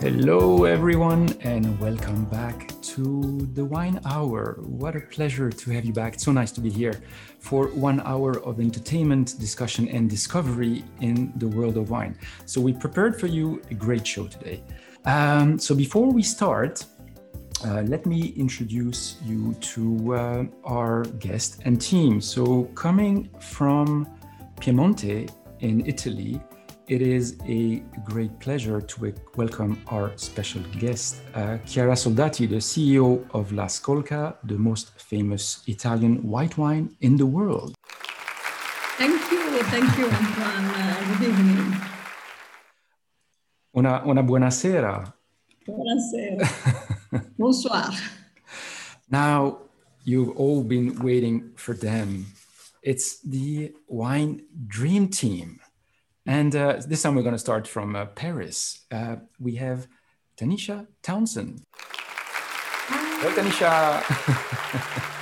Hello, 0.00 0.62
everyone, 0.62 1.28
and 1.40 1.76
welcome 1.80 2.24
back 2.26 2.70
to 2.82 3.48
the 3.54 3.64
Wine 3.64 4.00
Hour. 4.04 4.60
What 4.60 4.94
a 4.94 5.00
pleasure 5.00 5.50
to 5.50 5.70
have 5.72 5.84
you 5.84 5.92
back. 5.92 6.14
It's 6.14 6.24
so 6.24 6.30
nice 6.30 6.52
to 6.52 6.60
be 6.60 6.70
here 6.70 7.02
for 7.40 7.66
one 7.70 8.00
hour 8.04 8.38
of 8.44 8.60
entertainment, 8.60 9.34
discussion, 9.40 9.88
and 9.88 10.08
discovery 10.08 10.84
in 11.00 11.32
the 11.38 11.48
world 11.48 11.76
of 11.76 11.90
wine. 11.90 12.16
So, 12.46 12.60
we 12.60 12.74
prepared 12.74 13.18
for 13.18 13.26
you 13.26 13.60
a 13.72 13.74
great 13.74 14.06
show 14.06 14.28
today. 14.28 14.62
Um, 15.04 15.58
so, 15.58 15.74
before 15.74 16.12
we 16.12 16.22
start, 16.22 16.84
uh, 17.66 17.82
let 17.82 18.06
me 18.06 18.28
introduce 18.36 19.16
you 19.24 19.54
to 19.54 20.14
uh, 20.14 20.44
our 20.62 21.02
guest 21.18 21.60
and 21.64 21.80
team. 21.80 22.20
So, 22.20 22.66
coming 22.76 23.30
from 23.40 24.06
Piemonte 24.60 25.28
in 25.58 25.84
Italy, 25.86 26.40
it 26.88 27.02
is 27.02 27.36
a 27.46 27.82
great 28.04 28.38
pleasure 28.40 28.80
to 28.80 29.14
welcome 29.36 29.78
our 29.88 30.10
special 30.16 30.62
guest, 30.78 31.20
uh, 31.34 31.58
Chiara 31.66 31.92
Soldati, 31.92 32.48
the 32.48 32.56
CEO 32.56 33.28
of 33.34 33.52
La 33.52 33.66
Scolca, 33.66 34.36
the 34.44 34.56
most 34.56 34.98
famous 34.98 35.62
Italian 35.66 36.22
white 36.26 36.56
wine 36.56 36.96
in 37.02 37.16
the 37.16 37.26
world. 37.26 37.74
Thank 38.96 39.30
you, 39.30 39.62
thank 39.64 39.98
you, 39.98 40.06
Antoine. 40.06 40.64
Uh, 40.64 41.18
good 41.18 41.28
evening. 41.28 41.76
Una, 43.76 44.02
una 44.06 44.22
buonasera. 44.22 45.12
Buonasera. 45.66 46.48
Bonsoir. 47.38 47.90
Now, 49.10 49.58
you've 50.04 50.30
all 50.36 50.64
been 50.64 50.98
waiting 51.00 51.52
for 51.56 51.74
them. 51.74 52.26
It's 52.82 53.20
the 53.20 53.74
Wine 53.88 54.42
Dream 54.66 55.08
Team. 55.08 55.60
And 56.28 56.54
uh, 56.54 56.82
this 56.86 57.00
time 57.02 57.14
we're 57.14 57.22
going 57.22 57.34
to 57.34 57.38
start 57.38 57.66
from 57.66 57.96
uh, 57.96 58.04
Paris. 58.04 58.84
Uh, 58.90 59.16
we 59.40 59.54
have 59.54 59.88
Tanisha 60.36 60.86
Townsend. 61.02 61.62
Hello, 61.72 63.34
Tanisha. 63.34 65.04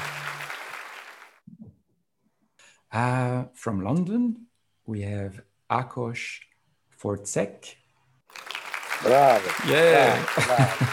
Uh, 2.92 3.44
from 3.52 3.82
London, 3.84 4.46
we 4.86 5.02
have 5.02 5.42
Akos 5.70 6.38
Forczek. 6.98 7.74
Bravo. 9.02 9.50
Yeah. 9.68 10.24
Bravo, 10.24 10.46
bravo. 10.46 10.86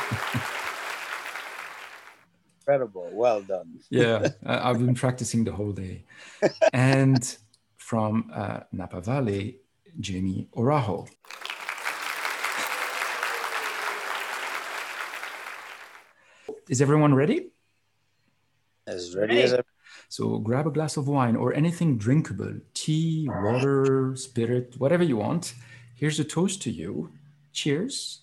Incredible. 2.60 3.10
Well 3.14 3.42
done. 3.44 3.80
yeah, 3.90 4.28
I've 4.46 4.80
been 4.80 4.96
practicing 4.96 5.46
the 5.46 5.54
whole 5.54 5.72
day. 5.72 6.04
and 6.74 7.38
from 7.78 8.30
uh, 8.34 8.62
Napa 8.74 9.00
Valley, 9.00 9.60
Jaime 10.02 10.48
Araujo. 10.58 11.08
Is 16.70 16.82
everyone 16.82 17.14
ready? 17.14 17.50
As 18.88 19.16
ready 19.16 19.42
as 19.42 19.54
a 19.54 19.64
So 20.10 20.40
grab 20.40 20.68
a 20.68 20.72
glass 20.72 20.98
of 20.98 21.08
wine 21.08 21.36
or 21.36 21.54
anything 21.54 21.98
drinkable, 21.98 22.60
tea, 22.74 23.28
water, 23.30 24.16
spirit, 24.16 24.76
whatever 24.78 25.04
you 25.04 25.18
want. 25.18 25.54
Here's 25.96 26.20
a 26.20 26.24
toast 26.24 26.62
to 26.64 26.72
you. 26.72 27.12
Cheers. 27.52 28.22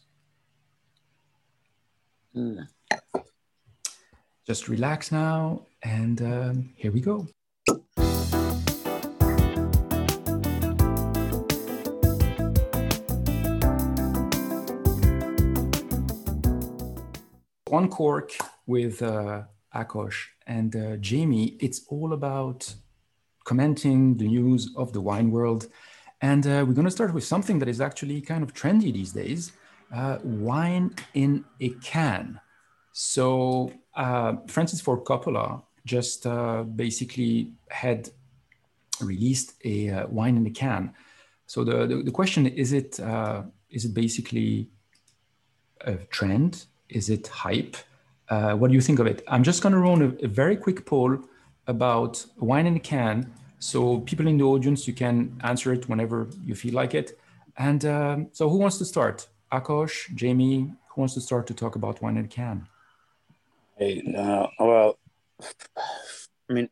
Mm. 2.35 2.67
Just 4.47 4.69
relax 4.69 5.13
now, 5.13 5.67
and 5.83 6.21
um, 6.23 6.71
here 6.77 6.93
we 6.93 7.01
go. 7.01 7.29
Uncorked 17.71 18.41
with 18.67 19.03
uh, 19.03 19.43
Akos 19.75 20.15
and 20.47 20.75
uh, 20.75 20.97
Jaime, 21.03 21.57
it's 21.61 21.83
all 21.89 22.13
about 22.13 22.75
commenting 23.45 24.17
the 24.17 24.29
news 24.29 24.71
of 24.77 24.93
the 24.93 25.01
wine 25.01 25.31
world. 25.31 25.67
And 26.21 26.47
uh, 26.47 26.65
we're 26.67 26.75
going 26.75 26.85
to 26.85 26.91
start 26.91 27.15
with 27.15 27.25
something 27.25 27.59
that 27.61 27.69
is 27.69 27.81
actually 27.81 28.21
kind 28.21 28.43
of 28.43 28.53
trendy 28.53 28.93
these 28.93 29.13
days 29.13 29.53
uh, 29.93 30.19
wine 30.23 30.95
in 31.15 31.45
a 31.61 31.71
can. 31.83 32.41
So, 32.93 33.73
uh, 33.95 34.37
Francis 34.47 34.81
Ford 34.81 35.05
Coppola 35.05 35.63
just 35.85 36.27
uh, 36.27 36.63
basically 36.63 37.53
had 37.71 38.11
released 39.01 39.55
a 39.65 39.91
uh, 39.91 40.07
wine 40.09 40.37
in 40.37 40.47
a 40.47 40.51
can. 40.51 40.93
So, 41.47 41.65
the, 41.65 41.87
the, 41.87 42.03
the 42.03 42.11
question 42.11 42.47
is 42.47 42.73
it, 42.73 43.01
uh, 43.01 43.43
is 43.71 43.85
it 43.85 43.95
basically 43.95 44.69
a 45.81 45.95
trend? 45.95 46.67
Is 46.91 47.11
it 47.11 47.27
hype? 47.29 47.77
Uh, 48.29 48.55
what 48.55 48.69
do 48.69 48.75
you 48.75 48.81
think 48.81 48.99
of 48.99 49.07
it? 49.07 49.23
I'm 49.29 49.43
just 49.43 49.63
going 49.63 49.73
to 49.73 49.79
run 49.79 50.03
a, 50.03 50.25
a, 50.25 50.29
very 50.29 50.57
quick 50.57 50.87
poll 50.87 51.19
about 51.67 52.25
wine 52.39 52.67
in 52.67 52.77
a 52.77 52.81
can. 52.81 53.33
So 53.59 54.01
people 54.01 54.27
in 54.29 54.39
the 54.39 54.45
audience, 54.45 54.87
you 54.87 54.95
can 54.95 55.41
answer 55.43 55.73
it 55.73 55.89
whenever 55.89 56.29
you 56.45 56.55
feel 56.55 56.75
like 56.75 56.95
it. 56.95 57.19
And 57.57 57.85
um, 57.85 58.29
so 58.33 58.49
who 58.49 58.59
wants 58.59 58.79
to 58.79 58.85
start? 58.85 59.29
Akos, 59.53 59.93
Jaime, 60.19 60.73
who 60.89 61.01
wants 61.01 61.15
to 61.15 61.21
start 61.21 61.47
to 61.49 61.55
talk 61.55 61.75
about 61.75 62.01
wine 62.01 62.17
in 62.17 62.25
a 62.25 62.29
can? 62.29 62.69
Hey, 63.77 64.15
uh, 64.17 64.47
well, 64.59 64.99
I 66.49 66.53
mean, 66.53 66.69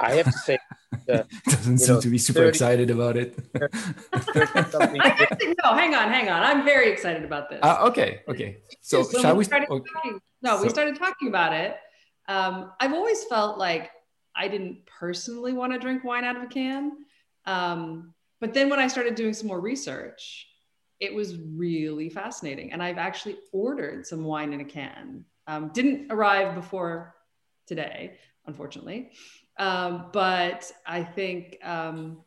I 0.00 0.14
have 0.14 0.26
to 0.26 0.32
say, 0.32 0.58
uh, 1.12 1.22
doesn't 1.46 1.78
seem 1.78 1.94
know, 1.94 2.00
to 2.00 2.08
be 2.08 2.18
super 2.18 2.40
30, 2.40 2.48
excited 2.48 2.90
about 2.90 3.16
it. 3.16 3.38
actually, 4.12 5.54
no, 5.64 5.74
hang 5.74 5.94
on, 5.94 6.08
hang 6.08 6.28
on. 6.28 6.42
I'm 6.42 6.64
very 6.64 6.90
excited 6.90 7.24
about 7.24 7.48
this. 7.48 7.60
Uh, 7.62 7.78
okay, 7.88 8.20
okay. 8.28 8.58
So, 8.80 9.02
so 9.02 9.20
shall 9.20 9.36
we? 9.36 9.44
Started 9.44 9.70
okay. 9.70 9.90
talking, 9.92 10.20
no, 10.42 10.56
so, 10.56 10.62
we 10.64 10.68
started 10.68 10.96
talking 10.96 11.28
about 11.28 11.52
it. 11.52 11.76
Um, 12.28 12.72
I've 12.80 12.92
always 12.92 13.24
felt 13.24 13.58
like 13.58 13.90
I 14.34 14.48
didn't 14.48 14.86
personally 14.86 15.52
want 15.52 15.72
to 15.72 15.78
drink 15.78 16.04
wine 16.04 16.24
out 16.24 16.36
of 16.36 16.42
a 16.42 16.46
can, 16.46 16.92
um, 17.46 18.14
but 18.40 18.54
then 18.54 18.68
when 18.68 18.80
I 18.80 18.88
started 18.88 19.14
doing 19.14 19.34
some 19.34 19.46
more 19.46 19.60
research, 19.60 20.48
it 21.00 21.14
was 21.14 21.36
really 21.36 22.08
fascinating, 22.08 22.72
and 22.72 22.82
I've 22.82 22.98
actually 22.98 23.36
ordered 23.52 24.06
some 24.06 24.24
wine 24.24 24.52
in 24.52 24.60
a 24.60 24.64
can. 24.64 25.24
Um, 25.46 25.70
didn't 25.74 26.12
arrive 26.12 26.54
before 26.54 27.14
today, 27.66 28.18
unfortunately. 28.46 29.10
Um, 29.58 30.06
but 30.12 30.70
I 30.86 31.04
think, 31.04 31.58
um, 31.62 32.22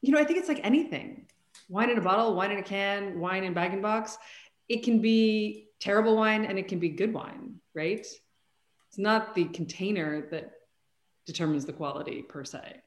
you 0.00 0.12
know, 0.12 0.20
I 0.20 0.24
think 0.24 0.38
it's 0.38 0.48
like 0.48 0.60
anything 0.62 1.26
wine 1.68 1.90
in 1.90 1.98
a 1.98 2.02
bottle, 2.02 2.34
wine 2.34 2.52
in 2.52 2.58
a 2.58 2.62
can, 2.62 3.18
wine 3.18 3.44
in 3.44 3.54
bag 3.54 3.72
and 3.72 3.82
box. 3.82 4.18
It 4.68 4.82
can 4.82 5.00
be 5.00 5.68
terrible 5.80 6.16
wine 6.16 6.44
and 6.44 6.58
it 6.58 6.68
can 6.68 6.78
be 6.78 6.90
good 6.90 7.12
wine, 7.12 7.56
right? 7.74 8.00
It's 8.00 8.98
not 8.98 9.34
the 9.34 9.46
container 9.46 10.28
that 10.30 10.52
determines 11.26 11.64
the 11.64 11.72
quality 11.72 12.22
per 12.22 12.44
se. 12.44 12.82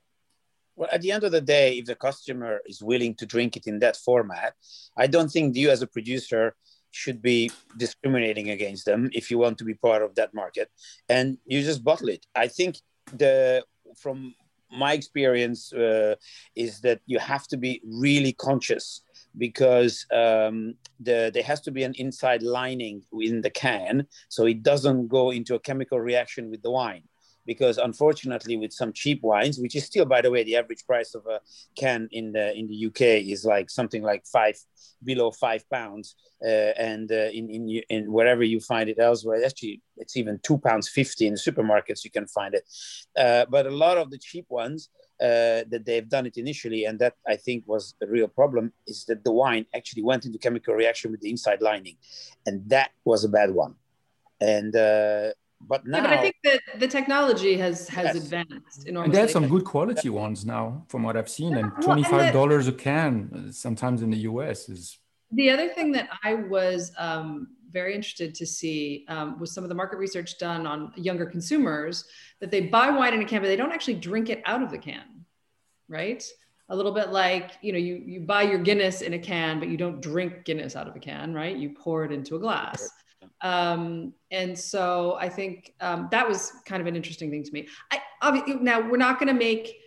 Well, 0.76 0.90
at 0.92 1.02
the 1.02 1.12
end 1.12 1.24
of 1.24 1.32
the 1.32 1.42
day, 1.42 1.78
if 1.78 1.86
the 1.86 1.96
customer 1.96 2.60
is 2.66 2.84
willing 2.84 3.16
to 3.16 3.26
drink 3.26 3.56
it 3.56 3.66
in 3.66 3.80
that 3.80 3.96
format, 3.96 4.54
I 4.98 5.08
don't 5.08 5.32
think 5.32 5.56
you 5.56 5.70
as 5.70 5.82
a 5.82 5.88
producer 5.88 6.56
should 6.92 7.22
be 7.22 7.52
discriminating 7.78 8.50
against 8.52 8.86
them 8.86 9.10
if 9.14 9.32
you 9.32 9.38
want 9.38 9.58
to 9.58 9.66
be 9.66 9.74
part 9.74 10.02
of 10.02 10.16
that 10.16 10.34
market 10.34 10.70
and 11.10 11.38
you 11.46 11.62
just 11.62 11.84
bottle 11.84 12.10
it. 12.10 12.26
I 12.36 12.48
think 12.48 12.78
the 13.14 13.64
from 13.98 14.34
my 14.72 14.94
experience 14.94 15.72
uh, 15.74 16.16
is 16.56 16.82
that 16.82 17.00
you 17.06 17.20
have 17.20 17.48
to 17.48 17.58
be 17.58 17.82
really 17.86 18.34
conscious 18.34 19.02
because 19.38 20.06
um, 20.12 20.74
the, 21.00 21.32
there 21.34 21.44
has 21.44 21.62
to 21.62 21.72
be 21.72 21.84
an 21.84 21.94
inside 21.96 22.42
lining 22.42 23.02
in 23.22 23.42
the 23.42 23.50
can 23.50 24.06
so 24.30 24.46
it 24.46 24.64
doesn't 24.64 25.08
go 25.08 25.32
into 25.32 25.56
a 25.56 25.60
chemical 25.60 26.00
reaction 26.00 26.50
with 26.50 26.62
the 26.62 26.72
wine 26.72 27.04
because 27.46 27.78
unfortunately 27.78 28.58
with 28.58 28.74
some 28.74 28.92
cheap 28.94 29.22
wines 29.22 29.60
which 29.60 29.76
is 29.76 29.86
still 29.86 30.06
by 30.06 30.22
the 30.22 30.32
way 30.32 30.44
the 30.44 30.56
average 30.56 30.86
price 30.86 31.16
of 31.16 31.26
a 31.28 31.40
can 31.76 32.08
in 32.12 32.32
the 32.32 32.56
in 32.58 32.68
the 32.68 32.86
uk 32.88 33.02
is 33.02 33.46
like 33.46 33.70
something 33.70 34.04
like 34.04 34.26
five 34.26 34.58
below 35.04 35.32
five 35.32 35.68
pounds 35.70 36.16
uh, 36.44 36.74
and 36.78 37.12
uh, 37.12 37.30
in, 37.32 37.50
in 37.50 37.82
in 37.90 38.12
wherever 38.12 38.44
you 38.44 38.60
find 38.60 38.90
it 38.90 39.00
elsewhere 39.00 39.44
actually 39.44 39.82
it's 39.98 40.18
even 40.18 40.40
two 40.44 40.58
pounds 40.58 40.90
50 40.90 41.28
in 41.28 41.34
the 41.34 41.40
supermarkets 41.40 42.04
you 42.04 42.12
can 42.12 42.28
find 42.28 42.54
it. 42.54 42.68
Uh, 43.18 43.46
but 43.50 43.66
a 43.66 43.72
lot 43.72 43.98
of 43.98 44.12
the 44.12 44.18
cheap 44.18 44.46
ones 44.50 44.90
uh, 45.22 45.64
that 45.70 45.84
they've 45.86 46.10
done 46.10 46.26
it 46.26 46.36
initially 46.36 46.84
and 46.84 47.00
that 47.00 47.14
i 47.26 47.38
think 47.38 47.64
was 47.66 47.96
a 48.02 48.08
real 48.08 48.28
problem 48.28 48.74
is 48.86 49.06
that 49.06 49.24
the 49.24 49.32
wine 49.32 49.66
actually 49.74 50.04
went 50.04 50.26
into 50.26 50.38
chemical 50.38 50.74
reaction 50.74 51.10
with 51.12 51.22
the 51.22 51.30
inside 51.30 51.62
lining 51.62 51.96
and 52.46 52.70
that 52.70 52.92
was 53.04 53.24
a 53.24 53.30
bad 53.30 53.52
one. 53.52 53.76
And 54.40 54.76
uh, 54.76 55.32
but 55.68 55.86
now, 55.86 55.98
yeah, 55.98 56.04
but 56.04 56.14
I 56.14 56.22
think 56.22 56.36
that 56.44 56.62
the 56.80 56.88
technology 56.88 57.58
has 57.58 57.88
has 57.90 58.06
yes. 58.06 58.16
advanced 58.16 58.88
enormously. 58.88 59.06
And 59.06 59.14
there's 59.14 59.32
some 59.32 59.48
good 59.48 59.66
quality 59.66 60.10
ones 60.10 60.46
now, 60.46 60.86
from 60.90 61.04
what 61.04 61.18
I've 61.18 61.30
seen, 61.30 61.56
and 61.56 61.72
twenty 61.82 62.04
five 62.04 62.34
dollars 62.34 62.68
a 62.68 62.72
can, 62.72 63.52
sometimes 63.52 64.02
in 64.02 64.10
the 64.10 64.18
U.S. 64.32 64.70
is. 64.70 65.00
The 65.32 65.50
other 65.50 65.70
thing 65.70 65.92
that 65.94 66.10
I 66.24 66.36
was 66.36 66.92
um, 66.98 67.48
very 67.72 67.96
interested 67.96 68.36
to 68.36 68.46
see 68.46 69.06
um, 69.10 69.40
was 69.40 69.52
some 69.52 69.64
of 69.64 69.70
the 69.70 69.76
market 69.76 69.98
research 69.98 70.38
done 70.38 70.68
on 70.68 70.94
younger 70.96 71.26
consumers 71.26 72.06
that 72.40 72.52
they 72.52 72.62
buy 72.62 72.90
wine 72.90 73.14
in 73.14 73.22
a 73.22 73.26
can, 73.26 73.42
but 73.42 73.48
they 73.48 73.56
don't 73.56 73.72
actually 73.72 73.96
drink 73.96 74.30
it 74.30 74.42
out 74.46 74.62
of 74.62 74.70
the 74.70 74.78
can, 74.78 75.26
right? 75.90 76.24
a 76.70 76.76
little 76.76 76.92
bit 76.92 77.12
like 77.12 77.52
you 77.62 77.72
know 77.72 77.78
you 77.78 78.02
you 78.06 78.20
buy 78.22 78.42
your 78.42 78.58
guinness 78.58 79.02
in 79.02 79.14
a 79.14 79.20
can 79.20 79.60
but 79.60 79.70
you 79.70 79.78
don't 79.78 80.02
drink 80.02 80.46
guinness 80.46 80.76
out 80.76 80.88
of 80.88 80.96
a 80.96 81.00
can 81.00 81.34
right 81.34 81.58
you 81.58 81.70
pour 81.70 82.04
it 82.04 82.12
into 82.12 82.36
a 82.36 82.40
glass 82.40 82.90
um, 83.42 84.14
and 84.32 84.58
so 84.58 85.18
i 85.20 85.30
think 85.30 85.74
um, 85.82 86.08
that 86.12 86.28
was 86.28 86.54
kind 86.66 86.82
of 86.82 86.88
an 86.88 86.96
interesting 86.96 87.30
thing 87.30 87.44
to 87.44 87.52
me 87.52 87.68
i 87.92 88.00
obviously 88.22 88.56
now 88.56 88.80
we're 88.80 88.98
not 88.98 89.20
going 89.20 89.28
to 89.28 89.34
make 89.34 89.78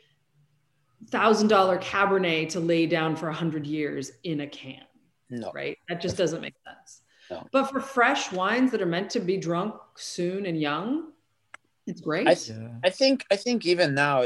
thousand 1.11 1.49
dollar 1.49 1.79
cabernet 1.79 2.49
to 2.49 2.61
lay 2.61 2.87
down 2.87 3.17
for 3.17 3.29
a 3.29 3.35
hundred 3.35 3.67
years 3.67 4.13
in 4.25 4.41
a 4.41 4.47
can 4.47 4.83
no 5.31 5.51
right 5.55 5.79
that 5.89 6.01
just 6.01 6.17
doesn't 6.17 6.41
make 6.41 6.55
sense 6.67 7.03
no. 7.31 7.47
but 7.53 7.71
for 7.71 7.81
fresh 7.81 8.33
wines 8.33 8.71
that 8.71 8.83
are 8.83 8.87
meant 8.87 9.11
to 9.11 9.21
be 9.21 9.37
drunk 9.37 9.75
soon 9.97 10.47
and 10.47 10.61
young 10.61 11.13
it's 11.89 12.03
great. 12.03 12.29
I, 12.29 12.35
th- 12.35 12.51
yeah. 12.51 12.69
I, 12.85 12.91
think 12.91 13.25
I 13.31 13.37
think 13.37 13.65
even 13.65 13.95
now 13.95 14.21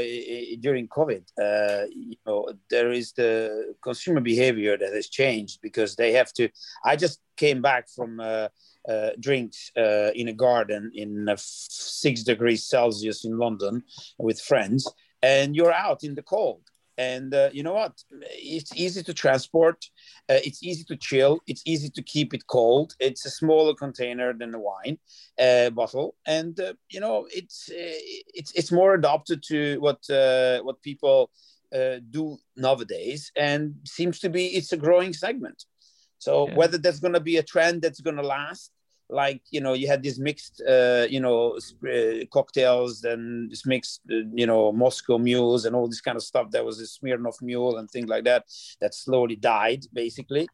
during 0.59 0.89
COVID, 0.89 1.23
uh, 1.41 1.85
you 1.89 2.17
know, 2.25 2.49
there 2.69 2.91
is 2.91 3.13
the 3.13 3.75
consumer 3.81 4.19
behavior 4.19 4.77
that 4.77 4.93
has 4.93 5.07
changed 5.07 5.61
because 5.61 5.95
they 5.95 6.11
have 6.11 6.33
to. 6.33 6.49
I 6.83 6.97
just 6.97 7.21
came 7.37 7.61
back 7.61 7.87
from 7.89 8.19
uh, 8.19 8.49
uh, 8.87 9.11
drinks 9.19 9.71
uh, 9.77 10.11
in 10.15 10.27
a 10.27 10.33
garden 10.33 10.91
in 10.93 11.27
six 11.37 12.23
degrees 12.23 12.65
Celsius 12.65 13.25
in 13.25 13.37
London 13.37 13.83
with 14.17 14.41
friends, 14.41 14.87
and 15.21 15.55
you're 15.55 15.73
out 15.73 16.03
in 16.03 16.15
the 16.15 16.23
cold. 16.23 16.61
And 16.97 17.33
uh, 17.33 17.49
you 17.51 17.63
know 17.63 17.73
what? 17.73 18.03
It's 18.21 18.75
easy 18.75 19.01
to 19.03 19.13
transport 19.13 19.83
uh, 20.29 20.39
it's 20.43 20.63
easy 20.63 20.83
to 20.85 20.95
chill 20.95 21.39
it's 21.47 21.61
easy 21.65 21.89
to 21.89 22.01
keep 22.01 22.33
it 22.33 22.47
cold. 22.47 22.95
It's 22.99 23.25
a 23.25 23.29
smaller 23.29 23.73
container 23.73 24.33
than 24.33 24.51
the 24.51 24.59
wine 24.59 24.97
uh, 25.39 25.69
bottle. 25.71 26.15
And 26.25 26.59
uh, 26.59 26.73
you 26.89 26.99
know 26.99 27.27
it's 27.31 27.69
uh, 27.69 27.97
it's 28.33 28.51
it's 28.53 28.71
more 28.71 28.93
adapted 28.93 29.43
to 29.49 29.79
what 29.79 30.09
uh, 30.09 30.59
what 30.61 30.81
people 30.81 31.31
do 32.11 32.37
nowadays 32.55 33.31
and 33.35 33.73
seems 33.83 34.19
to 34.19 34.29
be 34.29 34.45
it's 34.45 34.71
a 34.73 34.77
growing 34.77 35.11
segment 35.11 35.65
so 36.23 36.47
yeah. 36.47 36.55
whether 36.55 36.77
there's 36.77 36.99
going 36.99 37.13
to 37.13 37.25
be 37.31 37.37
a 37.37 37.43
trend 37.43 37.81
that's 37.81 38.01
going 38.01 38.15
to 38.15 38.27
last 38.37 38.71
like 39.09 39.41
you 39.51 39.61
know 39.61 39.73
you 39.73 39.87
had 39.87 40.01
these 40.01 40.19
mixed 40.19 40.61
uh, 40.67 41.05
you 41.09 41.19
know 41.19 41.57
uh, 41.87 42.25
cocktails 42.31 43.03
and 43.03 43.51
this 43.51 43.65
mixed 43.65 44.01
uh, 44.11 44.15
you 44.33 44.47
know 44.47 44.71
Moscow 44.71 45.17
mules 45.17 45.65
and 45.65 45.75
all 45.75 45.87
this 45.87 46.01
kind 46.01 46.15
of 46.15 46.23
stuff. 46.23 46.49
There 46.49 46.63
was 46.63 46.79
a 46.81 46.85
Smirnoff 46.85 47.41
mule 47.41 47.77
and 47.77 47.89
things 47.89 48.07
like 48.07 48.23
that 48.25 48.45
that 48.81 48.93
slowly 48.93 49.35
died 49.35 49.85
basically. 49.93 50.47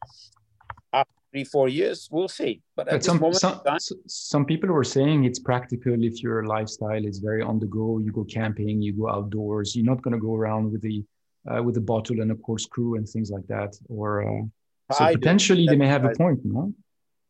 After 0.92 1.14
three 1.32 1.44
four 1.44 1.68
years, 1.68 2.08
we'll 2.10 2.28
see. 2.28 2.62
But, 2.76 2.88
but 2.90 3.04
some 3.04 3.18
some, 3.32 3.60
time, 3.60 3.78
some 4.06 4.44
people 4.44 4.70
were 4.70 4.84
saying 4.84 5.24
it's 5.24 5.38
practical 5.38 6.02
if 6.02 6.22
your 6.22 6.44
lifestyle 6.44 7.04
is 7.04 7.18
very 7.18 7.42
on 7.42 7.58
the 7.58 7.66
go. 7.66 7.98
You 7.98 8.12
go 8.12 8.24
camping, 8.24 8.82
you 8.82 8.92
go 8.92 9.08
outdoors. 9.08 9.76
You're 9.76 9.90
not 9.92 10.02
going 10.02 10.14
to 10.14 10.20
go 10.20 10.34
around 10.34 10.72
with 10.72 10.82
the 10.82 11.04
uh, 11.50 11.62
with 11.62 11.76
a 11.76 11.80
bottle 11.92 12.20
and 12.20 12.30
a 12.32 12.34
corkscrew 12.34 12.96
and 12.96 13.08
things 13.08 13.30
like 13.30 13.46
that. 13.46 13.76
Or 13.88 14.10
uh, 14.28 14.42
so 14.92 15.04
I 15.04 15.14
potentially 15.14 15.66
they 15.66 15.76
may 15.76 15.86
have 15.86 16.04
a 16.04 16.10
point, 16.10 16.40
no? 16.44 16.72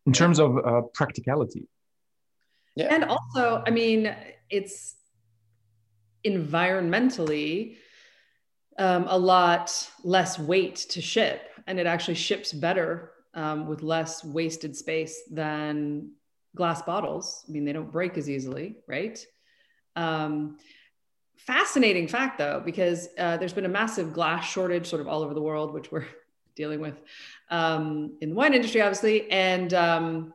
in 0.07 0.13
terms 0.13 0.39
of 0.41 0.59
uh, 0.59 0.83
practicality. 0.95 1.69
Yeah. 2.77 2.89
And 2.95 3.05
also, 3.05 3.63
I 3.67 3.71
mean, 3.71 4.15
it's 4.49 4.97
environmentally 6.25 7.77
um, 8.79 9.07
a 9.09 9.19
lot 9.19 9.89
less 10.03 10.39
weight 10.39 10.77
to 10.91 11.01
ship, 11.01 11.43
and 11.67 11.79
it 11.79 11.87
actually 11.87 12.15
ships 12.15 12.53
better 12.53 13.13
um, 13.35 13.67
with 13.67 13.83
less 13.83 14.25
wasted 14.25 14.77
space 14.77 15.23
than 15.31 16.13
glass 16.57 16.83
bottles. 16.83 17.45
I 17.49 17.53
mean, 17.53 17.65
they 17.65 17.73
don't 17.73 17.93
break 17.93 18.17
as 18.17 18.29
easily, 18.29 18.77
right? 18.89 19.25
Um, 19.97 20.59
fascinating 21.37 22.09
fact, 22.09 22.39
though, 22.39 22.63
because 22.65 23.09
uh, 23.19 23.37
there's 23.37 23.53
been 23.53 23.67
a 23.67 23.69
massive 23.69 24.13
glass 24.13 24.45
shortage 24.45 24.87
sort 24.87 25.01
of 25.01 25.09
all 25.09 25.23
over 25.23 25.35
the 25.35 25.43
world, 25.43 25.73
which 25.73 25.93
we're 25.93 26.07
dealing 26.55 26.81
with 26.81 27.01
um, 27.51 28.17
in 28.21 28.31
the 28.31 28.35
wine 28.35 28.55
industry, 28.55 28.81
obviously. 28.81 29.31
And 29.31 29.73
um, 29.75 30.35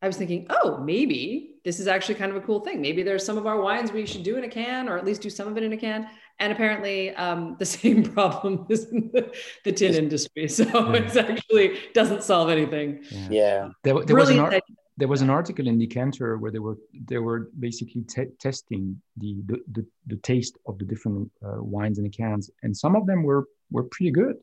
I 0.00 0.06
was 0.06 0.16
thinking, 0.16 0.46
oh, 0.50 0.78
maybe 0.78 1.56
this 1.64 1.78
is 1.78 1.86
actually 1.86 2.16
kind 2.16 2.30
of 2.32 2.36
a 2.36 2.40
cool 2.40 2.60
thing. 2.60 2.80
Maybe 2.80 3.02
there's 3.02 3.24
some 3.24 3.38
of 3.38 3.46
our 3.46 3.60
wines 3.60 3.92
we 3.92 4.04
should 4.04 4.24
do 4.24 4.36
in 4.36 4.44
a 4.44 4.48
can, 4.48 4.88
or 4.88 4.98
at 4.98 5.04
least 5.04 5.22
do 5.22 5.30
some 5.30 5.46
of 5.46 5.56
it 5.56 5.62
in 5.62 5.72
a 5.72 5.76
can. 5.76 6.08
And 6.40 6.52
apparently, 6.52 7.14
um, 7.14 7.56
the 7.60 7.66
same 7.66 8.02
problem 8.02 8.66
is 8.68 8.86
in 8.86 9.10
the, 9.12 9.32
the 9.64 9.72
tin 9.72 9.94
industry. 9.94 10.48
So 10.48 10.64
yeah. 10.64 10.92
it 10.94 11.16
actually 11.16 11.78
doesn't 11.94 12.24
solve 12.24 12.50
anything. 12.50 13.04
Yeah, 13.10 13.28
yeah. 13.30 13.68
There, 13.84 14.04
there 14.04 14.16
was 14.16 14.30
an 14.30 14.40
ar- 14.40 14.60
there 14.98 15.08
was 15.08 15.22
an 15.22 15.30
article 15.30 15.66
in 15.66 15.78
Decanter 15.78 16.36
where 16.36 16.50
they 16.50 16.58
were 16.58 16.76
they 17.06 17.18
were 17.18 17.50
basically 17.58 18.02
te- 18.02 18.34
testing 18.38 19.00
the, 19.16 19.36
the, 19.46 19.60
the 19.72 19.86
the 20.06 20.16
taste 20.16 20.58
of 20.66 20.78
the 20.78 20.84
different 20.84 21.30
uh, 21.44 21.62
wines 21.62 21.98
in 21.98 22.04
the 22.04 22.10
cans, 22.10 22.50
and 22.62 22.76
some 22.76 22.94
of 22.96 23.06
them 23.06 23.22
were 23.22 23.46
were 23.70 23.84
pretty 23.84 24.10
good. 24.10 24.36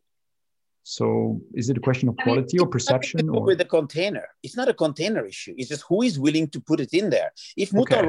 So 0.89 1.39
is 1.53 1.69
it 1.69 1.77
a 1.77 1.79
question 1.79 2.09
of 2.09 2.17
quality 2.17 2.57
I 2.57 2.61
mean, 2.61 2.67
or 2.67 2.67
perception? 2.67 3.29
Or? 3.29 3.43
With 3.43 3.59
the 3.59 3.65
container, 3.65 4.27
it's 4.41 4.57
not 4.57 4.69
a 4.69 4.73
container 4.73 5.23
issue. 5.23 5.53
It's 5.55 5.69
just 5.69 5.83
who 5.87 6.01
is 6.01 6.19
willing 6.19 6.47
to 6.49 6.59
put 6.59 6.79
it 6.79 6.95
in 6.95 7.11
there. 7.11 7.31
If 7.55 7.71
Mouton 7.73 7.99
okay. 7.99 8.07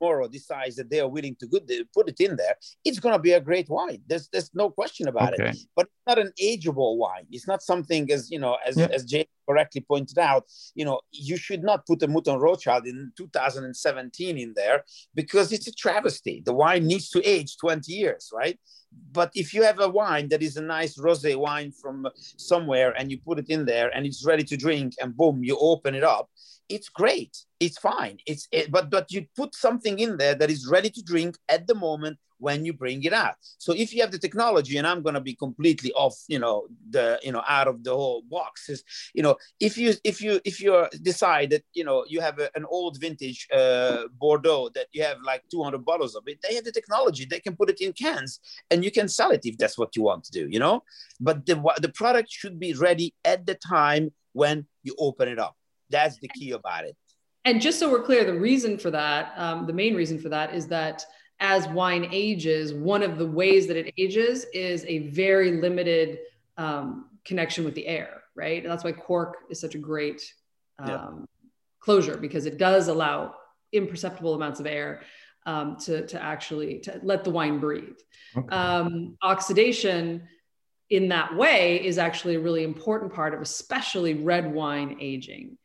Tomorrow 0.00 0.28
decides 0.28 0.76
that 0.76 0.90
they 0.90 1.00
are 1.00 1.08
willing 1.08 1.36
to 1.36 1.46
good, 1.46 1.70
put 1.94 2.08
it 2.08 2.20
in 2.20 2.36
there, 2.36 2.56
it's 2.84 2.98
going 2.98 3.14
to 3.14 3.18
be 3.18 3.32
a 3.32 3.40
great 3.40 3.68
wine. 3.68 4.02
There's 4.06 4.28
there's 4.32 4.50
no 4.54 4.70
question 4.70 5.08
about 5.08 5.34
okay. 5.34 5.50
it. 5.50 5.58
But 5.76 5.86
it's 5.86 6.06
not 6.06 6.18
an 6.18 6.32
ageable 6.42 6.96
wine. 6.96 7.26
It's 7.30 7.46
not 7.46 7.62
something 7.62 8.10
as 8.10 8.30
you 8.30 8.38
know 8.38 8.56
as 8.66 8.76
yeah. 8.76 8.88
as 8.92 9.04
Jay 9.04 9.26
correctly 9.48 9.80
pointed 9.80 10.18
out. 10.18 10.44
You 10.74 10.84
know 10.84 11.00
you 11.12 11.36
should 11.36 11.62
not 11.62 11.86
put 11.86 12.02
a 12.02 12.08
Mouton 12.08 12.38
Rothschild 12.38 12.86
in 12.86 13.12
2017 13.16 14.38
in 14.38 14.52
there 14.54 14.84
because 15.14 15.52
it's 15.52 15.66
a 15.66 15.72
travesty. 15.72 16.42
The 16.44 16.54
wine 16.54 16.86
needs 16.86 17.10
to 17.10 17.26
age 17.28 17.56
20 17.58 17.92
years, 17.92 18.30
right? 18.34 18.58
but 19.12 19.30
if 19.34 19.54
you 19.54 19.62
have 19.62 19.78
a 19.78 19.88
wine 19.88 20.28
that 20.28 20.42
is 20.42 20.56
a 20.56 20.62
nice 20.62 20.98
rosé 20.98 21.36
wine 21.36 21.70
from 21.70 22.08
somewhere 22.18 22.92
and 22.98 23.08
you 23.08 23.18
put 23.18 23.38
it 23.38 23.48
in 23.48 23.64
there 23.64 23.88
and 23.94 24.04
it's 24.04 24.26
ready 24.26 24.42
to 24.42 24.56
drink 24.56 24.94
and 25.00 25.16
boom 25.16 25.44
you 25.44 25.56
open 25.60 25.94
it 25.94 26.02
up 26.02 26.28
it's 26.70 26.88
great 26.88 27.36
it's 27.58 27.78
fine 27.78 28.18
it's 28.26 28.48
it, 28.52 28.70
but 28.70 28.90
but 28.90 29.10
you 29.12 29.26
put 29.36 29.54
something 29.54 29.98
in 29.98 30.16
there 30.16 30.34
that 30.34 30.50
is 30.50 30.66
ready 30.66 30.90
to 30.90 31.02
drink 31.02 31.36
at 31.48 31.66
the 31.66 31.74
moment 31.74 32.18
when 32.40 32.64
you 32.64 32.72
bring 32.72 33.04
it 33.04 33.12
out. 33.12 33.34
So 33.58 33.72
if 33.72 33.94
you 33.94 34.00
have 34.00 34.10
the 34.10 34.18
technology 34.18 34.78
and 34.78 34.86
i'm 34.86 35.02
going 35.02 35.14
to 35.14 35.20
be 35.20 35.34
completely 35.34 35.92
off 35.92 36.16
you 36.26 36.38
know 36.38 36.66
the 36.88 37.20
you 37.22 37.32
know 37.32 37.42
out 37.46 37.68
of 37.68 37.84
the 37.84 37.94
whole 37.94 38.22
box 38.22 38.68
is 38.68 38.82
you 39.14 39.22
know 39.22 39.36
if 39.60 39.76
you 39.76 39.94
if 40.04 40.20
you 40.22 40.40
if 40.44 40.60
you 40.60 40.86
decide 41.02 41.50
that 41.50 41.64
you 41.74 41.84
know 41.84 42.04
you 42.08 42.20
have 42.20 42.38
a, 42.38 42.48
an 42.54 42.64
old 42.68 42.98
vintage 42.98 43.46
uh, 43.52 44.04
bordeaux 44.18 44.70
that 44.74 44.86
you 44.92 45.02
have 45.02 45.18
like 45.24 45.42
200 45.50 45.84
bottles 45.84 46.14
of 46.14 46.24
it 46.26 46.38
they 46.42 46.54
have 46.54 46.64
the 46.64 46.72
technology 46.72 47.24
they 47.24 47.40
can 47.40 47.54
put 47.54 47.68
it 47.68 47.80
in 47.80 47.92
cans 47.92 48.40
and 48.70 48.84
you 48.84 48.90
can 48.90 49.08
sell 49.08 49.30
it 49.30 49.44
if 49.44 49.58
that's 49.58 49.76
what 49.76 49.94
you 49.94 50.02
want 50.02 50.24
to 50.24 50.32
do 50.32 50.48
you 50.50 50.58
know? 50.58 50.82
But 51.20 51.46
the 51.46 51.56
the 51.80 51.90
product 51.90 52.30
should 52.30 52.58
be 52.58 52.72
ready 52.74 53.14
at 53.24 53.46
the 53.46 53.54
time 53.54 54.12
when 54.32 54.66
you 54.82 54.94
open 54.98 55.28
it 55.28 55.38
up 55.38 55.56
that's 55.90 56.18
the 56.18 56.28
key 56.28 56.52
about 56.52 56.84
it 56.84 56.96
and 57.44 57.60
just 57.60 57.78
so 57.78 57.90
we're 57.90 58.02
clear 58.02 58.24
the 58.24 58.38
reason 58.38 58.78
for 58.78 58.90
that 58.90 59.32
um, 59.36 59.66
the 59.66 59.72
main 59.72 59.94
reason 59.94 60.18
for 60.18 60.28
that 60.28 60.54
is 60.54 60.66
that 60.68 61.04
as 61.40 61.66
wine 61.68 62.06
ages, 62.12 62.74
one 62.74 63.02
of 63.02 63.16
the 63.16 63.26
ways 63.26 63.66
that 63.66 63.76
it 63.76 63.94
ages 63.96 64.44
is 64.52 64.84
a 64.86 65.08
very 65.08 65.52
limited 65.52 66.18
um, 66.58 67.06
connection 67.24 67.64
with 67.64 67.74
the 67.74 67.86
air, 67.86 68.22
right? 68.34 68.62
And 68.62 68.70
that's 68.70 68.84
why 68.84 68.92
cork 68.92 69.38
is 69.48 69.58
such 69.58 69.74
a 69.74 69.78
great 69.78 70.22
um, 70.78 70.88
yeah. 70.88 71.08
closure 71.80 72.18
because 72.18 72.44
it 72.44 72.58
does 72.58 72.88
allow 72.88 73.34
imperceptible 73.72 74.34
amounts 74.34 74.60
of 74.60 74.66
air 74.66 75.02
um, 75.46 75.76
to, 75.78 76.06
to 76.06 76.22
actually 76.22 76.80
to 76.80 77.00
let 77.02 77.24
the 77.24 77.30
wine 77.30 77.58
breathe. 77.58 77.96
Okay. 78.36 78.54
Um, 78.54 79.16
oxidation 79.22 80.28
in 80.90 81.08
that 81.08 81.34
way 81.34 81.84
is 81.84 81.96
actually 81.96 82.34
a 82.34 82.40
really 82.40 82.64
important 82.64 83.14
part 83.14 83.32
of 83.32 83.40
especially 83.40 84.12
red 84.12 84.52
wine 84.52 84.98
aging 85.00 85.56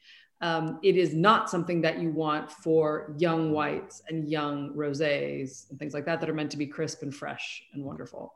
um, 0.46 0.80
it 0.84 0.96
is 0.96 1.16
not 1.16 1.50
something 1.50 1.82
that 1.82 1.98
you 2.00 2.12
want 2.12 2.52
for 2.52 3.16
young 3.18 3.52
whites 3.52 4.04
and 4.10 4.30
young 4.30 4.72
rosés 4.76 5.68
and 5.72 5.80
things 5.80 5.92
like 5.96 6.06
that 6.06 6.20
that 6.20 6.30
are 6.30 6.36
meant 6.36 6.52
to 6.52 6.58
be 6.58 6.68
crisp 6.68 7.02
and 7.02 7.16
fresh 7.16 7.64
and 7.74 7.84
wonderful. 7.84 8.32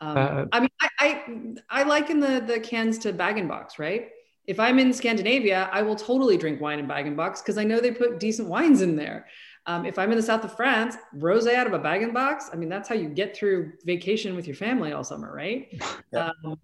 Um, 0.00 0.16
uh, 0.16 0.44
I 0.52 0.60
mean, 0.60 0.70
I, 0.80 0.88
I, 1.00 1.24
I 1.68 1.82
liken 1.82 2.20
the 2.20 2.40
the 2.46 2.60
cans 2.60 2.96
to 2.98 3.12
bag 3.12 3.38
and 3.38 3.48
box, 3.48 3.80
right? 3.80 4.10
If 4.46 4.60
I'm 4.60 4.78
in 4.78 4.92
Scandinavia, 4.92 5.68
I 5.72 5.82
will 5.82 5.96
totally 5.96 6.36
drink 6.36 6.60
wine 6.60 6.78
in 6.78 6.86
bag 6.86 7.08
and 7.08 7.16
box 7.16 7.42
because 7.42 7.58
I 7.58 7.64
know 7.64 7.80
they 7.80 7.90
put 7.90 8.20
decent 8.20 8.48
wines 8.48 8.80
in 8.80 8.94
there. 8.94 9.26
Um, 9.66 9.84
if 9.84 9.98
I'm 9.98 10.12
in 10.12 10.16
the 10.16 10.22
south 10.22 10.44
of 10.44 10.54
France, 10.56 10.96
rosé 11.16 11.54
out 11.54 11.66
of 11.66 11.72
a 11.72 11.78
bag 11.80 12.04
and 12.04 12.14
box. 12.14 12.50
I 12.52 12.56
mean, 12.56 12.68
that's 12.68 12.88
how 12.88 12.94
you 12.94 13.08
get 13.08 13.36
through 13.36 13.72
vacation 13.84 14.36
with 14.36 14.46
your 14.46 14.56
family 14.56 14.92
all 14.92 15.02
summer, 15.02 15.34
right? 15.34 15.68
Yeah. 16.12 16.30
Um, 16.44 16.56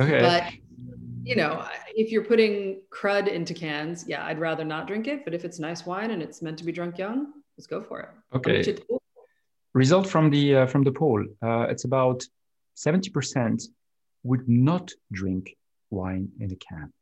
okay. 0.00 0.20
But 0.20 0.44
you 1.22 1.36
know, 1.36 1.64
if 1.94 2.10
you're 2.10 2.24
putting 2.24 2.80
crud 2.90 3.28
into 3.28 3.54
cans, 3.54 4.04
yeah, 4.06 4.24
I'd 4.24 4.38
rather 4.38 4.64
not 4.64 4.86
drink 4.86 5.06
it. 5.06 5.24
But 5.24 5.34
if 5.34 5.44
it's 5.44 5.58
nice 5.58 5.86
wine 5.86 6.10
and 6.10 6.22
it's 6.22 6.42
meant 6.42 6.58
to 6.58 6.64
be 6.64 6.72
drunk 6.72 6.98
young, 6.98 7.32
let's 7.56 7.66
go 7.66 7.82
for 7.82 8.00
it. 8.00 8.08
Okay. 8.36 8.76
Result 9.72 10.08
from 10.08 10.30
the 10.30 10.56
uh, 10.56 10.66
from 10.66 10.82
the 10.82 10.90
poll: 10.90 11.24
uh, 11.42 11.66
it's 11.70 11.84
about 11.84 12.24
seventy 12.74 13.10
percent 13.10 13.62
would 14.24 14.48
not 14.48 14.90
drink 15.12 15.56
wine 15.90 16.28
in 16.40 16.50
a 16.52 16.56
can. 16.56 16.92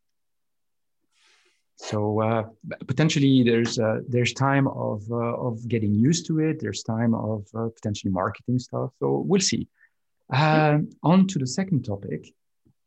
So 1.77 2.21
uh, 2.21 2.45
potentially, 2.87 3.43
there's 3.45 3.79
uh, 3.79 4.01
there's 4.09 4.33
time 4.35 4.67
of 4.67 5.05
uh, 5.11 5.15
of 5.15 5.67
getting 5.69 5.95
used 5.95 6.27
to 6.27 6.41
it. 6.41 6.61
There's 6.61 6.83
time 6.83 7.15
of 7.15 7.47
uh, 7.55 7.69
potentially 7.75 8.13
marketing 8.13 8.59
stuff. 8.59 8.91
So 8.99 9.23
we'll 9.27 9.41
see. 9.41 9.69
Um, 10.31 10.91
on 11.03 11.27
to 11.29 11.39
the 11.39 11.47
second 11.47 11.85
topic, 11.85 12.35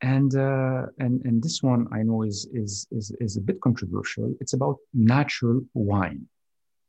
and 0.01 0.36
uh, 0.36 0.86
and 1.00 1.24
and 1.25 1.43
this 1.43 1.62
one 1.62 1.88
I 1.93 2.01
know 2.03 2.24
is 2.24 2.48
is 2.53 2.88
is 2.91 3.12
is 3.20 3.38
a 3.38 3.41
bit 3.41 3.62
controversial. 3.62 4.34
It's 4.39 4.53
about 4.53 4.77
natural 4.93 5.62
wine. 5.74 6.27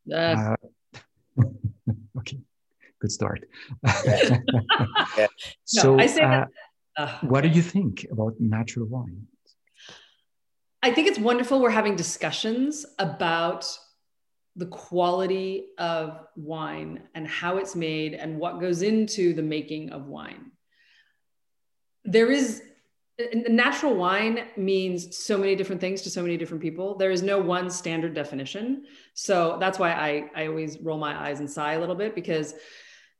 Yes. 0.05 0.39
Uh, 0.39 1.43
okay, 2.17 2.39
good 2.99 3.11
start. 3.11 3.45
yeah. 4.05 4.37
So, 5.65 5.95
no, 5.95 6.03
I 6.03 6.07
say 6.07 6.21
uh, 6.21 6.45
that, 6.97 7.23
what 7.23 7.41
do 7.41 7.49
you 7.49 7.61
think 7.61 8.05
about 8.11 8.33
natural 8.39 8.87
wine? 8.87 9.27
I 10.81 10.91
think 10.91 11.07
it's 11.07 11.19
wonderful 11.19 11.61
we're 11.61 11.69
having 11.69 11.95
discussions 11.95 12.85
about 12.99 13.65
the 14.55 14.65
quality 14.65 15.67
of 15.77 16.19
wine 16.35 17.03
and 17.15 17.27
how 17.27 17.57
it's 17.57 17.75
made 17.75 18.13
and 18.13 18.37
what 18.37 18.59
goes 18.59 18.81
into 18.81 19.33
the 19.33 19.41
making 19.41 19.91
of 19.91 20.07
wine. 20.07 20.51
There 22.03 22.29
is 22.31 22.61
natural 23.19 23.95
wine 23.95 24.45
means 24.57 25.17
so 25.17 25.37
many 25.37 25.55
different 25.55 25.79
things 25.79 26.01
to 26.01 26.09
so 26.09 26.21
many 26.21 26.35
different 26.37 26.61
people. 26.61 26.95
There 26.97 27.11
is 27.11 27.21
no 27.21 27.39
one 27.39 27.69
standard 27.69 28.13
definition. 28.13 28.85
So 29.13 29.57
that's 29.59 29.77
why 29.77 29.91
I, 29.91 30.29
I 30.35 30.47
always 30.47 30.79
roll 30.79 30.97
my 30.97 31.29
eyes 31.29 31.39
and 31.39 31.49
sigh 31.49 31.73
a 31.73 31.79
little 31.79 31.95
bit 31.95 32.15
because 32.15 32.55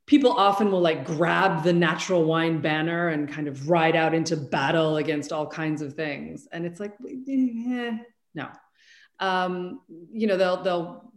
people 0.06 0.32
often 0.32 0.72
will 0.72 0.82
like 0.82 1.06
grab 1.06 1.64
the 1.64 1.74
natural 1.74 2.24
wine 2.26 2.60
banner 2.60 3.10
and 3.10 3.32
kind 3.32 3.48
of 3.48 3.70
ride 3.70 3.96
out 3.96 4.14
into 4.14 4.36
battle 4.36 4.98
against 4.98 5.32
all 5.32 5.48
kinds 5.48 5.82
of 5.82 5.94
things. 5.94 6.48
And 6.52 6.66
it's 6.66 6.80
like, 6.80 6.94
eh, 7.06 7.98
no. 8.34 8.48
Um, 9.20 9.82
you 10.12 10.28
know, 10.28 10.38
they'll 10.38 10.64
they'll 10.64 11.14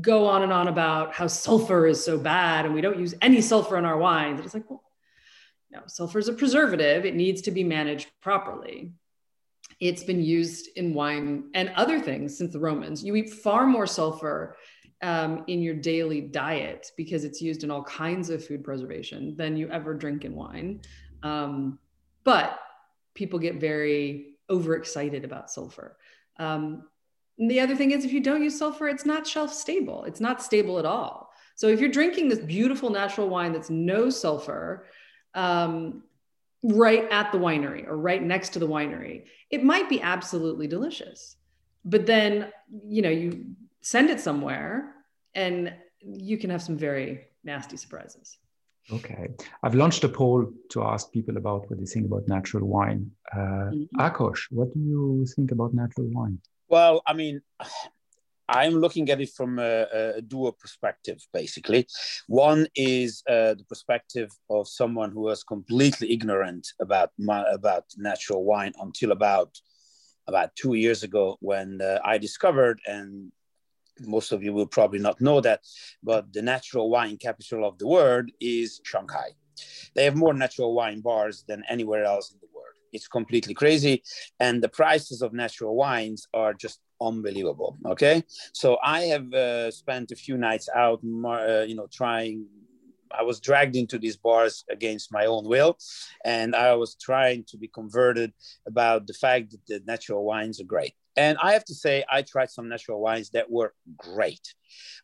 go 0.00 0.26
on 0.26 0.42
and 0.42 0.52
on 0.52 0.68
about 0.68 1.14
how 1.14 1.26
sulfur 1.26 1.86
is 1.86 2.04
so 2.04 2.18
bad 2.18 2.66
and 2.66 2.74
we 2.74 2.82
don't 2.82 2.98
use 2.98 3.14
any 3.22 3.40
sulfur 3.40 3.78
in 3.78 3.86
our 3.86 3.96
wines. 3.96 4.38
It's 4.40 4.52
like, 4.52 4.68
well, 4.70 4.82
no, 5.70 5.80
sulfur 5.86 6.18
is 6.18 6.28
a 6.28 6.32
preservative. 6.32 7.04
It 7.04 7.14
needs 7.14 7.42
to 7.42 7.50
be 7.50 7.64
managed 7.64 8.08
properly. 8.22 8.92
It's 9.80 10.02
been 10.02 10.22
used 10.22 10.68
in 10.76 10.94
wine 10.94 11.50
and 11.54 11.70
other 11.76 12.00
things 12.00 12.36
since 12.36 12.52
the 12.52 12.58
Romans. 12.58 13.04
You 13.04 13.14
eat 13.16 13.30
far 13.30 13.66
more 13.66 13.86
sulfur 13.86 14.56
um, 15.02 15.44
in 15.46 15.62
your 15.62 15.74
daily 15.74 16.20
diet 16.20 16.90
because 16.96 17.24
it's 17.24 17.40
used 17.40 17.62
in 17.64 17.70
all 17.70 17.84
kinds 17.84 18.30
of 18.30 18.44
food 18.44 18.64
preservation 18.64 19.36
than 19.36 19.56
you 19.56 19.68
ever 19.68 19.94
drink 19.94 20.24
in 20.24 20.34
wine. 20.34 20.80
Um, 21.22 21.78
but 22.24 22.58
people 23.14 23.38
get 23.38 23.60
very 23.60 24.36
overexcited 24.50 25.24
about 25.24 25.50
sulfur. 25.50 25.96
Um, 26.38 26.88
the 27.38 27.60
other 27.60 27.76
thing 27.76 27.92
is, 27.92 28.04
if 28.04 28.12
you 28.12 28.20
don't 28.20 28.42
use 28.42 28.58
sulfur, 28.58 28.88
it's 28.88 29.06
not 29.06 29.26
shelf 29.26 29.52
stable. 29.52 30.04
It's 30.04 30.20
not 30.20 30.42
stable 30.42 30.78
at 30.78 30.86
all. 30.86 31.30
So 31.54 31.68
if 31.68 31.80
you're 31.80 31.90
drinking 31.90 32.28
this 32.28 32.40
beautiful 32.40 32.90
natural 32.90 33.28
wine 33.28 33.52
that's 33.52 33.70
no 33.70 34.10
sulfur, 34.10 34.86
um, 35.34 36.02
right 36.62 37.06
at 37.10 37.32
the 37.32 37.38
winery 37.38 37.86
or 37.86 37.96
right 37.96 38.22
next 38.22 38.50
to 38.50 38.58
the 38.58 38.68
winery, 38.68 39.24
it 39.50 39.64
might 39.64 39.88
be 39.88 40.00
absolutely 40.00 40.66
delicious. 40.66 41.36
But 41.84 42.06
then, 42.06 42.52
you 42.86 43.02
know, 43.02 43.10
you 43.10 43.46
send 43.80 44.10
it 44.10 44.20
somewhere 44.20 44.94
and 45.34 45.72
you 46.00 46.38
can 46.38 46.50
have 46.50 46.62
some 46.62 46.76
very 46.76 47.26
nasty 47.44 47.76
surprises. 47.76 48.36
Okay. 48.90 49.28
I've 49.62 49.74
launched 49.74 50.02
a 50.04 50.08
poll 50.08 50.50
to 50.70 50.82
ask 50.82 51.12
people 51.12 51.36
about 51.36 51.68
what 51.68 51.78
they 51.78 51.84
think 51.84 52.06
about 52.06 52.26
natural 52.26 52.66
wine. 52.66 53.10
Uh, 53.32 53.70
mm-hmm. 53.72 54.00
Akos, 54.00 54.40
what 54.50 54.72
do 54.72 54.80
you 54.80 55.26
think 55.36 55.52
about 55.52 55.74
natural 55.74 56.08
wine? 56.10 56.38
Well, 56.68 57.02
I 57.06 57.12
mean, 57.12 57.40
I'm 58.48 58.74
looking 58.74 59.10
at 59.10 59.20
it 59.20 59.30
from 59.30 59.58
a, 59.58 59.86
a 60.16 60.22
dual 60.22 60.52
perspective, 60.52 61.18
basically. 61.32 61.86
One 62.26 62.66
is 62.74 63.22
uh, 63.28 63.54
the 63.54 63.64
perspective 63.68 64.30
of 64.48 64.68
someone 64.68 65.10
who 65.12 65.20
was 65.20 65.44
completely 65.44 66.12
ignorant 66.12 66.66
about 66.80 67.10
my, 67.18 67.44
about 67.52 67.84
natural 67.96 68.44
wine 68.44 68.72
until 68.80 69.12
about 69.12 69.58
about 70.26 70.54
two 70.56 70.74
years 70.74 71.02
ago 71.02 71.38
when 71.40 71.80
uh, 71.80 71.98
I 72.04 72.18
discovered, 72.18 72.80
and 72.86 73.32
most 74.00 74.30
of 74.30 74.42
you 74.42 74.52
will 74.52 74.66
probably 74.66 74.98
not 74.98 75.20
know 75.22 75.40
that, 75.40 75.60
but 76.02 76.30
the 76.34 76.42
natural 76.42 76.90
wine 76.90 77.16
capital 77.16 77.66
of 77.66 77.78
the 77.78 77.86
world 77.88 78.30
is 78.38 78.80
Shanghai. 78.84 79.30
They 79.94 80.04
have 80.04 80.16
more 80.16 80.34
natural 80.34 80.74
wine 80.74 81.00
bars 81.00 81.44
than 81.48 81.64
anywhere 81.68 82.04
else 82.04 82.30
in 82.30 82.38
the 82.40 82.46
world 82.54 82.58
it's 82.92 83.08
completely 83.08 83.54
crazy 83.54 84.02
and 84.40 84.62
the 84.62 84.68
prices 84.68 85.22
of 85.22 85.32
natural 85.32 85.76
wines 85.76 86.26
are 86.32 86.54
just 86.54 86.80
unbelievable 87.00 87.76
okay? 87.86 88.24
So 88.52 88.78
i 88.82 89.02
have 89.02 89.32
uh, 89.32 89.70
spent 89.70 90.10
a 90.10 90.16
few 90.16 90.36
nights 90.36 90.68
out 90.74 91.00
uh, 91.02 91.62
you 91.62 91.74
know 91.74 91.88
trying 91.92 92.46
i 93.10 93.22
was 93.22 93.40
dragged 93.40 93.76
into 93.76 93.98
these 93.98 94.16
bars 94.16 94.64
against 94.70 95.12
my 95.12 95.26
own 95.26 95.44
will 95.48 95.78
and 96.24 96.54
i 96.54 96.74
was 96.74 96.94
trying 96.94 97.44
to 97.44 97.56
be 97.56 97.68
converted 97.68 98.32
about 98.66 99.06
the 99.06 99.14
fact 99.14 99.50
that 99.50 99.66
the 99.66 99.80
natural 99.86 100.24
wines 100.24 100.60
are 100.60 100.64
great. 100.64 100.94
And 101.16 101.38
i 101.42 101.52
have 101.52 101.64
to 101.66 101.74
say 101.74 102.04
i 102.10 102.22
tried 102.22 102.50
some 102.50 102.68
natural 102.68 103.00
wines 103.00 103.30
that 103.30 103.50
were 103.50 103.72
great 103.96 104.54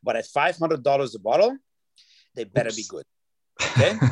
but 0.02 0.16
at 0.16 0.26
$500 0.26 1.14
a 1.14 1.18
bottle 1.18 1.56
they 2.34 2.44
better 2.44 2.68
Oops. 2.68 2.76
be 2.76 2.84
good 2.88 3.06
okay? 3.60 3.98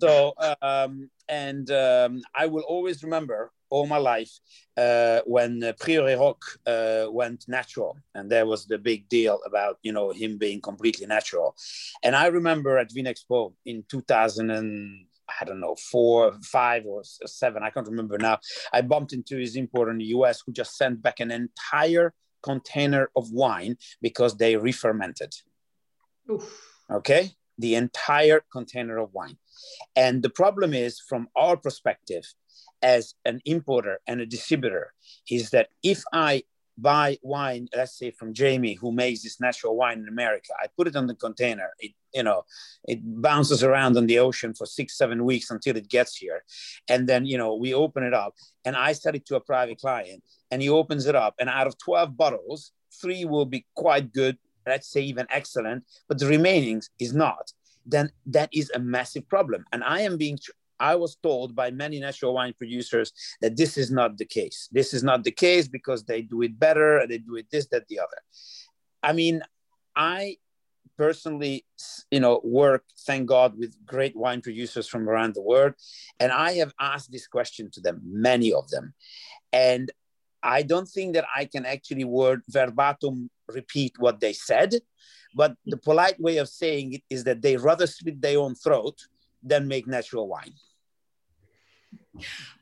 So 0.00 0.32
um, 0.62 1.10
and 1.28 1.70
um, 1.70 2.22
i 2.34 2.46
will 2.46 2.62
always 2.62 3.02
remember 3.02 3.50
all 3.70 3.86
my 3.86 3.98
life 3.98 4.30
uh, 4.76 5.20
when 5.26 5.62
uh, 5.62 5.72
Prieuré 5.74 6.18
Roch 6.18 6.42
uh, 6.66 7.10
went 7.10 7.44
natural, 7.48 7.96
and 8.14 8.30
there 8.30 8.46
was 8.46 8.66
the 8.66 8.78
big 8.78 9.08
deal 9.08 9.40
about 9.46 9.78
you 9.82 9.92
know 9.92 10.10
him 10.10 10.38
being 10.38 10.60
completely 10.60 11.06
natural. 11.06 11.54
And 12.02 12.14
I 12.16 12.26
remember 12.26 12.78
at 12.78 12.90
Vinexpo 12.90 13.54
in 13.66 13.84
2000 13.88 14.50
and 14.50 15.06
I 15.40 15.44
don't 15.44 15.60
know 15.60 15.76
four, 15.76 16.32
five, 16.42 16.84
or 16.86 17.02
seven, 17.04 17.62
I 17.62 17.70
can't 17.70 17.86
remember 17.86 18.18
now. 18.18 18.38
I 18.72 18.80
bumped 18.80 19.12
into 19.12 19.36
his 19.36 19.56
importer 19.56 19.90
in 19.90 19.98
the 19.98 20.06
U.S. 20.06 20.42
who 20.44 20.52
just 20.52 20.76
sent 20.76 21.02
back 21.02 21.20
an 21.20 21.30
entire 21.30 22.14
container 22.42 23.10
of 23.16 23.30
wine 23.30 23.76
because 24.00 24.36
they 24.36 24.56
re-fermented. 24.56 25.34
Oof. 26.30 26.76
Okay, 26.90 27.32
the 27.58 27.74
entire 27.74 28.42
container 28.50 28.98
of 28.98 29.12
wine. 29.12 29.36
And 29.96 30.22
the 30.22 30.30
problem 30.30 30.72
is, 30.72 31.00
from 31.00 31.28
our 31.36 31.56
perspective, 31.56 32.24
as 32.82 33.14
an 33.24 33.40
importer 33.44 33.98
and 34.06 34.20
a 34.20 34.26
distributor, 34.26 34.92
is 35.30 35.50
that 35.50 35.68
if 35.82 36.02
I 36.12 36.44
buy 36.80 37.18
wine, 37.22 37.68
let's 37.74 37.98
say 37.98 38.12
from 38.12 38.32
Jaime, 38.38 38.74
who 38.74 38.92
makes 38.92 39.22
this 39.22 39.40
natural 39.40 39.76
wine 39.76 39.98
in 39.98 40.08
America, 40.08 40.52
I 40.62 40.66
put 40.76 40.86
it 40.86 40.94
on 40.94 41.08
the 41.08 41.14
container. 41.14 41.70
It, 41.80 41.92
you 42.14 42.22
know, 42.22 42.44
it 42.84 43.00
bounces 43.02 43.64
around 43.64 43.96
on 43.96 44.06
the 44.06 44.20
ocean 44.20 44.54
for 44.54 44.64
six, 44.64 44.96
seven 44.96 45.24
weeks 45.24 45.50
until 45.50 45.76
it 45.76 45.88
gets 45.88 46.16
here, 46.16 46.44
and 46.88 47.08
then 47.08 47.26
you 47.26 47.36
know 47.36 47.54
we 47.56 47.74
open 47.74 48.02
it 48.04 48.14
up, 48.14 48.34
and 48.64 48.76
I 48.76 48.92
sell 48.92 49.14
it 49.14 49.26
to 49.26 49.36
a 49.36 49.40
private 49.40 49.78
client, 49.78 50.22
and 50.50 50.62
he 50.62 50.68
opens 50.68 51.06
it 51.06 51.16
up, 51.16 51.34
and 51.40 51.48
out 51.48 51.66
of 51.66 51.76
twelve 51.78 52.16
bottles, 52.16 52.72
three 53.00 53.24
will 53.24 53.44
be 53.44 53.66
quite 53.74 54.12
good, 54.12 54.38
let's 54.66 54.88
say 54.88 55.02
even 55.02 55.26
excellent, 55.30 55.84
but 56.08 56.18
the 56.18 56.26
remaining 56.26 56.80
is 56.98 57.12
not, 57.14 57.52
then 57.84 58.10
that 58.26 58.50
is 58.52 58.70
a 58.74 58.78
massive 58.78 59.28
problem. 59.28 59.64
And 59.72 59.82
I 59.84 60.00
am 60.00 60.16
being, 60.16 60.38
I 60.80 60.96
was 60.96 61.16
told 61.16 61.54
by 61.54 61.70
many 61.70 62.00
natural 62.00 62.34
wine 62.34 62.54
producers 62.56 63.12
that 63.40 63.56
this 63.56 63.76
is 63.76 63.90
not 63.90 64.18
the 64.18 64.24
case. 64.24 64.68
This 64.72 64.94
is 64.94 65.02
not 65.02 65.24
the 65.24 65.30
case 65.30 65.68
because 65.68 66.04
they 66.04 66.22
do 66.22 66.42
it 66.42 66.58
better, 66.58 67.06
they 67.08 67.18
do 67.18 67.36
it 67.36 67.46
this, 67.50 67.66
that, 67.68 67.88
the 67.88 67.98
other. 68.00 68.18
I 69.02 69.12
mean, 69.12 69.42
I 69.96 70.36
personally, 70.96 71.64
you 72.10 72.20
know, 72.20 72.40
work, 72.42 72.84
thank 73.06 73.28
God, 73.28 73.56
with 73.56 73.74
great 73.86 74.16
wine 74.16 74.40
producers 74.40 74.88
from 74.88 75.08
around 75.08 75.34
the 75.34 75.42
world. 75.42 75.74
And 76.18 76.32
I 76.32 76.52
have 76.54 76.74
asked 76.80 77.12
this 77.12 77.26
question 77.26 77.70
to 77.72 77.80
them, 77.80 78.00
many 78.04 78.52
of 78.52 78.68
them. 78.68 78.94
And 79.52 79.90
I 80.42 80.62
don't 80.62 80.88
think 80.88 81.14
that 81.14 81.26
I 81.34 81.44
can 81.46 81.64
actually 81.64 82.04
word 82.04 82.42
verbatim 82.48 83.30
repeat 83.48 83.94
what 83.98 84.20
they 84.20 84.32
said, 84.32 84.74
but 85.34 85.54
the 85.66 85.76
polite 85.76 86.20
way 86.20 86.38
of 86.38 86.48
saying 86.48 86.94
it 86.94 87.02
is 87.10 87.24
that 87.24 87.42
they 87.42 87.56
rather 87.56 87.86
slit 87.86 88.20
their 88.20 88.38
own 88.38 88.54
throat 88.54 88.98
than 89.42 89.68
make 89.68 89.86
natural 89.86 90.28
wine. 90.28 90.52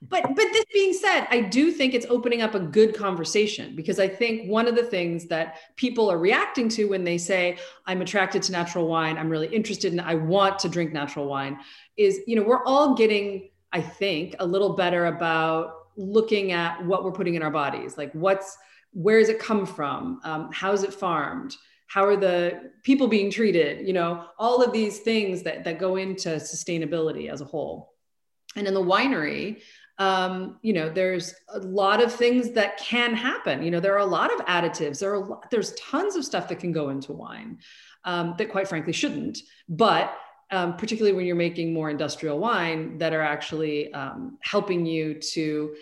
But 0.02 0.23
but 0.23 0.37
this 0.37 0.64
being 0.73 0.92
said, 0.92 1.26
I 1.30 1.40
do 1.40 1.73
think 1.73 1.95
it's 1.95 2.06
opening 2.09 2.42
up 2.42 2.54
a 2.54 2.61
good 2.61 2.95
conversation 2.95 3.75
because 3.75 3.99
I 3.99 4.06
think 4.06 4.49
one 4.50 4.68
of 4.68 4.76
the 4.76 4.85
things 4.85 5.26
that 5.26 5.56
people 5.76 6.11
are 6.11 6.18
reacting 6.18 6.68
to 6.71 6.85
when 6.87 7.04
they 7.04 7.18
say 7.18 7.59
I'm 7.87 8.02
attracted 8.02 8.42
to 8.45 8.52
natural 8.52 8.87
wine, 8.87 9.18
I'm 9.18 9.30
really 9.30 9.49
interested 9.49 9.92
in 9.92 10.00
I 10.00 10.14
want 10.14 10.59
to 10.61 10.68
drink 10.68 10.92
natural 10.92 11.26
wine 11.26 11.59
is, 11.97 12.21
you 12.26 12.37
know, 12.37 12.42
we're 12.42 12.64
all 12.64 12.95
getting 12.95 13.50
I 13.73 13.80
think 13.80 14.37
a 14.38 14.47
little 14.47 14.75
better 14.75 15.06
about 15.06 15.73
looking 15.97 16.52
at 16.52 16.85
what 16.85 17.02
we're 17.02 17.12
putting 17.12 17.35
in 17.35 17.42
our 17.42 17.50
bodies. 17.50 17.97
Like 17.97 18.12
what's 18.12 18.56
where 18.92 19.18
does 19.18 19.28
it 19.28 19.38
come 19.38 19.66
from? 19.66 20.21
Um, 20.25 20.50
how 20.52 20.73
is 20.73 20.83
it 20.83 20.92
farmed? 20.92 21.56
How 21.87 22.05
are 22.05 22.16
the 22.16 22.73
people 22.83 23.09
being 23.09 23.31
treated? 23.31 23.87
You 23.87 23.93
know 23.93 24.25
all 24.38 24.62
of 24.62 24.73
these 24.73 25.00
things 25.00 25.43
that, 25.43 25.64
that 25.64 25.78
go 25.78 25.97
into 25.97 26.31
sustainability 26.31 27.31
as 27.31 27.40
a 27.40 27.45
whole. 27.45 27.95
And 28.57 28.66
in 28.66 28.75
the 28.75 28.83
winery 28.83 29.61
um, 29.99 30.59
you 30.62 30.73
know 30.73 30.90
there's 30.90 31.35
a 31.55 31.59
lot 31.61 32.02
of 32.02 32.12
things 32.12 32.52
that 32.52 32.78
can 32.78 33.14
happen. 33.14 33.62
You 33.62 33.71
know 33.71 33.81
there 33.81 33.95
are 33.95 34.07
a 34.07 34.07
lot 34.07 34.33
of 34.33 34.45
additives. 34.47 34.99
There 34.99 35.12
are 35.14 35.25
lot, 35.25 35.50
there's 35.50 35.73
tons 35.75 36.16
of 36.16 36.25
stuff 36.25 36.49
that 36.49 36.59
can 36.59 36.73
go 36.73 36.90
into 36.90 37.12
wine 37.12 37.59
um, 38.05 38.35
that 38.38 38.50
quite 38.50 38.69
frankly 38.69 38.93
shouldn't. 38.93 39.38
But 39.69 40.16
um, 40.50 40.76
particularly 40.76 41.16
when 41.16 41.26
you're 41.26 41.35
making 41.35 41.73
more 41.73 41.90
industrial 41.90 42.38
wine 42.38 42.99
that 42.99 43.12
are 43.12 43.23
actually 43.23 43.93
um, 43.93 44.38
helping 44.43 44.87
you 44.87 45.14
to 45.14 45.75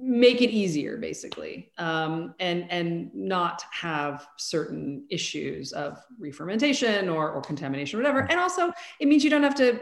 make 0.00 0.40
it 0.40 0.50
easier 0.50 0.96
basically 0.96 1.72
um, 1.78 2.34
and 2.38 2.70
and 2.70 3.12
not 3.14 3.64
have 3.72 4.28
certain 4.36 5.04
issues 5.10 5.72
of 5.72 5.98
re-fermentation 6.18 7.08
or, 7.08 7.32
or 7.32 7.40
contamination 7.40 7.98
or 7.98 8.02
whatever. 8.02 8.20
And 8.30 8.38
also 8.38 8.72
it 9.00 9.08
means 9.08 9.24
you 9.24 9.30
don't 9.30 9.42
have 9.42 9.56
to 9.56 9.80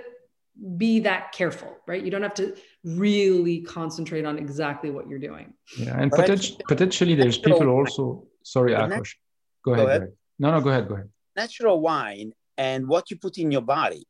be 0.79 1.01
that 1.01 1.33
careful 1.33 1.77
right? 1.87 2.03
You 2.03 2.11
don't 2.11 2.23
have 2.23 2.35
to 2.35 2.57
really 2.83 3.61
concentrate 3.61 4.25
on 4.25 4.39
exactly 4.39 4.91
what 4.91 5.07
you're 5.07 5.19
doing. 5.19 5.53
Yeah 5.79 6.01
and 6.01 6.11
poten- 6.11 6.59
potentially 6.67 7.15
there's 7.15 7.39
people 7.39 7.69
also 7.69 8.25
sorry 8.43 8.73
Akos. 8.73 9.15
Go, 9.65 9.75
ahead, 9.75 9.85
go 9.85 9.91
ahead. 9.91 10.13
no 10.39 10.51
no 10.51 10.61
go 10.63 10.71
ahead 10.71 10.89
go 10.89 10.95
ahead. 10.95 11.11
Natural 11.37 11.79
wine 11.79 12.33
and 12.57 12.89
what 12.89 13.11
you 13.11 13.19
put 13.19 13.37
in 13.37 13.51
your 13.51 13.61
body 13.61 14.07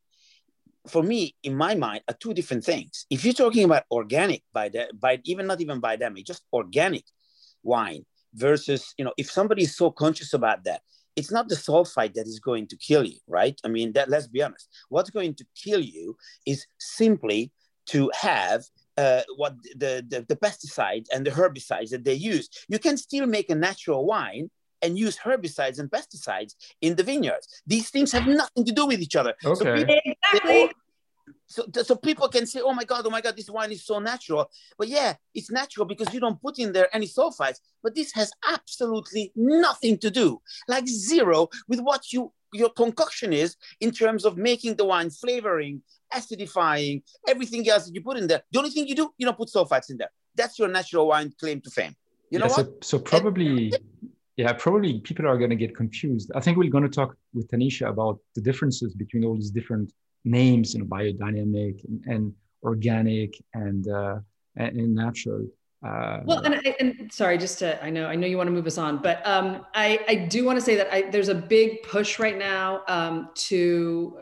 for 0.88 1.02
me, 1.02 1.34
in 1.42 1.54
my 1.56 1.74
mind, 1.74 2.02
are 2.08 2.16
two 2.18 2.34
different 2.34 2.64
things. 2.64 3.06
If 3.10 3.24
you're 3.24 3.34
talking 3.34 3.64
about 3.64 3.84
organic 3.90 4.42
by 4.52 4.68
the, 4.68 4.88
by 4.98 5.20
even 5.24 5.46
not 5.46 5.60
even 5.60 5.80
by 5.80 5.96
biodynamic, 5.96 6.26
just 6.26 6.42
organic 6.52 7.04
wine 7.62 8.04
versus, 8.34 8.94
you 8.98 9.04
know, 9.04 9.12
if 9.16 9.30
somebody 9.30 9.62
is 9.62 9.76
so 9.76 9.90
conscious 9.90 10.32
about 10.32 10.64
that, 10.64 10.82
it's 11.16 11.32
not 11.32 11.48
the 11.48 11.54
sulfite 11.54 12.14
that 12.14 12.26
is 12.26 12.40
going 12.40 12.66
to 12.68 12.76
kill 12.76 13.04
you, 13.04 13.18
right? 13.26 13.58
I 13.64 13.68
mean, 13.68 13.92
that 13.94 14.10
let's 14.10 14.26
be 14.26 14.42
honest. 14.42 14.68
What's 14.90 15.10
going 15.10 15.34
to 15.36 15.46
kill 15.54 15.80
you 15.80 16.16
is 16.46 16.66
simply 16.78 17.52
to 17.86 18.10
have 18.14 18.64
uh, 18.98 19.22
what 19.36 19.54
the, 19.76 20.04
the, 20.08 20.24
the 20.28 20.36
pesticides 20.36 21.06
and 21.12 21.26
the 21.26 21.30
herbicides 21.30 21.90
that 21.90 22.04
they 22.04 22.14
use. 22.14 22.48
You 22.68 22.78
can 22.78 22.96
still 22.96 23.26
make 23.26 23.50
a 23.50 23.54
natural 23.54 24.06
wine 24.06 24.50
and 24.82 24.98
use 24.98 25.16
herbicides 25.16 25.78
and 25.78 25.90
pesticides 25.90 26.54
in 26.80 26.96
the 26.96 27.02
vineyards. 27.02 27.62
These 27.66 27.90
things 27.90 28.12
have 28.12 28.26
nothing 28.26 28.64
to 28.64 28.72
do 28.72 28.86
with 28.86 29.00
each 29.00 29.16
other. 29.16 29.34
Okay. 29.44 29.64
So 29.64 29.74
people, 29.74 29.96
exactly. 30.04 30.62
Oh, 30.64 30.70
so, 31.48 31.64
so 31.82 31.94
people 31.96 32.28
can 32.28 32.46
say, 32.46 32.60
oh 32.60 32.72
my 32.72 32.84
God, 32.84 33.06
oh 33.06 33.10
my 33.10 33.20
God, 33.20 33.36
this 33.36 33.50
wine 33.50 33.72
is 33.72 33.84
so 33.84 33.98
natural. 33.98 34.50
But 34.78 34.88
yeah, 34.88 35.14
it's 35.34 35.50
natural 35.50 35.86
because 35.86 36.12
you 36.12 36.20
don't 36.20 36.40
put 36.40 36.58
in 36.58 36.72
there 36.72 36.94
any 36.94 37.06
sulfites. 37.06 37.60
But 37.82 37.94
this 37.94 38.12
has 38.14 38.32
absolutely 38.48 39.32
nothing 39.36 39.98
to 39.98 40.10
do, 40.10 40.40
like 40.68 40.86
zero, 40.86 41.48
with 41.68 41.80
what 41.80 42.12
you 42.12 42.32
your 42.52 42.70
concoction 42.70 43.32
is 43.32 43.56
in 43.80 43.90
terms 43.90 44.24
of 44.24 44.36
making 44.36 44.76
the 44.76 44.84
wine 44.84 45.10
flavoring, 45.10 45.82
acidifying, 46.14 47.02
everything 47.28 47.68
else 47.68 47.86
that 47.86 47.94
you 47.94 48.00
put 48.00 48.16
in 48.16 48.26
there. 48.26 48.42
The 48.50 48.58
only 48.58 48.70
thing 48.70 48.86
you 48.86 48.94
do, 48.94 49.10
you 49.18 49.26
don't 49.26 49.36
put 49.36 49.48
sulfites 49.48 49.90
in 49.90 49.98
there. 49.98 50.10
That's 50.34 50.58
your 50.58 50.68
natural 50.68 51.08
wine 51.08 51.34
claim 51.38 51.60
to 51.62 51.70
fame. 51.70 51.94
You 52.30 52.38
know 52.38 52.46
yeah, 52.46 52.56
what? 52.56 52.84
So, 52.84 52.98
so 52.98 52.98
probably 52.98 53.72
and, 53.74 53.78
yeah, 54.36 54.52
probably 54.52 55.00
people 55.00 55.26
are 55.26 55.38
going 55.38 55.50
to 55.50 55.56
get 55.56 55.74
confused. 55.74 56.30
I 56.34 56.40
think 56.40 56.58
we're 56.58 56.70
going 56.70 56.84
to 56.84 56.90
talk 56.90 57.16
with 57.32 57.48
Tanisha 57.48 57.88
about 57.88 58.18
the 58.34 58.42
differences 58.42 58.94
between 58.94 59.24
all 59.24 59.34
these 59.34 59.50
different 59.50 59.92
names, 60.24 60.74
you 60.74 60.80
know, 60.80 60.86
biodynamic 60.86 61.82
and, 61.84 62.04
and 62.06 62.34
organic 62.62 63.42
and, 63.54 63.88
uh, 63.88 64.18
and, 64.56 64.78
and 64.78 64.94
natural. 64.94 65.46
Uh, 65.86 66.20
well, 66.24 66.40
and, 66.40 66.54
and, 66.80 67.12
sorry, 67.12 67.38
just 67.38 67.58
to, 67.60 67.82
I 67.82 67.88
know, 67.88 68.06
I 68.06 68.14
know 68.14 68.26
you 68.26 68.36
want 68.36 68.48
to 68.48 68.52
move 68.52 68.66
us 68.66 68.76
on, 68.76 68.98
but 68.98 69.26
um, 69.26 69.64
I, 69.74 70.00
I 70.08 70.14
do 70.14 70.44
want 70.44 70.58
to 70.58 70.64
say 70.64 70.74
that 70.76 70.92
I, 70.92 71.02
there's 71.10 71.28
a 71.28 71.34
big 71.34 71.82
push 71.82 72.18
right 72.18 72.36
now 72.36 72.82
um, 72.88 73.30
to 73.34 74.18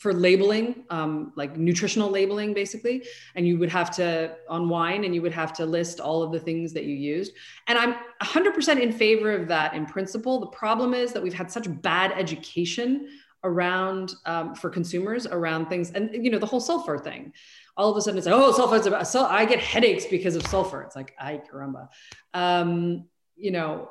for 0.00 0.14
labeling, 0.14 0.82
um, 0.88 1.30
like 1.36 1.58
nutritional 1.58 2.08
labeling, 2.08 2.54
basically. 2.54 3.04
And 3.34 3.46
you 3.46 3.58
would 3.58 3.68
have 3.68 3.90
to 3.96 4.34
on 4.48 4.66
wine, 4.70 5.04
and 5.04 5.14
you 5.14 5.20
would 5.20 5.34
have 5.34 5.52
to 5.54 5.66
list 5.66 6.00
all 6.00 6.22
of 6.22 6.32
the 6.32 6.40
things 6.40 6.72
that 6.72 6.84
you 6.84 6.94
used. 6.94 7.32
And 7.66 7.78
I'm 7.78 7.96
100% 8.22 8.80
in 8.80 8.92
favor 8.92 9.30
of 9.30 9.46
that 9.48 9.74
in 9.74 9.84
principle. 9.84 10.40
The 10.40 10.46
problem 10.46 10.94
is 10.94 11.12
that 11.12 11.22
we've 11.22 11.34
had 11.34 11.52
such 11.52 11.66
bad 11.82 12.12
education 12.12 13.08
around 13.44 14.14
um, 14.24 14.54
for 14.54 14.70
consumers 14.70 15.26
around 15.26 15.66
things, 15.68 15.90
and 15.90 16.10
you 16.12 16.30
know 16.30 16.38
the 16.38 16.46
whole 16.46 16.60
sulfur 16.60 16.98
thing. 16.98 17.34
All 17.76 17.90
of 17.90 17.96
a 17.98 18.00
sudden, 18.00 18.16
it's 18.16 18.26
like, 18.26 18.34
oh, 18.34 18.52
sulfur's 18.52 18.86
about. 18.86 19.06
So 19.06 19.26
I 19.26 19.44
get 19.44 19.60
headaches 19.60 20.06
because 20.06 20.34
of 20.34 20.46
sulfur. 20.46 20.80
It's 20.82 20.96
like, 20.96 21.14
I 21.18 21.42
caramba. 21.52 21.88
Um, 22.32 23.04
you 23.36 23.50
know, 23.50 23.90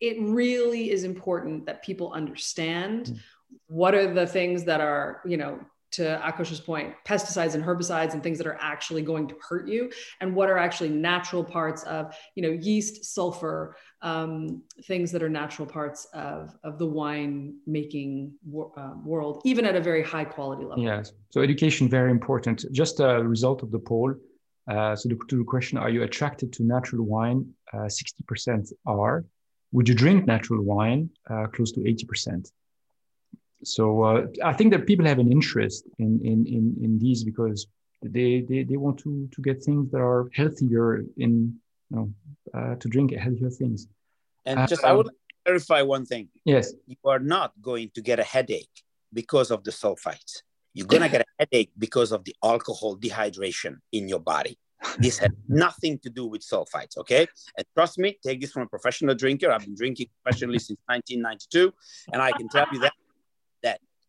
it 0.00 0.16
really 0.18 0.90
is 0.90 1.04
important 1.04 1.66
that 1.66 1.82
people 1.82 2.10
understand. 2.12 3.06
Mm 3.06 3.18
what 3.66 3.94
are 3.94 4.12
the 4.12 4.26
things 4.26 4.64
that 4.64 4.80
are, 4.80 5.20
you 5.24 5.36
know, 5.36 5.60
to 5.92 6.20
Akos's 6.24 6.60
point, 6.60 6.94
pesticides 7.06 7.54
and 7.54 7.62
herbicides 7.62 8.14
and 8.14 8.22
things 8.22 8.38
that 8.38 8.46
are 8.46 8.58
actually 8.60 9.02
going 9.02 9.28
to 9.28 9.36
hurt 9.46 9.68
you, 9.68 9.90
and 10.20 10.34
what 10.34 10.48
are 10.48 10.58
actually 10.58 10.88
natural 10.88 11.44
parts 11.44 11.82
of, 11.84 12.16
you 12.34 12.42
know, 12.42 12.50
yeast, 12.50 13.04
sulfur, 13.14 13.76
um, 14.00 14.62
things 14.86 15.12
that 15.12 15.22
are 15.22 15.28
natural 15.28 15.66
parts 15.66 16.06
of, 16.14 16.56
of 16.64 16.78
the 16.78 16.86
wine 16.86 17.54
making 17.66 18.32
wor- 18.44 18.72
uh, 18.78 18.94
world, 19.04 19.42
even 19.44 19.64
at 19.66 19.76
a 19.76 19.80
very 19.80 20.02
high 20.02 20.24
quality 20.24 20.64
level. 20.64 20.82
Yes. 20.82 21.12
So 21.30 21.42
education 21.42 21.88
very 21.88 22.10
important. 22.10 22.64
Just 22.72 23.00
a 23.00 23.22
result 23.22 23.62
of 23.62 23.70
the 23.70 23.78
poll. 23.78 24.14
Uh, 24.68 24.96
so 24.96 25.08
the, 25.08 25.18
to 25.28 25.38
the 25.38 25.44
question, 25.44 25.76
are 25.76 25.90
you 25.90 26.04
attracted 26.04 26.52
to 26.54 26.64
natural 26.64 27.04
wine? 27.04 27.52
Uh, 27.72 27.88
60% 27.88 28.72
are. 28.86 29.24
Would 29.72 29.88
you 29.88 29.94
drink 29.94 30.26
natural 30.26 30.62
wine? 30.62 31.10
Uh, 31.28 31.46
close 31.48 31.72
to 31.72 31.80
80% 31.80 32.50
so 33.64 34.02
uh, 34.02 34.26
I 34.44 34.52
think 34.52 34.72
that 34.72 34.86
people 34.86 35.06
have 35.06 35.18
an 35.18 35.30
interest 35.30 35.88
in 35.98 36.20
in 36.24 36.46
in, 36.46 36.76
in 36.82 36.98
these 36.98 37.24
because 37.24 37.66
they, 38.02 38.40
they 38.48 38.64
they 38.64 38.76
want 38.76 38.98
to 39.00 39.28
to 39.32 39.42
get 39.42 39.62
things 39.62 39.90
that 39.92 40.00
are 40.00 40.28
healthier 40.34 41.04
in 41.16 41.54
you 41.90 41.96
know 41.96 42.12
uh, 42.54 42.74
to 42.76 42.88
drink 42.88 43.12
healthier 43.12 43.50
things. 43.50 43.86
And 44.44 44.68
just 44.68 44.84
I 44.84 44.92
would 44.92 45.10
clarify 45.44 45.82
one 45.82 46.04
thing. 46.04 46.28
Yes, 46.44 46.72
you 46.86 46.96
are 47.04 47.20
not 47.20 47.52
going 47.60 47.90
to 47.94 48.00
get 48.02 48.18
a 48.18 48.24
headache 48.24 48.82
because 49.12 49.50
of 49.50 49.62
the 49.64 49.70
sulfites. 49.70 50.42
You're 50.74 50.86
gonna 50.86 51.08
get 51.16 51.22
a 51.22 51.26
headache 51.38 51.70
because 51.78 52.12
of 52.12 52.24
the 52.24 52.34
alcohol 52.42 52.96
dehydration 52.96 53.76
in 53.92 54.08
your 54.08 54.20
body. 54.20 54.58
This 54.98 55.18
had 55.18 55.32
nothing 55.48 56.00
to 56.00 56.10
do 56.10 56.26
with 56.26 56.42
sulfites, 56.42 56.96
okay? 56.98 57.28
And 57.56 57.64
trust 57.76 57.98
me, 57.98 58.18
take 58.20 58.40
this 58.40 58.50
from 58.50 58.62
a 58.62 58.66
professional 58.66 59.14
drinker. 59.14 59.52
I've 59.52 59.60
been 59.60 59.76
drinking 59.76 60.08
professionally 60.24 60.58
since 60.58 60.80
1992, 60.86 61.72
and 62.12 62.20
I 62.20 62.32
can 62.32 62.48
tell 62.48 62.66
you 62.72 62.80
that 62.80 62.92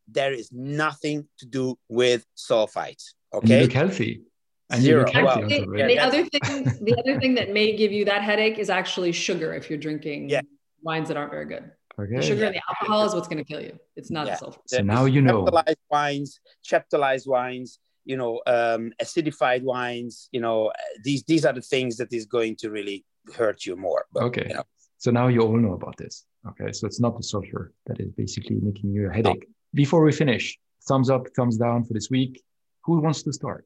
there 0.08 0.34
is 0.34 0.52
nothing 0.52 1.28
to 1.40 1.46
do 1.46 1.78
with 1.90 2.26
sulfites. 2.38 3.14
Okay. 3.34 3.42
And 3.42 3.50
you 3.50 3.62
look 3.62 3.72
healthy. 3.72 4.22
And 4.70 4.82
Zero. 4.82 5.06
Well, 5.14 5.48
the, 5.48 5.66
the 5.88 6.00
other 6.00 6.26
thing, 6.26 6.64
the 6.82 6.96
other 6.98 7.20
thing 7.20 7.36
that 7.36 7.52
may 7.52 7.76
give 7.76 7.92
you 7.92 8.06
that 8.06 8.24
headache 8.24 8.58
is 8.58 8.70
actually 8.70 9.12
sugar 9.12 9.54
if 9.54 9.70
you're 9.70 9.78
drinking 9.78 10.30
yeah. 10.30 10.42
wines 10.82 11.10
that 11.10 11.18
aren't 11.18 11.32
very 11.32 11.46
good. 11.46 11.70
Okay. 12.00 12.16
The 12.16 12.22
sugar 12.24 12.42
yeah. 12.42 12.48
and 12.48 12.56
the 12.56 12.62
alcohol 12.68 13.06
is 13.06 13.14
what's 13.14 13.28
going 13.28 13.38
to 13.38 13.44
kill 13.44 13.62
you. 13.62 13.78
It's 13.96 14.10
not 14.10 14.26
yeah. 14.26 14.34
the 14.34 14.38
sulfur. 14.40 14.62
So 14.66 14.82
now 14.82 15.06
you 15.06 15.22
know. 15.22 15.46
Chaptalized 15.46 15.76
wines, 15.92 16.40
chaptalized 16.66 17.28
wines, 17.28 17.78
you 18.06 18.18
know, 18.18 18.42
um, 18.48 18.94
acidified 19.00 19.62
wines. 19.62 20.28
You 20.32 20.42
know, 20.42 20.72
these 21.04 21.24
these 21.24 21.46
are 21.46 21.54
the 21.54 21.62
things 21.62 21.98
that 21.98 22.12
is 22.12 22.26
going 22.26 22.56
to 22.58 22.72
really 22.72 23.06
hurt 23.36 23.66
you 23.66 23.76
more. 23.76 24.06
But, 24.12 24.24
okay. 24.24 24.46
You 24.48 24.56
know. 24.56 24.64
So 24.98 25.12
now 25.12 25.28
you 25.28 25.42
all 25.42 25.58
know 25.58 25.74
about 25.74 25.98
this. 25.98 26.26
Okay. 26.50 26.72
So 26.72 26.88
it's 26.88 27.00
not 27.00 27.16
the 27.16 27.24
sulfur 27.24 27.74
that 27.86 28.00
is 28.00 28.12
basically 28.12 28.60
making 28.60 28.92
you 28.92 29.10
a 29.10 29.14
headache. 29.14 29.46
No 29.46 29.54
before 29.74 30.04
we 30.04 30.12
finish, 30.12 30.58
thumbs 30.88 31.10
up, 31.10 31.28
thumbs 31.36 31.58
down 31.58 31.84
for 31.84 31.94
this 31.94 32.10
week. 32.10 32.44
Who 32.86 33.00
wants 33.00 33.24
to 33.24 33.34
start? 33.34 33.66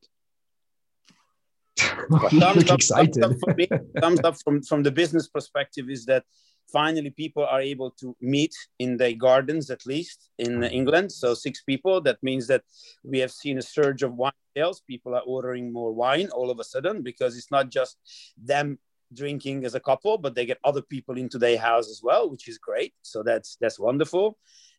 thumbs, 1.78 2.70
up, 2.70 2.80
excited. 2.80 3.22
thumbs, 3.22 3.44
up 3.48 3.58
me, 3.58 3.68
thumbs 4.00 4.20
up 4.24 4.36
from, 4.44 4.62
from 4.64 4.84
the 4.84 4.92
business 4.92 5.28
perspective 5.28 5.90
is 5.90 6.06
that 6.06 6.24
finally 6.72 7.10
people 7.10 7.46
are 7.46 7.62
able 7.62 7.92
to 7.92 8.16
meet 8.22 8.54
in 8.80 8.98
their 8.98 9.14
gardens 9.14 9.70
at 9.70 9.86
least 9.86 10.30
in 10.38 10.64
england 10.64 11.12
so 11.12 11.34
six 11.34 11.62
people 11.62 12.02
that 12.02 12.22
means 12.22 12.48
that 12.48 12.64
we 13.04 13.20
have 13.20 13.32
seen 13.32 13.58
a 13.58 13.62
surge 13.62 14.04
of 14.04 14.14
wine 14.14 14.32
sales 14.56 14.82
people 14.88 15.16
are 15.16 15.22
ordering 15.22 15.72
more 15.72 15.94
wine 15.94 16.30
all 16.30 16.50
of 16.50 16.60
a 16.60 16.64
sudden 16.64 17.02
because 17.02 17.38
it's 17.38 17.52
not 17.52 17.70
just 17.70 17.98
them 18.38 18.78
drinking 19.14 19.64
as 19.64 19.76
a 19.76 19.80
couple 19.80 20.18
but 20.18 20.36
they 20.36 20.46
get 20.46 20.60
other 20.64 20.82
people 20.82 21.18
into 21.18 21.38
their 21.38 21.58
house 21.58 21.90
as 21.90 22.02
well 22.04 22.30
which 22.30 22.48
is 22.48 22.58
great 22.58 22.94
so 23.02 23.24
that's 23.24 23.58
that's 23.62 23.80
wonderful 23.80 24.38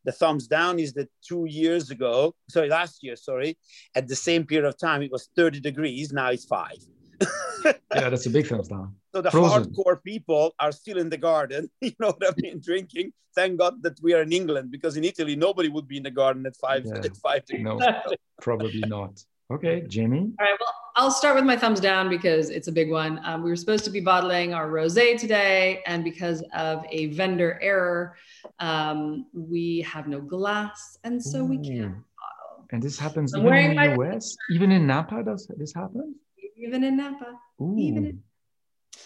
the 0.09 0.13
thumbs 0.13 0.47
down 0.47 0.79
is 0.79 0.95
that 0.95 1.11
two 1.21 1.45
years 1.45 1.91
ago, 1.91 2.35
sorry, 2.49 2.71
last 2.71 3.03
year, 3.03 3.15
sorry, 3.15 3.59
at 3.95 4.09
the 4.09 4.17
same 4.17 4.43
period 4.47 4.67
of 4.67 4.79
time, 4.79 5.03
it 5.03 5.13
was 5.13 5.29
30 5.37 5.61
degrees. 5.61 6.15
Now 6.15 6.31
it's 6.31 6.47
five. 6.47 6.81
yeah, 7.65 8.09
that's 8.09 8.25
a 8.25 8.31
big 8.31 8.47
thumbs 8.47 8.69
down. 8.69 8.95
So 9.15 9.21
the 9.21 9.31
Frozen. 9.31 9.65
hardcore 9.65 10.03
people 10.03 10.55
are 10.59 10.73
still 10.73 10.97
in 10.97 11.11
the 11.11 11.19
garden, 11.19 11.71
you 11.83 11.93
know 12.01 12.13
what 12.17 12.27
I 12.27 12.33
mean, 12.39 12.59
drinking. 12.65 13.13
Thank 13.35 13.59
God 13.59 13.83
that 13.83 14.01
we 14.03 14.15
are 14.15 14.23
in 14.23 14.33
England 14.33 14.71
because 14.71 14.97
in 14.97 15.05
Italy 15.05 15.37
nobody 15.37 15.69
would 15.69 15.87
be 15.87 15.99
in 15.99 16.05
the 16.05 16.11
garden 16.23 16.47
at 16.47 16.57
five 16.57 16.87
yeah. 16.87 17.05
at 17.09 17.15
five 17.19 17.45
degrees. 17.45 17.65
No, 17.65 17.79
probably 18.41 18.85
not. 18.97 19.23
Okay, 19.51 19.83
Jimmy. 19.89 20.19
All 20.19 20.47
right. 20.47 20.57
Well, 20.61 20.75
I'll 20.97 21.11
start 21.11 21.35
with 21.35 21.45
my 21.45 21.57
thumbs 21.57 21.81
down 21.81 22.11
because 22.11 22.51
it's 22.51 22.69
a 22.69 22.73
big 22.73 22.91
one. 22.91 23.19
Um, 23.25 23.43
we 23.43 23.49
were 23.49 23.57
supposed 23.57 23.85
to 23.87 23.91
be 23.91 24.01
bottling 24.01 24.53
our 24.53 24.69
rosé 24.69 25.19
today, 25.19 25.83
and 25.87 26.05
because 26.05 26.43
of 26.55 26.85
a 26.91 27.07
vendor 27.07 27.59
error, 27.63 28.17
um, 28.59 29.27
we 29.33 29.81
have 29.83 30.07
no 30.07 30.21
glass, 30.21 30.99
and 31.05 31.23
so 31.23 31.41
Ooh. 31.41 31.45
we 31.47 31.57
can't 31.57 31.93
bottle. 31.93 32.67
And 32.73 32.83
this 32.83 32.99
happens 32.99 33.33
I'm 33.33 33.47
even 33.47 33.55
in 33.55 33.77
the 33.77 34.03
US, 34.03 34.37
even 34.51 34.71
in 34.71 34.87
Napa. 34.87 35.23
Does 35.23 35.51
this 35.57 35.73
happen? 35.73 36.15
Even 36.59 36.85
in 36.85 36.99
Napa. 36.99 37.39
Ooh. 37.63 37.75
Even 37.79 38.05
in- 38.05 38.23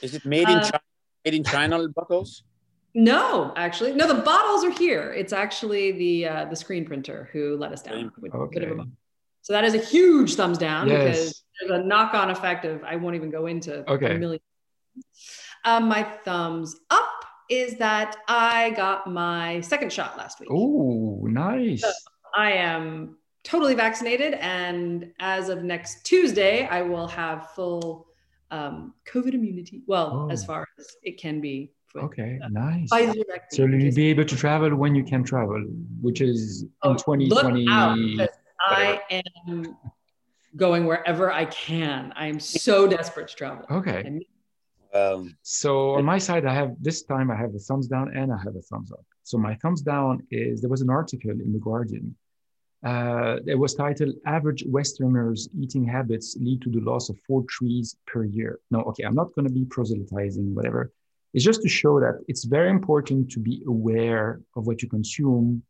Is 0.00 0.14
it 0.14 0.24
made 0.26 0.48
in 0.48 0.58
uh, 0.58 0.62
China? 0.62 0.82
Made 1.24 1.34
in 1.34 1.44
China 1.44 1.88
bottles? 1.94 2.42
No, 2.94 3.52
actually, 3.56 3.92
no. 3.92 4.08
The 4.08 4.22
bottles 4.22 4.64
are 4.64 4.70
here. 4.70 5.12
It's 5.12 5.32
actually 5.32 5.92
the 5.92 6.26
uh, 6.26 6.44
the 6.46 6.56
screen 6.56 6.84
printer 6.84 7.28
who 7.32 7.56
let 7.56 7.70
us 7.70 7.82
down. 7.82 8.10
Okay. 8.34 8.80
So 9.42 9.52
that 9.52 9.64
is 9.64 9.74
a 9.74 9.78
huge 9.78 10.34
thumbs 10.36 10.56
down 10.58 10.88
Yes. 10.88 10.98
because 11.04 11.44
there's 11.60 11.80
a 11.80 11.84
knock-on 11.84 12.30
effect 12.30 12.64
of 12.64 12.82
I 12.84 12.96
won't 12.96 13.16
even 13.16 13.30
go 13.30 13.46
into 13.46 13.88
Okay. 13.90 14.14
a 14.14 14.18
million. 14.18 14.40
Um, 15.64 15.88
my 15.88 16.02
thumbs 16.24 16.76
up 16.90 17.24
is 17.50 17.76
that 17.78 18.16
I 18.28 18.70
got 18.70 19.06
my 19.08 19.60
second 19.60 19.92
shot 19.92 20.16
last 20.16 20.40
week. 20.40 20.48
Oh, 20.50 21.20
nice. 21.28 21.84
I 22.34 22.52
am 22.52 23.16
totally 23.44 23.74
vaccinated, 23.74 24.34
and 24.34 25.12
as 25.18 25.48
of 25.48 25.64
next 25.64 26.04
Tuesday, 26.06 26.66
I 26.68 26.82
will 26.82 27.08
have 27.08 27.50
full 27.50 28.06
um, 28.52 28.94
COVID 29.10 29.34
immunity. 29.34 29.82
Well, 29.86 30.26
Oh. 30.26 30.30
as 30.30 30.44
far 30.44 30.68
as 30.78 30.86
it 31.02 31.18
can 31.18 31.40
be. 31.40 31.72
with 31.94 32.04
Okay, 32.04 32.38
uh, 32.42 32.48
nice. 32.48 32.88
Pfizer 32.90 33.22
So 33.50 33.64
you'll 33.66 33.94
be 33.94 34.06
able 34.08 34.24
to 34.24 34.36
travel 34.36 34.74
when 34.76 34.94
you 34.94 35.04
can 35.04 35.24
travel, 35.24 35.60
which 36.00 36.20
is 36.20 36.64
Oh, 36.82 36.92
in 36.92 36.96
2020. 36.98 38.28
Look 38.70 38.78
I 38.78 39.02
am 39.46 39.76
going 40.56 40.86
wherever 40.86 41.32
I 41.32 41.46
can. 41.46 42.12
I 42.16 42.26
am 42.26 42.38
so 42.40 42.86
desperate 42.86 43.28
to 43.28 43.36
travel. 43.36 43.64
Okay. 43.70 44.02
And 44.06 44.24
Um, 44.94 45.34
So 45.42 45.94
on 45.94 46.04
my 46.04 46.18
side, 46.18 46.44
I 46.44 46.54
have 46.54 46.76
this 46.80 47.02
time 47.02 47.30
I 47.30 47.36
have 47.36 47.54
a 47.54 47.58
thumbs 47.58 47.88
down 47.88 48.14
and 48.14 48.30
I 48.30 48.38
have 48.46 48.56
a 48.56 48.60
thumbs 48.60 48.92
up. 48.92 49.06
So 49.22 49.38
my 49.38 49.54
thumbs 49.54 49.80
down 49.80 50.26
is 50.30 50.60
there 50.60 50.68
was 50.68 50.82
an 50.82 50.90
article 50.90 51.30
in 51.30 51.50
the 51.52 51.58
Guardian. 51.58 52.14
Uh, 52.84 53.36
it 53.46 53.58
was 53.64 53.74
titled 53.74 54.14
"Average 54.26 54.64
Westerners' 54.66 55.48
Eating 55.62 55.84
Habits 55.84 56.36
Lead 56.44 56.60
to 56.62 56.70
the 56.70 56.80
Loss 56.80 57.08
of 57.10 57.16
Four 57.26 57.44
Trees 57.44 57.96
Per 58.06 58.24
Year." 58.24 58.58
No, 58.70 58.82
okay, 58.88 59.04
I'm 59.04 59.14
not 59.14 59.32
going 59.34 59.46
to 59.46 59.54
be 59.60 59.64
proselytizing, 59.64 60.54
whatever. 60.56 60.92
It's 61.32 61.44
just 61.44 61.62
to 61.62 61.68
show 61.68 61.94
that 62.00 62.16
it's 62.28 62.44
very 62.44 62.68
important 62.68 63.30
to 63.34 63.40
be 63.40 63.62
aware 63.66 64.40
of 64.56 64.66
what 64.66 64.82
you 64.82 64.88
consume, 64.88 65.62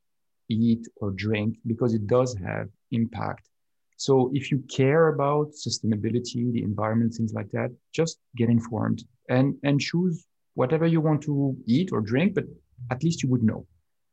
eat, 0.49 0.89
or 0.97 1.11
drink 1.11 1.59
because 1.67 1.93
it 1.95 2.07
does 2.07 2.35
have 2.49 2.69
impact. 2.93 3.49
So 3.97 4.31
if 4.35 4.51
you 4.51 4.59
care 4.69 5.09
about 5.09 5.53
sustainability, 5.53 6.53
the 6.53 6.63
environment, 6.63 7.15
things 7.15 7.35
like 7.35 7.51
that, 7.53 7.71
just 7.93 8.19
get 8.37 8.49
informed 8.49 9.05
and 9.29 9.55
and 9.63 9.81
choose 9.81 10.27
whatever 10.55 10.87
you 10.87 11.01
want 11.01 11.23
to 11.23 11.57
eat 11.67 11.91
or 11.93 12.01
drink, 12.01 12.35
but 12.35 12.45
at 12.91 13.03
least 13.03 13.23
you 13.23 13.29
would 13.31 13.43
know. 13.43 13.67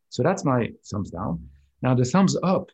So 0.09 0.23
that's 0.23 0.45
my 0.45 0.71
thumbs 0.89 1.11
down. 1.11 1.49
Now 1.81 1.95
the 1.95 2.05
thumbs 2.05 2.37
up. 2.43 2.69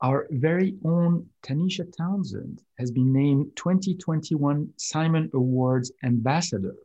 Our 0.00 0.28
very 0.30 0.76
own 0.84 1.26
Tanisha 1.42 1.84
Townsend 1.96 2.62
has 2.78 2.90
been 2.92 3.12
named 3.12 3.56
2021 3.56 4.70
Simon 4.76 5.28
Awards 5.34 5.90
Ambassador. 6.04 6.76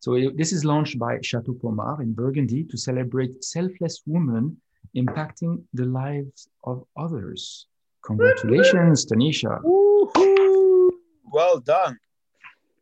So 0.00 0.18
this 0.34 0.52
is 0.52 0.64
launched 0.64 0.98
by 0.98 1.20
Chateau 1.22 1.52
Pommard 1.52 2.00
in 2.00 2.12
Burgundy 2.12 2.64
to 2.64 2.76
celebrate 2.76 3.44
selfless 3.44 4.02
women 4.04 4.56
impacting 4.96 5.62
the 5.74 5.84
lives 5.84 6.48
of 6.64 6.84
others. 6.96 7.66
Congratulations, 8.04 9.06
Tanisha. 9.06 9.60
woohoo! 9.62 10.90
Well 11.32 11.60
done. 11.60 11.98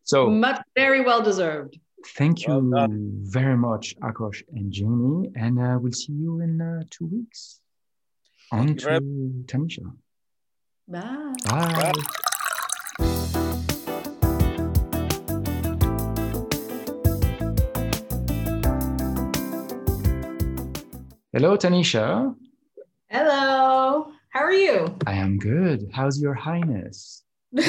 So 0.05 0.31
much 0.31 0.61
very 0.75 1.01
well 1.03 1.23
deserved. 1.23 1.79
thank 2.17 2.47
you 2.47 2.55
Well 2.55 2.89
very 3.39 3.57
much, 3.57 3.95
Akos 4.09 4.43
and 4.57 4.73
Jaime, 4.75 5.31
and 5.37 5.59
uh, 5.59 5.77
we'll 5.81 5.93
see 5.93 6.13
you 6.13 6.41
in 6.41 6.61
uh, 6.61 6.83
two 6.91 7.07
weeks. 7.07 7.61
On 8.53 8.69
you 8.69 8.75
to 8.77 8.85
very- 8.85 9.01
Tanisha. 9.51 9.85
Bye. 10.89 11.35
Bye. 11.45 11.93
Hello, 21.39 21.57
Tanisha. 21.57 22.35
Hello. 23.11 24.11
How 24.31 24.41
are 24.41 24.53
you? 24.53 24.93
I 25.07 25.13
am 25.15 25.39
good. 25.39 25.89
How's 25.93 26.21
your 26.21 26.35
highness? 26.35 27.23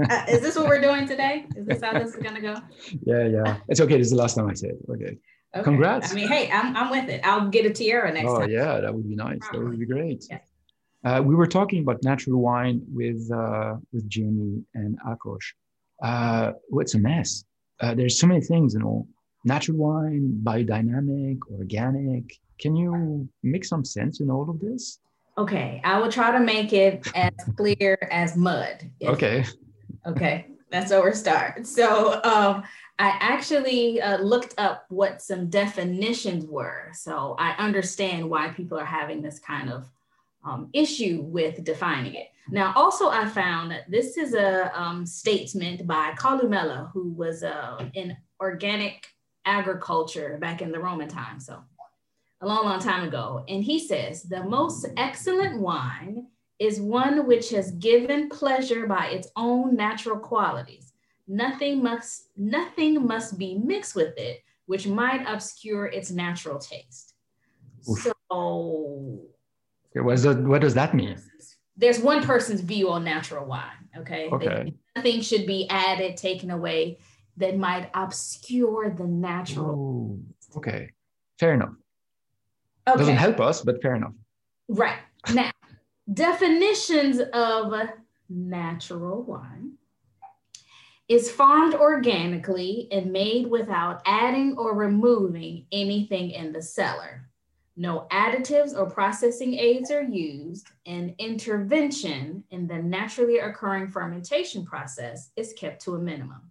Uh, 0.00 0.24
is 0.28 0.42
this 0.42 0.54
what 0.54 0.68
we're 0.68 0.80
doing 0.80 1.08
today? 1.08 1.44
Is 1.56 1.66
this 1.66 1.82
how 1.82 1.92
this 1.98 2.14
is 2.14 2.22
gonna 2.22 2.40
go? 2.40 2.54
Yeah, 3.04 3.24
yeah. 3.26 3.56
It's 3.68 3.80
okay. 3.80 3.96
This 3.98 4.06
is 4.06 4.12
the 4.12 4.16
last 4.18 4.36
time 4.36 4.48
I 4.48 4.54
say 4.54 4.68
it. 4.68 4.78
Okay. 4.88 5.18
Okay. 5.56 5.64
Congrats. 5.64 6.12
I 6.12 6.14
mean, 6.14 6.28
hey, 6.28 6.48
I'm, 6.52 6.76
I'm 6.76 6.88
with 6.88 7.08
it. 7.08 7.20
I'll 7.24 7.48
get 7.48 7.66
a 7.66 7.70
tiara 7.70 8.12
next 8.12 8.30
Oh 8.30 8.38
time. 8.38 8.48
yeah, 8.48 8.78
that 8.80 8.94
would 8.94 9.08
be 9.08 9.16
nice. 9.16 9.40
That 9.50 9.60
would 9.60 9.76
be 9.76 9.86
great. 9.86 10.24
Yes. 10.30 10.46
Uh, 11.04 11.20
we 11.24 11.34
were 11.34 11.48
talking 11.48 11.82
about 11.82 12.00
natural 12.04 12.40
wine 12.40 12.80
with 12.92 13.28
uh, 13.32 13.74
with 13.92 14.08
Jaime 14.14 14.62
and 14.74 14.96
Akos. 15.04 15.42
Uh, 16.00 16.52
it's 16.74 16.94
a 16.94 17.00
mess. 17.00 17.42
Uh, 17.80 17.92
there's 17.96 18.20
so 18.20 18.28
many 18.28 18.40
things, 18.40 18.74
you 18.74 18.78
know. 18.80 19.08
Natural 19.44 19.78
wine, 19.78 20.40
biodynamic, 20.44 21.38
organic. 21.58 22.38
Can 22.58 22.76
you 22.76 23.28
make 23.42 23.64
some 23.64 23.84
sense 23.84 24.20
in 24.20 24.30
all 24.30 24.48
of 24.50 24.60
this? 24.60 25.00
Okay, 25.36 25.80
I 25.84 26.00
will 26.00 26.10
try 26.10 26.32
to 26.32 26.40
make 26.40 26.72
it 26.72 27.06
as 27.14 27.32
clear 27.56 27.96
as 28.10 28.36
mud. 28.36 28.90
Okay. 29.02 29.44
Okay, 30.06 30.46
that's 30.70 30.90
where 30.90 31.00
we're 31.00 31.14
starting. 31.14 31.64
So 31.64 32.14
um, 32.24 32.64
I 32.98 33.16
actually 33.20 34.00
uh, 34.00 34.18
looked 34.18 34.54
up 34.58 34.86
what 34.88 35.22
some 35.22 35.48
definitions 35.48 36.44
were. 36.46 36.90
So 36.92 37.36
I 37.38 37.52
understand 37.52 38.28
why 38.28 38.48
people 38.48 38.78
are 38.78 38.84
having 38.84 39.22
this 39.22 39.38
kind 39.38 39.70
of 39.70 39.88
um, 40.44 40.70
issue 40.72 41.22
with 41.22 41.62
defining 41.62 42.14
it. 42.14 42.28
Now, 42.50 42.72
also, 42.74 43.08
I 43.08 43.28
found 43.28 43.70
that 43.70 43.90
this 43.90 44.16
is 44.16 44.34
a 44.34 44.76
um, 44.78 45.04
statement 45.04 45.86
by 45.86 46.14
Columella, 46.18 46.90
who 46.92 47.10
was 47.12 47.42
uh, 47.42 47.84
in 47.94 48.16
organic 48.40 49.06
agriculture 49.44 50.38
back 50.40 50.62
in 50.62 50.72
the 50.72 50.80
Roman 50.80 51.08
time. 51.08 51.40
So 51.40 51.62
a 52.40 52.46
long, 52.46 52.64
long 52.64 52.78
time 52.80 53.06
ago. 53.06 53.44
And 53.48 53.62
he 53.64 53.78
says, 53.78 54.22
the 54.22 54.44
most 54.44 54.86
excellent 54.96 55.60
wine 55.60 56.26
is 56.58 56.80
one 56.80 57.26
which 57.26 57.50
has 57.50 57.72
given 57.72 58.28
pleasure 58.28 58.86
by 58.86 59.06
its 59.06 59.28
own 59.36 59.76
natural 59.76 60.18
qualities. 60.18 60.92
Nothing 61.26 61.82
must 61.82 62.30
nothing 62.36 63.06
must 63.06 63.38
be 63.38 63.54
mixed 63.58 63.94
with 63.94 64.16
it, 64.16 64.40
which 64.66 64.86
might 64.86 65.24
obscure 65.26 65.86
its 65.86 66.10
natural 66.10 66.58
taste. 66.58 67.14
Oof. 67.88 67.98
So 68.02 69.20
what, 69.94 70.12
does 70.14 70.22
that, 70.22 70.38
what 70.42 70.60
does 70.60 70.74
that 70.74 70.94
mean? 70.94 71.16
there's 71.76 72.00
one 72.00 72.24
person's 72.24 72.60
view 72.60 72.90
on 72.90 73.04
natural 73.04 73.46
wine. 73.46 73.88
Okay. 73.96 74.28
They- 74.28 74.34
Okay. 74.34 74.74
nothing 74.96 75.20
should 75.20 75.46
be 75.46 75.68
added, 75.70 76.16
taken 76.16 76.50
away 76.50 76.98
that 77.36 77.56
might 77.56 77.88
obscure 77.94 78.90
the 78.90 79.06
natural. 79.06 80.18
Oh, 80.54 80.56
okay. 80.58 80.90
Fair 81.38 81.54
enough. 81.54 81.74
Okay. 82.88 82.98
Doesn't 82.98 83.16
help 83.16 83.40
us, 83.40 83.62
but 83.62 83.82
fair 83.82 83.96
enough. 83.96 84.14
Right. 84.68 84.98
Now, 85.32 85.50
definitions 86.12 87.20
of 87.32 87.74
natural 88.30 89.22
wine 89.22 89.72
is 91.08 91.30
farmed 91.30 91.74
organically 91.74 92.88
and 92.90 93.12
made 93.12 93.46
without 93.46 94.02
adding 94.06 94.56
or 94.56 94.74
removing 94.74 95.66
anything 95.72 96.30
in 96.30 96.52
the 96.52 96.62
cellar. 96.62 97.28
No 97.76 98.06
additives 98.10 98.76
or 98.76 98.90
processing 98.90 99.54
aids 99.54 99.90
are 99.90 100.02
used, 100.02 100.66
and 100.84 101.14
intervention 101.18 102.42
in 102.50 102.66
the 102.66 102.78
naturally 102.78 103.38
occurring 103.38 103.88
fermentation 103.88 104.64
process 104.66 105.30
is 105.36 105.52
kept 105.52 105.82
to 105.82 105.94
a 105.94 105.98
minimum. 105.98 106.50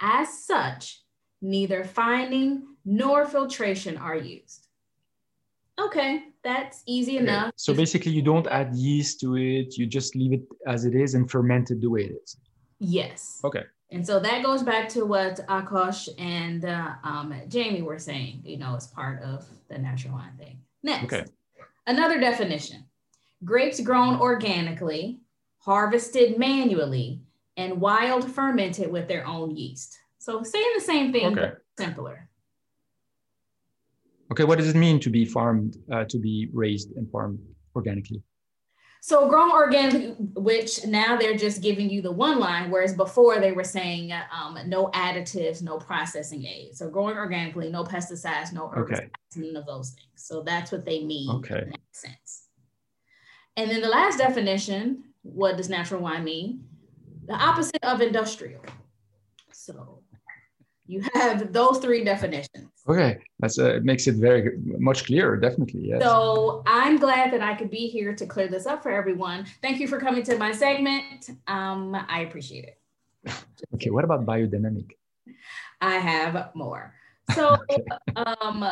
As 0.00 0.44
such, 0.44 1.02
neither 1.42 1.84
fining 1.84 2.76
nor 2.84 3.26
filtration 3.26 3.96
are 3.96 4.16
used. 4.16 4.68
Okay, 5.86 6.24
that's 6.42 6.82
easy 6.86 7.16
Okay. 7.16 7.22
enough. 7.24 7.52
So 7.56 7.74
basically, 7.74 8.12
you 8.12 8.22
don't 8.22 8.46
add 8.46 8.74
yeast 8.74 9.20
to 9.20 9.36
it. 9.36 9.76
You 9.78 9.86
just 9.86 10.14
leave 10.14 10.32
it 10.32 10.42
as 10.66 10.84
it 10.84 10.94
is 10.94 11.14
and 11.14 11.30
ferment 11.30 11.70
it 11.70 11.80
the 11.80 11.88
way 11.88 12.02
it 12.04 12.12
is. 12.22 12.36
Yes. 12.78 13.40
Okay. 13.44 13.64
And 13.90 14.06
so 14.06 14.20
that 14.20 14.44
goes 14.44 14.62
back 14.62 14.88
to 14.90 15.04
what 15.04 15.40
Akos 15.48 16.08
and 16.18 16.64
uh, 16.64 16.92
um, 17.02 17.34
Jaime 17.52 17.82
were 17.82 17.98
saying, 17.98 18.42
you 18.44 18.56
know, 18.56 18.76
as 18.76 18.86
part 18.86 19.20
of 19.22 19.46
the 19.68 19.78
natural 19.78 20.14
wine 20.14 20.36
thing. 20.38 20.60
Next, 20.82 21.12
Okay. 21.12 21.24
another 21.86 22.20
definition 22.20 22.84
grapes 23.44 23.80
grown 23.80 24.16
organically, 24.20 25.20
harvested 25.58 26.38
manually, 26.38 27.20
and 27.56 27.80
wild 27.80 28.30
fermented 28.30 28.90
with 28.92 29.08
their 29.08 29.26
own 29.26 29.56
yeast. 29.56 29.98
So 30.18 30.42
saying 30.42 30.72
the 30.74 30.80
same 30.82 31.12
thing, 31.12 31.26
Okay. 31.32 31.52
but 31.52 31.62
simpler. 31.78 32.29
Okay. 34.32 34.44
What 34.44 34.58
does 34.58 34.68
it 34.68 34.76
mean 34.76 35.00
to 35.00 35.10
be 35.10 35.24
farmed, 35.24 35.76
uh, 35.92 36.04
to 36.04 36.18
be 36.18 36.48
raised 36.52 36.92
and 36.92 37.10
farmed 37.10 37.40
organically? 37.74 38.22
So 39.02 39.28
grown 39.30 39.50
organic, 39.50 40.14
which 40.34 40.84
now 40.86 41.16
they're 41.16 41.36
just 41.36 41.62
giving 41.62 41.88
you 41.88 42.02
the 42.02 42.12
one 42.12 42.38
line, 42.38 42.70
whereas 42.70 42.94
before 42.94 43.40
they 43.40 43.50
were 43.50 43.64
saying 43.64 44.12
um, 44.12 44.58
no 44.66 44.88
additives, 44.88 45.62
no 45.62 45.78
processing 45.78 46.44
aids. 46.44 46.78
So 46.78 46.90
growing 46.90 47.16
organically, 47.16 47.70
no 47.70 47.82
pesticides, 47.82 48.52
no 48.52 48.68
herbicides, 48.68 48.92
Okay. 48.92 49.10
none 49.36 49.56
of 49.56 49.64
those 49.66 49.90
things. 49.90 50.10
So 50.16 50.42
that's 50.42 50.70
what 50.70 50.84
they 50.84 51.02
mean 51.02 51.30
Okay. 51.36 51.62
in 51.62 51.70
that 51.70 51.80
sense. 51.92 52.48
And 53.56 53.70
then 53.70 53.80
the 53.80 53.88
last 53.88 54.18
definition, 54.18 55.04
what 55.22 55.56
does 55.56 55.70
natural 55.70 56.02
wine 56.02 56.24
mean? 56.24 56.64
The 57.26 57.34
opposite 57.34 57.82
of 57.82 58.02
industrial. 58.02 58.62
So 59.52 59.99
You 60.90 61.04
have 61.14 61.52
those 61.52 61.78
three 61.78 62.02
definitions. 62.02 62.68
Okay, 62.88 63.20
that's 63.38 63.60
uh, 63.60 63.76
it 63.76 63.84
makes 63.84 64.08
it 64.08 64.16
very 64.16 64.58
much 64.58 65.04
clearer. 65.04 65.36
Definitely, 65.36 65.86
yes. 65.86 66.02
So 66.02 66.64
I'm 66.66 66.98
glad 66.98 67.32
that 67.32 67.40
I 67.40 67.54
could 67.54 67.70
be 67.70 67.86
here 67.86 68.12
to 68.12 68.26
clear 68.26 68.48
this 68.48 68.66
up 68.66 68.82
for 68.82 68.90
everyone. 68.90 69.46
Thank 69.62 69.78
you 69.78 69.86
for 69.86 70.00
coming 70.00 70.24
to 70.24 70.36
my 70.36 70.50
segment. 70.50 71.30
Um, 71.46 71.94
I 72.08 72.22
appreciate 72.22 72.64
it. 72.64 72.78
okay, 73.74 73.90
what 73.90 74.02
about 74.02 74.26
biodynamic? 74.26 74.90
I 75.80 75.94
have 75.94 76.50
more. 76.54 76.92
So, 77.36 77.56
okay. 77.70 77.84
um, 78.16 78.66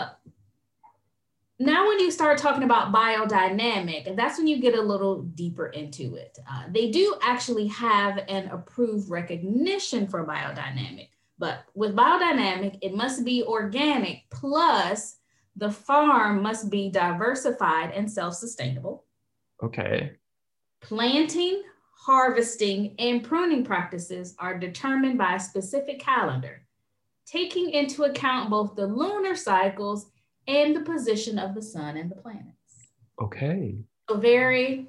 now 1.61 1.87
when 1.87 2.01
you 2.01 2.11
start 2.11 2.39
talking 2.39 2.65
about 2.65 2.93
biodynamic, 2.93 4.17
that's 4.17 4.39
when 4.39 4.49
you 4.49 4.61
get 4.61 4.75
a 4.75 4.83
little 4.83 5.23
deeper 5.23 5.67
into 5.67 6.17
it. 6.17 6.37
Uh, 6.51 6.65
they 6.71 6.91
do 6.91 7.17
actually 7.23 7.69
have 7.69 8.19
an 8.29 8.49
approved 8.49 9.09
recognition 9.09 10.09
for 10.09 10.27
biodynamic, 10.27 11.11
but 11.39 11.65
with 11.75 11.95
biodynamic, 11.95 12.79
it 12.83 12.95
must 12.95 13.25
be 13.25 13.43
organic 13.45 14.25
plus 14.31 15.17
the 15.57 15.71
farm 15.71 16.43
must 16.43 16.71
be 16.71 16.91
diversified 16.91 17.93
and 17.93 18.11
self-sustainable. 18.11 19.05
Okay. 19.63 20.13
Planting, 20.81 21.63
harvesting, 21.97 22.95
and 22.99 23.25
pruning 23.25 23.65
practices 23.65 24.35
are 24.39 24.59
determined 24.59 25.19
by 25.19 25.35
a 25.35 25.41
specific 25.41 25.99
calendar, 25.99 26.65
taking 27.27 27.71
into 27.71 28.05
account 28.05 28.51
both 28.51 28.77
the 28.77 28.87
lunar 28.87 29.35
cycles 29.35 30.11
and 30.47 30.75
the 30.75 30.81
position 30.81 31.39
of 31.39 31.55
the 31.55 31.63
sun 31.63 31.97
and 31.97 32.11
the 32.11 32.17
planets. 32.17 32.93
Okay. 33.21 33.79
So 34.09 34.17
very 34.17 34.89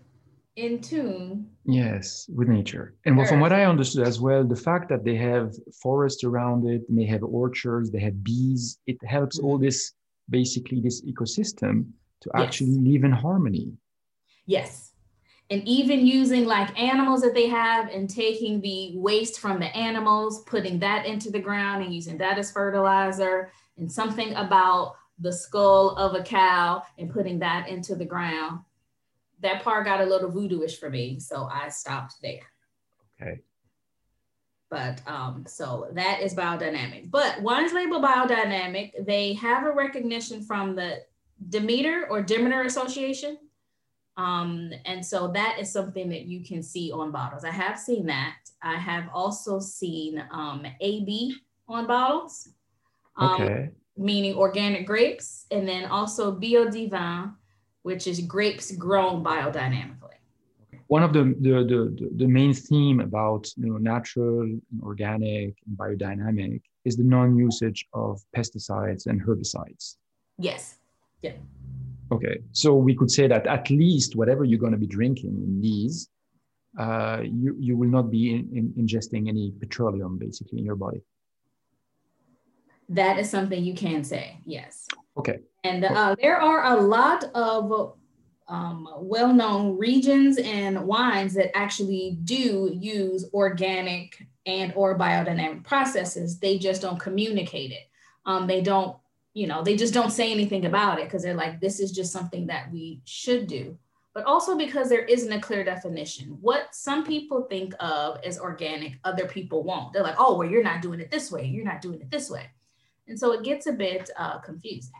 in 0.60 0.82
tune. 0.82 1.48
Yes, 1.66 2.30
with 2.34 2.48
nature. 2.48 2.96
And 3.06 3.18
well, 3.18 3.28
from 3.28 3.40
what 3.40 3.54
I 3.54 3.66
understood 3.66 4.08
as 4.08 4.20
well, 4.20 4.44
the 4.44 4.56
fact 4.56 4.90
that 4.90 5.04
they 5.04 5.16
have 5.16 5.54
forest 5.82 6.24
around 6.24 6.68
it, 6.68 6.82
they 6.90 7.06
have 7.06 7.24
orchards, 7.24 7.92
they 7.92 8.00
have 8.00 8.24
bees, 8.24 8.80
it 8.88 8.98
helps 9.04 9.40
all 9.40 9.56
mm-hmm. 9.56 9.66
this 9.66 9.94
basically 10.30 10.80
this 10.80 11.02
ecosystem 11.06 11.86
to 12.22 12.30
yes. 12.36 12.44
actually 12.44 12.78
live 12.78 13.04
in 13.04 13.12
harmony. 13.12 13.72
Yes. 14.46 14.94
And 15.52 15.68
even 15.68 16.06
using 16.06 16.46
like 16.46 16.80
animals 16.80 17.22
that 17.22 17.34
they 17.34 17.48
have 17.48 17.90
and 17.90 18.08
taking 18.08 18.62
the 18.62 18.94
waste 18.96 19.40
from 19.40 19.60
the 19.60 19.76
animals, 19.76 20.44
putting 20.44 20.78
that 20.80 21.06
into 21.06 21.32
the 21.32 21.40
ground 21.40 21.84
and 21.84 21.94
using 21.94 22.18
that 22.20 22.38
as 22.38 22.52
fertilizer, 22.52 23.52
and 23.78 23.92
something 23.92 24.34
about 24.36 24.96
the 25.20 25.34
skull 25.34 25.96
of 25.96 26.14
a 26.14 26.24
cow 26.24 26.84
and 26.98 27.12
putting 27.12 27.40
that 27.40 27.68
into 27.68 27.96
the 27.96 28.06
ground. 28.06 28.60
That 29.42 29.64
part 29.64 29.86
got 29.86 30.02
a 30.02 30.06
little 30.06 30.32
voodooish 30.32 30.80
for 30.80 30.90
me, 30.90 31.20
so 31.20 31.48
I 31.52 31.70
stopped 31.70 32.16
there. 32.22 32.42
Okay. 33.22 33.42
But 34.70 35.02
um, 35.08 35.46
so 35.48 35.88
that 35.94 36.22
is 36.22 36.36
biodynamic. 36.36 37.10
But 37.10 37.42
wines 37.42 37.74
labeled 37.74 38.04
biodynamic, 38.04 39.06
they 39.06 39.34
have 39.34 39.66
a 39.66 39.72
recognition 39.72 40.44
from 40.44 40.76
the 40.76 40.98
Demeter 41.50 42.08
or 42.10 42.22
Demeter 42.22 42.64
Association. 42.64 43.38
Um, 44.18 44.72
and 44.86 45.04
so 45.04 45.30
that 45.30 45.58
is 45.60 45.72
something 45.72 46.10
that 46.10 46.24
you 46.24 46.44
can 46.44 46.62
see 46.62 46.92
on 46.92 47.12
bottles. 47.12 47.46
I 47.46 47.52
have 47.52 47.80
seen 47.80 48.06
that. 48.08 48.36
I 48.62 48.76
have 48.76 49.06
also 49.14 49.60
seen 49.60 50.24
um, 50.32 50.66
AB 50.82 51.36
on 51.68 51.88
bottles. 51.88 52.50
Um, 53.16 53.42
okay 53.42 53.70
meaning 54.00 54.36
organic 54.36 54.88
grapes, 54.88 55.46
and 55.52 55.68
then 55.68 55.86
also 55.86 56.34
Biodyvin, 56.34 57.34
which 57.84 58.08
is 58.08 58.22
grapes 58.22 58.72
grown 58.72 59.24
biodynamically. 59.24 60.18
One 60.88 61.04
of 61.04 61.14
the, 61.14 61.36
the, 61.40 61.64
the, 61.72 62.10
the 62.16 62.28
main 62.28 62.54
theme 62.54 63.00
about 63.00 63.48
you 63.58 63.72
know, 63.72 63.78
natural, 63.78 64.60
organic, 64.82 65.56
and 65.68 65.78
biodynamic 65.78 66.62
is 66.84 66.98
the 66.98 67.04
non-usage 67.04 67.88
of 67.94 68.22
pesticides 68.36 69.06
and 69.06 69.22
herbicides. 69.22 69.98
Yes. 70.40 70.78
Yeah. 71.22 71.34
Okay, 72.12 72.40
so 72.54 72.74
we 72.74 72.96
could 72.96 73.12
say 73.12 73.28
that 73.28 73.46
at 73.46 73.70
least 73.70 74.16
whatever 74.16 74.44
you're 74.44 74.60
going 74.60 74.72
to 74.72 74.80
be 74.80 74.88
drinking 74.88 75.36
in 75.44 75.62
these, 75.62 76.10
uh, 76.80 77.20
you, 77.24 77.56
you 77.60 77.78
will 77.78 77.90
not 77.90 78.10
be 78.10 78.34
in, 78.34 78.50
in 78.56 78.74
ingesting 78.84 79.28
any 79.28 79.54
petroleum 79.60 80.18
basically 80.18 80.58
in 80.58 80.66
your 80.66 80.76
body 80.76 81.02
that 82.90 83.20
is 83.20 83.30
something 83.30 83.64
you 83.64 83.74
can 83.74 84.04
say, 84.04 84.40
yes. 84.46 84.88
Okay. 85.18 85.40
And 85.64 85.86
uh, 85.86 86.16
there 86.22 86.38
are 86.38 86.78
a 86.78 86.82
lot 86.82 87.26
of 87.36 87.96
um, 88.48 88.88
well-known 88.98 89.78
regions 89.78 90.38
and 90.40 90.86
wines 90.86 91.34
that 91.36 91.56
actually 91.56 92.18
do 92.24 92.72
use 92.74 93.30
organic 93.34 94.26
and 94.46 94.74
or 94.76 94.98
biodynamic 94.98 95.64
processes. 95.64 96.40
They 96.40 96.58
just 96.58 96.82
don't 96.82 97.00
communicate 97.00 97.72
it. 97.72 97.90
Um, 98.26 98.48
they 98.48 98.62
don't, 98.62 98.98
you 99.34 99.46
know, 99.46 99.62
they 99.62 99.76
just 99.76 99.94
don't 99.94 100.12
say 100.12 100.32
anything 100.32 100.66
about 100.66 101.00
it 101.00 101.06
because 101.06 101.22
they're 101.22 101.36
like, 101.36 101.62
this 101.62 101.80
is 101.80 101.92
just 101.92 102.12
something 102.12 102.48
that 102.48 102.72
we 102.72 103.02
should 103.06 103.46
do. 103.46 103.78
But 104.16 104.26
also 104.26 104.58
because 104.58 104.90
there 104.90 105.06
isn't 105.06 105.32
a 105.32 105.40
clear 105.40 105.64
definition. 105.64 106.38
What 106.42 106.74
some 106.74 107.06
people 107.06 107.44
think 107.44 107.76
of 107.80 108.18
as 108.26 108.40
organic, 108.40 108.98
other 109.04 109.28
people 109.28 109.64
won't. 109.64 109.94
They're 109.94 110.02
like, 110.04 110.16
oh, 110.18 110.36
well, 110.36 110.50
you're 110.50 110.64
not 110.64 110.82
doing 110.82 111.00
it 111.00 111.12
this 111.12 111.32
way. 111.32 111.46
You're 111.46 111.64
not 111.64 111.82
doing 111.82 112.02
it 112.02 112.10
this 112.10 112.30
way. 112.30 112.50
And 113.10 113.20
so 113.20 113.32
it 113.34 113.44
gets 113.44 113.68
a 113.68 113.74
bit 113.74 114.10
uh, 114.18 114.40
confusing. 114.40 114.94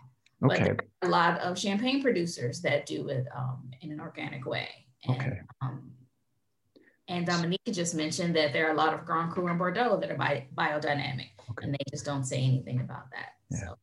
Okay. 0.44 0.76
A 1.04 1.08
lot 1.08 1.40
of 1.42 1.58
champagne 1.58 2.02
producers 2.02 2.62
that 2.62 2.86
do 2.86 3.08
it 3.10 3.26
um, 3.36 3.70
in 3.82 3.92
an 3.92 4.00
organic 4.00 4.46
way. 4.46 4.70
And, 5.06 5.18
okay. 5.18 5.42
Um, 5.62 5.92
and 7.08 7.26
Dominique 7.26 7.62
just 7.72 7.96
mentioned 7.96 8.36
that 8.36 8.54
there 8.54 8.68
are 8.68 8.72
a 8.72 8.76
lot 8.76 8.94
of 8.94 9.06
Grand 9.06 9.32
Cru 9.32 9.48
and 9.48 9.58
Bordeaux 9.58 9.98
that 10.00 10.12
are 10.12 10.18
bi- 10.18 10.48
biodynamic, 10.56 11.32
okay. 11.50 11.64
and 11.64 11.74
they 11.74 11.80
just 11.90 12.06
don't 12.06 12.24
say 12.24 12.38
anything 12.38 12.82
about 12.82 13.10
that. 13.12 13.34
Yeah. 13.50 13.60
So, 13.60 13.76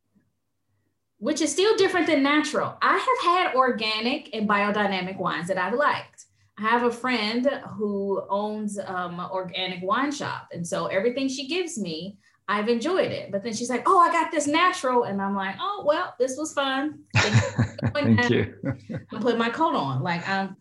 which 1.19 1.41
is 1.41 1.51
still 1.51 1.77
different 1.77 2.07
than 2.07 2.23
natural. 2.23 2.77
I 2.83 2.99
have 2.99 3.33
had 3.33 3.55
organic 3.57 4.35
and 4.35 4.49
biodynamic 4.49 5.19
wines 5.19 5.49
that 5.49 5.59
I've 5.59 5.75
liked. 5.75 6.27
I 6.59 6.63
have 6.63 6.85
a 6.85 6.91
friend 6.91 7.49
who 7.77 8.23
owns 8.31 8.79
um, 8.79 9.19
an 9.19 9.31
organic 9.31 9.83
wine 9.83 10.13
shop, 10.13 10.49
and 10.53 10.67
so 10.67 10.87
everything 10.87 11.29
she 11.29 11.49
gives 11.49 11.79
me, 11.79 12.19
I've 12.49 12.69
enjoyed 12.69 13.11
it. 13.11 13.33
But 13.33 13.43
then 13.43 13.53
she's 13.55 13.71
like, 13.71 13.83
oh, 13.87 13.99
I 13.99 14.13
got 14.13 14.31
this 14.31 14.47
natural. 14.47 15.05
And 15.05 15.21
I'm 15.21 15.35
like, 15.35 15.57
oh, 15.61 15.83
well, 15.87 16.15
this 16.19 16.37
was 16.37 16.53
fun. 16.53 17.01
Thank 17.17 18.31
you. 18.31 18.55
I 19.13 19.19
put 19.19 19.37
my 19.37 19.51
coat 19.51 19.75
on. 19.75 20.03
Like, 20.03 20.27
I'm, 20.29 20.57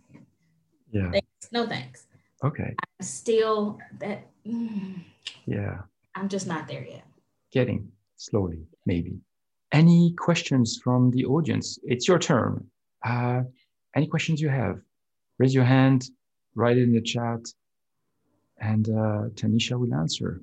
yeah. 0.92 1.12
Thanks, 1.12 1.28
no 1.52 1.68
thanks. 1.68 2.08
Okay. 2.44 2.76
I'm 2.80 3.06
still 3.06 3.80
that. 4.00 4.28
Mm, 4.48 5.04
yeah. 5.46 5.80
I'm 6.16 6.30
just 6.30 6.48
not 6.48 6.68
there 6.68 6.86
yet. 6.86 7.06
Getting 7.52 7.92
slowly, 8.16 8.66
maybe. 8.86 9.20
Any 9.72 10.14
questions 10.18 10.80
from 10.84 11.12
the 11.12 11.26
audience? 11.26 11.78
It's 11.84 12.08
your 12.08 12.20
turn. 12.20 12.66
Uh, 13.04 13.42
any 13.96 14.08
questions 14.08 14.42
you 14.42 14.50
have? 14.50 14.80
Raise 15.38 15.54
your 15.54 15.66
hand, 15.66 16.10
write 16.56 16.78
it 16.78 16.84
in 16.84 16.94
the 16.94 17.02
chat, 17.02 17.42
and 18.60 18.88
uh, 18.90 19.30
Tanisha 19.36 19.78
will 19.78 19.94
answer. 19.94 20.42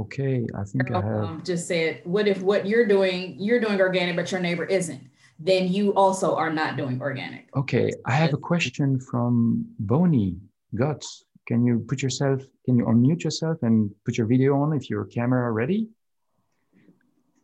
Okay, 0.00 0.46
I 0.54 0.64
think 0.64 0.90
I 0.92 1.00
have. 1.00 1.24
Um, 1.24 1.42
just 1.44 1.66
said, 1.66 2.02
what 2.04 2.28
if 2.28 2.40
what 2.40 2.66
you're 2.66 2.86
doing, 2.86 3.34
you're 3.38 3.60
doing 3.60 3.80
organic, 3.80 4.14
but 4.14 4.30
your 4.30 4.40
neighbor 4.40 4.64
isn't? 4.64 5.02
Then 5.40 5.72
you 5.72 5.94
also 5.94 6.34
are 6.36 6.52
not 6.52 6.76
doing 6.76 7.00
organic. 7.00 7.48
Okay, 7.56 7.92
I 8.06 8.12
have 8.12 8.32
a 8.32 8.36
question 8.36 9.00
from 9.00 9.66
Bonnie 9.78 10.36
Guts. 10.74 11.24
Can 11.46 11.64
you 11.64 11.84
put 11.88 12.02
yourself, 12.02 12.42
can 12.64 12.76
you 12.76 12.84
unmute 12.84 13.24
yourself 13.24 13.62
and 13.62 13.90
put 14.04 14.18
your 14.18 14.26
video 14.26 14.54
on 14.60 14.72
if 14.72 14.90
your 14.90 15.04
camera 15.06 15.50
ready? 15.50 15.88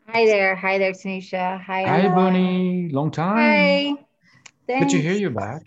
Hi 0.08 0.26
there. 0.26 0.54
Hi 0.54 0.78
there, 0.78 0.92
Tanisha. 0.92 1.60
Hi. 1.62 1.82
Hi, 1.82 2.08
Bonnie. 2.08 2.90
Long 2.90 3.10
time. 3.10 3.36
Hi. 3.36 4.04
Thanks. 4.66 4.92
Good 4.92 4.98
to 4.98 5.02
hear 5.02 5.14
you 5.14 5.30
back. 5.30 5.62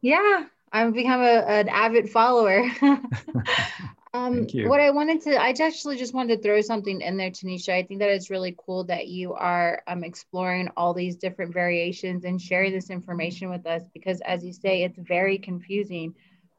Yeah, 0.00 0.44
I've 0.72 0.92
become 0.92 1.22
a, 1.22 1.44
an 1.48 1.68
avid 1.68 2.10
follower. 2.10 2.70
Um, 4.14 4.46
what 4.52 4.78
I 4.78 4.90
wanted 4.90 5.22
to, 5.22 5.34
I 5.34 5.48
actually 5.48 5.96
just 5.96 6.14
wanted 6.14 6.36
to 6.36 6.42
throw 6.42 6.60
something 6.60 7.00
in 7.00 7.16
there, 7.16 7.30
Tanisha. 7.30 7.72
I 7.72 7.82
think 7.82 7.98
that 7.98 8.10
it's 8.10 8.30
really 8.30 8.54
cool 8.56 8.84
that 8.84 9.08
you 9.08 9.34
are 9.34 9.82
um, 9.88 10.04
exploring 10.04 10.68
all 10.76 10.94
these 10.94 11.16
different 11.16 11.52
variations 11.52 12.24
and 12.24 12.40
sharing 12.40 12.72
this 12.72 12.90
information 12.90 13.50
with 13.50 13.66
us 13.66 13.82
because, 13.92 14.20
as 14.20 14.44
you 14.44 14.52
say, 14.52 14.84
it's 14.84 14.96
very 14.96 15.36
confusing. 15.36 16.14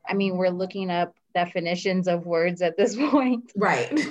I 0.05 0.15
mean, 0.15 0.35
we're 0.35 0.49
looking 0.49 0.91
up 0.91 1.15
definitions 1.33 2.09
of 2.09 2.25
words 2.25 2.61
at 2.61 2.75
this 2.75 2.93
point. 3.09 3.53
Right. 3.55 4.05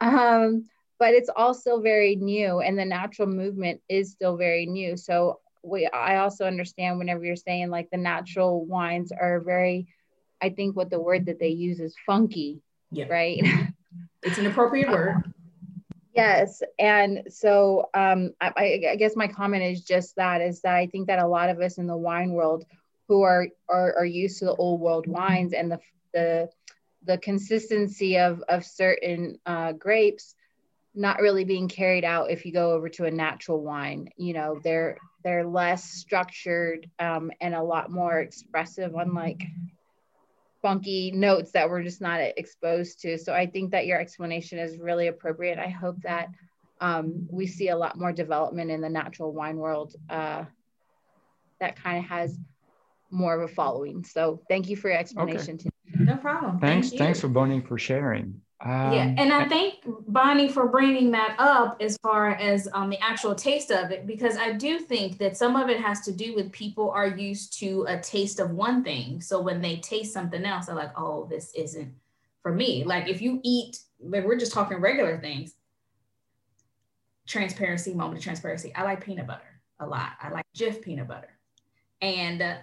um, 0.00 0.64
but 0.98 1.14
it's 1.14 1.30
also 1.36 1.80
very 1.80 2.16
new, 2.16 2.58
and 2.58 2.76
the 2.76 2.84
natural 2.84 3.28
movement 3.28 3.80
is 3.88 4.10
still 4.10 4.36
very 4.36 4.66
new. 4.66 4.96
So, 4.96 5.38
we, 5.62 5.86
I 5.86 6.16
also 6.18 6.46
understand 6.46 6.98
whenever 6.98 7.24
you're 7.24 7.36
saying 7.36 7.70
like 7.70 7.90
the 7.90 7.96
natural 7.96 8.64
wines 8.64 9.12
are 9.12 9.38
very, 9.38 9.86
I 10.42 10.48
think 10.50 10.74
what 10.74 10.90
the 10.90 11.00
word 11.00 11.26
that 11.26 11.38
they 11.38 11.50
use 11.50 11.78
is 11.78 11.94
funky 12.04 12.60
yeah. 12.90 13.06
Right. 13.08 13.42
it's 14.22 14.38
an 14.38 14.46
appropriate 14.46 14.90
word. 14.90 15.32
Yes. 16.14 16.62
And 16.78 17.24
so 17.28 17.90
um, 17.94 18.32
I, 18.40 18.80
I, 18.90 18.96
guess 18.96 19.14
my 19.14 19.28
comment 19.28 19.62
is 19.62 19.82
just 19.82 20.16
that 20.16 20.40
is 20.40 20.60
that 20.62 20.74
I 20.74 20.86
think 20.88 21.06
that 21.06 21.20
a 21.20 21.26
lot 21.26 21.48
of 21.48 21.60
us 21.60 21.78
in 21.78 21.86
the 21.86 21.96
wine 21.96 22.32
world 22.32 22.64
who 23.06 23.22
are, 23.22 23.46
are, 23.68 23.96
are 23.96 24.04
used 24.04 24.40
to 24.40 24.46
the 24.46 24.54
old 24.56 24.80
world 24.80 25.06
wines 25.06 25.52
and 25.52 25.70
the, 25.70 25.78
the, 26.12 26.48
the 27.04 27.18
consistency 27.18 28.18
of, 28.18 28.42
of 28.48 28.64
certain 28.64 29.38
uh, 29.46 29.72
grapes 29.72 30.34
not 30.94 31.20
really 31.20 31.44
being 31.44 31.68
carried 31.68 32.04
out 32.04 32.30
if 32.30 32.44
you 32.44 32.52
go 32.52 32.72
over 32.72 32.88
to 32.88 33.04
a 33.04 33.10
natural 33.10 33.62
wine. 33.62 34.10
You 34.16 34.32
know, 34.32 34.60
they're 34.62 34.98
they're 35.22 35.46
less 35.46 35.84
structured 35.84 36.90
um, 36.98 37.30
and 37.40 37.54
a 37.54 37.62
lot 37.62 37.90
more 37.90 38.18
expressive, 38.18 38.94
unlike 38.96 39.44
funky 40.62 41.10
notes 41.12 41.52
that 41.52 41.68
we're 41.68 41.82
just 41.82 42.00
not 42.00 42.20
exposed 42.20 43.00
to. 43.00 43.18
So 43.18 43.32
I 43.32 43.46
think 43.46 43.70
that 43.70 43.86
your 43.86 44.00
explanation 44.00 44.58
is 44.58 44.78
really 44.78 45.06
appropriate. 45.06 45.58
I 45.58 45.68
hope 45.68 46.00
that 46.02 46.28
um, 46.80 47.26
we 47.30 47.46
see 47.46 47.68
a 47.68 47.76
lot 47.76 47.98
more 47.98 48.12
development 48.12 48.70
in 48.70 48.80
the 48.80 48.88
natural 48.88 49.32
wine 49.32 49.56
world 49.56 49.94
uh, 50.10 50.44
that 51.60 51.76
kind 51.82 51.98
of 51.98 52.04
has 52.04 52.38
more 53.10 53.34
of 53.34 53.42
a 53.42 53.52
following. 53.52 54.04
So 54.04 54.42
thank 54.48 54.68
you 54.68 54.76
for 54.76 54.88
your 54.88 54.98
explanation. 54.98 55.54
Okay. 55.54 55.70
No 56.04 56.16
problem. 56.16 56.60
Thanks. 56.60 56.88
Thank 56.90 56.98
thanks 56.98 57.20
for 57.20 57.28
Bonnie 57.28 57.60
for 57.60 57.78
sharing. 57.78 58.40
Um, 58.60 58.92
yeah, 58.92 59.14
and 59.16 59.32
I 59.32 59.46
thank 59.46 59.84
Bonnie 60.08 60.48
for 60.48 60.66
bringing 60.66 61.12
that 61.12 61.36
up 61.38 61.76
as 61.80 61.96
far 62.02 62.30
as 62.30 62.68
um, 62.72 62.90
the 62.90 63.00
actual 63.00 63.34
taste 63.34 63.70
of 63.70 63.92
it, 63.92 64.04
because 64.04 64.36
I 64.36 64.52
do 64.52 64.80
think 64.80 65.18
that 65.18 65.36
some 65.36 65.54
of 65.54 65.68
it 65.68 65.80
has 65.80 66.00
to 66.02 66.12
do 66.12 66.34
with 66.34 66.50
people 66.50 66.90
are 66.90 67.06
used 67.06 67.56
to 67.60 67.84
a 67.88 68.00
taste 68.00 68.40
of 68.40 68.50
one 68.50 68.82
thing. 68.82 69.20
So 69.20 69.40
when 69.40 69.62
they 69.62 69.76
taste 69.76 70.12
something 70.12 70.44
else, 70.44 70.66
they're 70.66 70.74
like, 70.74 70.90
oh, 70.96 71.26
this 71.30 71.52
isn't 71.54 71.94
for 72.42 72.52
me. 72.52 72.82
Like 72.82 73.08
if 73.08 73.22
you 73.22 73.40
eat, 73.44 73.78
like 74.00 74.24
we're 74.24 74.38
just 74.38 74.52
talking 74.52 74.78
regular 74.78 75.20
things, 75.20 75.54
transparency, 77.28 77.94
moment 77.94 78.18
of 78.18 78.24
transparency. 78.24 78.74
I 78.74 78.82
like 78.82 79.04
peanut 79.04 79.28
butter 79.28 79.60
a 79.78 79.86
lot. 79.86 80.12
I 80.20 80.30
like 80.30 80.46
Jif 80.56 80.82
peanut 80.82 81.06
butter. 81.06 81.30
And 82.00 82.42
uh, 82.42 82.56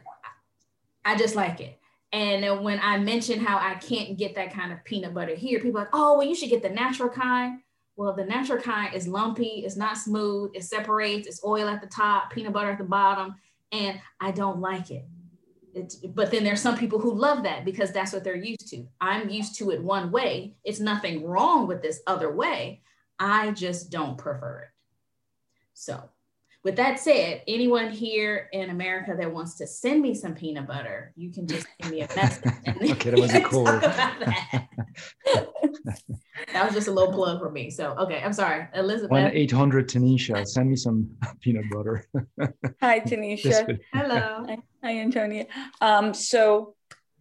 I 1.05 1.15
just 1.15 1.36
like 1.36 1.62
it. 1.62 1.79
And 2.15 2.63
when 2.63 2.80
I 2.80 2.97
mentioned 2.97 3.45
how 3.45 3.58
I 3.58 3.75
can't 3.75 4.17
get 4.17 4.36
that 4.36 4.54
kind 4.54 4.71
of 4.71 4.82
peanut 4.86 5.13
butter 5.13 5.36
here, 5.36 5.60
people 5.60 5.82
are 5.82 5.84
like, 5.84 5.89
oh, 5.91 6.17
well, 6.17 6.25
you 6.25 6.34
should 6.34 6.49
get 6.49 6.63
the 6.63 6.69
natural 6.69 7.10
kind. 7.10 7.60
Well, 7.97 8.15
the 8.15 8.23
natural 8.23 8.62
kind 8.62 8.95
is 8.95 9.06
lumpy, 9.06 9.63
it's 9.65 9.75
not 9.75 9.97
smooth, 9.97 10.51
it 10.54 10.63
separates, 10.63 11.28
it's 11.28 11.43
oil 11.43 11.67
at 11.67 11.82
the 11.82 11.88
top, 11.88 12.32
peanut 12.32 12.54
butter 12.54 12.71
at 12.71 12.78
the 12.78 12.86
bottom, 12.86 13.36
and 13.73 13.99
I 14.21 14.32
don't 14.32 14.62
like 14.62 14.91
it. 14.91 15.06
It's, 15.73 15.95
but 15.95 16.32
then 16.32 16.45
there's 16.45 16.62
some 16.62 16.78
people 16.78 16.99
who 16.99 17.13
love 17.13 17.43
that 17.43 17.65
because 17.65 17.91
that's 17.91 18.13
what 18.13 18.23
they're 18.23 18.38
used 18.38 18.69
to. 18.69 18.88
I'm 19.01 19.30
used 19.30 19.58
to 19.58 19.71
it 19.71 19.84
one 19.84 20.10
way. 20.10 20.56
It's 20.63 20.80
nothing 20.80 21.25
wrong 21.25 21.67
with 21.67 21.82
this 21.82 21.99
other 22.08 22.34
way. 22.34 22.82
I 23.19 23.51
just 23.51 23.91
don't 23.91 24.17
prefer 24.17 24.60
it. 24.60 24.69
So 25.73 26.01
with 26.65 26.75
that 26.78 26.99
said, 26.99 27.43
anyone 27.47 27.91
here 27.91 28.49
in 28.51 28.71
America 28.71 29.13
that 29.15 29.32
wants 29.32 29.54
to 29.60 29.67
send 29.67 30.01
me 30.01 30.15
some 30.15 30.34
peanut 30.34 30.67
butter, 30.67 31.13
you 31.15 31.32
can 31.32 31.45
just 31.45 31.67
send 31.80 31.93
me 31.93 32.01
a 32.01 32.08
message. 32.15 32.51
okay, 32.67 33.12
that 33.12 33.19
was 33.19 33.32
cool. 33.45 33.65
That. 33.65 34.67
that. 36.51 36.65
was 36.65 36.73
just 36.73 36.88
a 36.88 36.91
little 36.91 37.13
plug 37.13 37.39
for 37.39 37.51
me. 37.51 37.69
So, 37.69 37.91
okay, 37.99 38.19
I'm 38.25 38.34
sorry, 38.34 38.67
Elizabeth. 38.73 39.12
One 39.12 39.30
eight 39.32 39.51
hundred 39.51 39.88
Tanisha, 39.88 40.43
send 40.47 40.71
me 40.71 40.75
some 40.75 41.08
peanut 41.39 41.65
butter. 41.69 42.04
Hi, 42.82 42.99
Tanisha. 42.99 43.78
Hello. 43.93 44.45
Hi, 44.47 44.58
hi 44.84 44.97
Antonia. 44.97 45.45
Um, 45.82 46.15
so, 46.15 46.73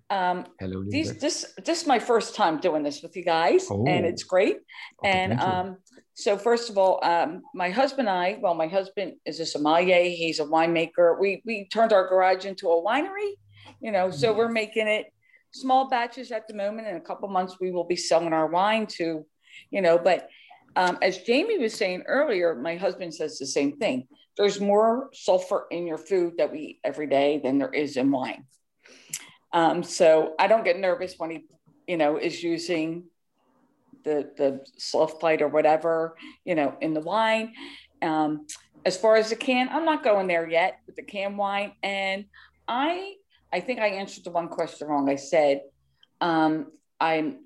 um, 0.08 0.46
Hello. 0.58 0.84
These, 0.88 1.18
this 1.18 1.52
this 1.62 1.82
is 1.82 1.86
my 1.86 1.98
first 1.98 2.34
time 2.34 2.60
doing 2.60 2.82
this 2.82 3.02
with 3.02 3.14
you 3.14 3.24
guys, 3.24 3.66
oh. 3.70 3.84
and 3.86 4.06
it's 4.06 4.22
great. 4.22 4.56
Okay, 5.00 5.12
and 5.12 5.38
um, 5.38 5.76
so 6.14 6.38
first 6.38 6.70
of 6.70 6.78
all, 6.78 7.04
um, 7.04 7.42
my 7.54 7.70
husband 7.70 8.08
and 8.08 8.16
I, 8.16 8.38
well, 8.40 8.54
my 8.54 8.68
husband 8.68 9.14
is 9.26 9.40
a 9.40 9.46
sommelier. 9.46 10.04
He's 10.04 10.38
a 10.38 10.44
winemaker. 10.44 11.18
We 11.18 11.42
we 11.44 11.66
turned 11.66 11.92
our 11.92 12.08
garage 12.08 12.44
into 12.44 12.68
a 12.68 12.82
winery, 12.82 13.32
you 13.80 13.90
know. 13.90 14.10
So 14.10 14.32
we're 14.32 14.48
making 14.48 14.86
it 14.86 15.06
small 15.50 15.88
batches 15.88 16.30
at 16.30 16.46
the 16.46 16.54
moment. 16.54 16.86
In 16.86 16.96
a 16.96 17.00
couple 17.00 17.28
months, 17.28 17.56
we 17.60 17.72
will 17.72 17.84
be 17.84 17.96
selling 17.96 18.32
our 18.32 18.46
wine 18.46 18.86
to, 18.98 19.26
you 19.72 19.82
know. 19.82 19.98
But 19.98 20.28
um, 20.76 20.98
as 21.02 21.18
Jaime 21.26 21.58
was 21.58 21.74
saying 21.74 22.04
earlier, 22.06 22.54
my 22.54 22.76
husband 22.76 23.12
says 23.12 23.38
the 23.38 23.46
same 23.46 23.76
thing. 23.76 24.06
There's 24.36 24.60
more 24.60 25.10
sulfur 25.12 25.66
in 25.72 25.84
your 25.84 25.98
food 25.98 26.34
that 26.38 26.52
we 26.52 26.58
eat 26.58 26.80
every 26.84 27.08
day 27.08 27.40
than 27.42 27.58
there 27.58 27.72
is 27.72 27.96
in 27.96 28.12
wine. 28.12 28.44
Um, 29.52 29.82
so 29.82 30.34
I 30.38 30.46
don't 30.46 30.64
get 30.64 30.78
nervous 30.78 31.14
when 31.16 31.30
he, 31.30 31.46
you 31.86 31.96
know, 31.96 32.18
is 32.18 32.42
using 32.42 33.04
the 34.04 34.30
the 34.36 34.64
sulfite 34.78 35.40
or 35.40 35.48
whatever, 35.48 36.16
you 36.44 36.54
know, 36.54 36.76
in 36.80 36.94
the 36.94 37.00
wine. 37.00 37.54
Um, 38.02 38.46
as 38.84 38.96
far 38.96 39.16
as 39.16 39.30
the 39.30 39.36
can, 39.36 39.68
I'm 39.70 39.84
not 39.84 40.04
going 40.04 40.26
there 40.26 40.48
yet 40.48 40.80
with 40.86 40.96
the 40.96 41.02
can 41.02 41.36
wine. 41.36 41.72
And 41.82 42.26
I 42.68 43.14
I 43.52 43.60
think 43.60 43.80
I 43.80 43.88
answered 43.88 44.24
the 44.24 44.30
one 44.30 44.48
question 44.48 44.88
wrong. 44.88 45.08
I 45.08 45.16
said 45.16 45.62
um, 46.20 46.66
I 47.00 47.36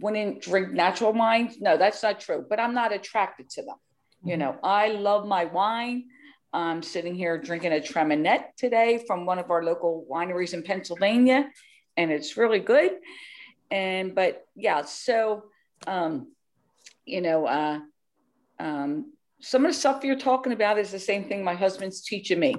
wouldn't 0.00 0.42
drink 0.42 0.72
natural 0.72 1.12
wines. 1.12 1.56
No, 1.60 1.76
that's 1.76 2.02
not 2.02 2.20
true. 2.20 2.44
But 2.48 2.58
I'm 2.58 2.74
not 2.74 2.92
attracted 2.92 3.50
to 3.50 3.62
them. 3.62 3.76
You 4.24 4.32
mm-hmm. 4.32 4.40
know, 4.40 4.56
I 4.62 4.88
love 4.88 5.26
my 5.26 5.44
wine. 5.44 6.04
I'm 6.52 6.82
sitting 6.82 7.14
here 7.14 7.38
drinking 7.38 7.72
a 7.72 7.76
Traminette 7.76 8.56
today 8.56 9.04
from 9.06 9.24
one 9.24 9.38
of 9.38 9.50
our 9.50 9.62
local 9.62 10.04
wineries 10.10 10.52
in 10.52 10.64
Pennsylvania, 10.64 11.48
and 11.96 12.10
it's 12.10 12.36
really 12.36 12.58
good. 12.58 12.92
And 13.70 14.14
but 14.14 14.46
yeah, 14.56 14.82
so 14.82 15.44
um, 15.86 16.32
you 17.04 17.20
know, 17.20 17.46
uh, 17.46 17.80
um, 18.58 19.12
some 19.40 19.64
of 19.64 19.70
the 19.70 19.78
stuff 19.78 20.04
you're 20.04 20.18
talking 20.18 20.52
about 20.52 20.78
is 20.78 20.90
the 20.90 20.98
same 20.98 21.24
thing 21.24 21.42
my 21.42 21.54
husband's 21.54 22.02
teaching 22.02 22.38
me. 22.38 22.54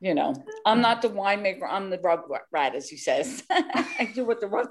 You 0.00 0.14
know, 0.14 0.34
I'm 0.64 0.80
not 0.80 1.02
the 1.02 1.10
winemaker, 1.10 1.68
I'm 1.68 1.90
the 1.90 1.98
rug 1.98 2.22
rat, 2.50 2.74
as 2.74 2.88
he 2.88 2.96
says. 2.96 3.44
I 3.50 4.10
do 4.14 4.24
what 4.24 4.40
the 4.40 4.46
rug, 4.48 4.68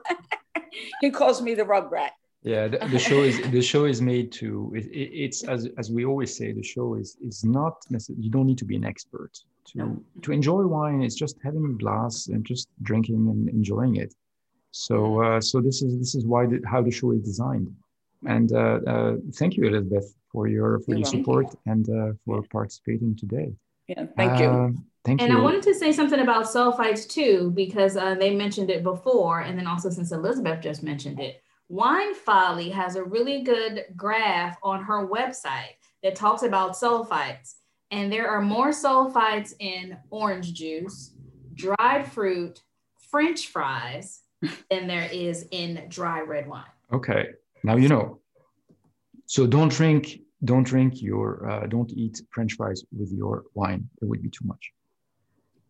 he 1.02 1.12
calls 1.12 1.40
me 1.40 1.54
the 1.54 1.66
rug 1.66 1.92
rat. 1.92 2.14
Yeah, 2.42 2.68
the, 2.70 2.78
the 2.88 2.98
show 2.98 3.22
is 3.22 3.40
the 3.52 3.62
show 3.62 3.84
is 3.84 4.02
made 4.02 4.32
to 4.34 4.72
it, 4.74 4.86
it, 4.86 5.12
it's 5.14 5.44
as 5.44 5.68
as 5.78 5.92
we 5.92 6.06
always 6.06 6.38
say 6.38 6.54
the 6.54 6.64
show 6.64 6.96
is 6.96 7.18
is 7.22 7.44
not 7.44 7.76
necessarily 7.90 8.24
you 8.24 8.32
don't 8.32 8.46
need 8.46 8.58
to 8.60 8.66
be 8.66 8.78
an 8.78 8.86
expert 8.86 9.32
to 9.68 9.78
no. 9.78 10.04
to 10.22 10.32
enjoy 10.32 10.66
wine. 10.66 11.02
It's 11.02 11.16
just 11.16 11.38
having 11.44 11.66
a 11.66 11.78
glass 11.78 12.28
and 12.28 12.46
just 12.46 12.70
drinking 12.82 13.28
and 13.28 13.50
enjoying 13.50 13.98
it. 13.98 14.16
So, 14.72 15.22
uh, 15.24 15.42
so 15.42 15.62
this 15.62 15.82
is 15.82 15.98
this 15.98 16.16
is 16.16 16.26
why 16.26 16.46
the, 16.46 16.62
how 16.66 16.82
the 16.82 16.92
show 16.92 17.12
is 17.12 17.22
designed. 17.22 17.74
And 18.28 18.52
uh, 18.52 18.80
uh, 18.86 19.16
thank 19.36 19.56
you, 19.56 19.66
Elizabeth, 19.66 20.14
for 20.32 20.48
your 20.48 20.80
for 20.82 20.96
your 20.96 21.06
support 21.06 21.48
and 21.66 21.90
uh, 21.90 22.14
for 22.26 22.44
participating 22.44 23.16
today. 23.16 23.54
Yeah, 23.88 24.06
thank 24.16 24.40
you. 24.40 24.50
Um, 24.50 24.86
thank 25.04 25.22
and 25.22 25.32
you. 25.32 25.40
I 25.40 25.42
wanted 25.42 25.64
to 25.64 25.74
say 25.74 25.92
something 25.92 26.20
about 26.20 26.46
sulfites 26.46 27.10
too, 27.10 27.52
because 27.56 27.98
uh, 27.98 28.16
they 28.16 28.36
mentioned 28.36 28.70
it 28.70 28.84
before, 28.84 29.40
and 29.42 29.58
then 29.58 29.68
also 29.68 29.90
since 29.90 30.12
Elizabeth 30.12 30.62
just 30.62 30.84
mentioned 30.84 31.20
it, 31.20 31.42
Wine 31.70 32.14
Folly 32.14 32.70
has 32.70 32.96
a 32.96 33.04
really 33.04 33.42
good 33.42 33.86
graph 33.96 34.58
on 34.62 34.84
her 34.84 35.08
website 35.08 35.78
that 36.04 36.16
talks 36.16 36.44
about 36.44 36.74
sulfites, 36.74 37.56
and 37.90 38.12
there 38.12 38.30
are 38.30 38.42
more 38.42 38.70
sulfites 38.70 39.54
in 39.60 39.98
orange 40.12 40.54
juice, 40.54 41.14
dried 41.56 42.12
fruit, 42.12 42.62
French 43.10 43.48
fries, 43.48 44.22
than 44.70 44.88
there 44.88 45.10
is 45.12 45.46
in 45.52 45.86
dry 45.90 46.22
red 46.22 46.48
wine. 46.48 46.64
Okay, 46.92 47.30
now 47.64 47.76
you 47.76 47.88
know. 47.88 48.20
So 49.26 49.46
don't 49.46 49.72
drink, 49.72 50.22
don't 50.44 50.64
drink 50.64 51.02
your, 51.02 51.50
uh, 51.50 51.68
don't 51.68 51.92
eat 51.92 52.22
French 52.32 52.54
fries 52.54 52.84
with 52.98 53.12
your 53.12 53.44
wine. 53.54 53.88
It 54.02 54.06
would 54.06 54.24
be 54.24 54.30
too 54.30 54.46
much. 54.46 54.72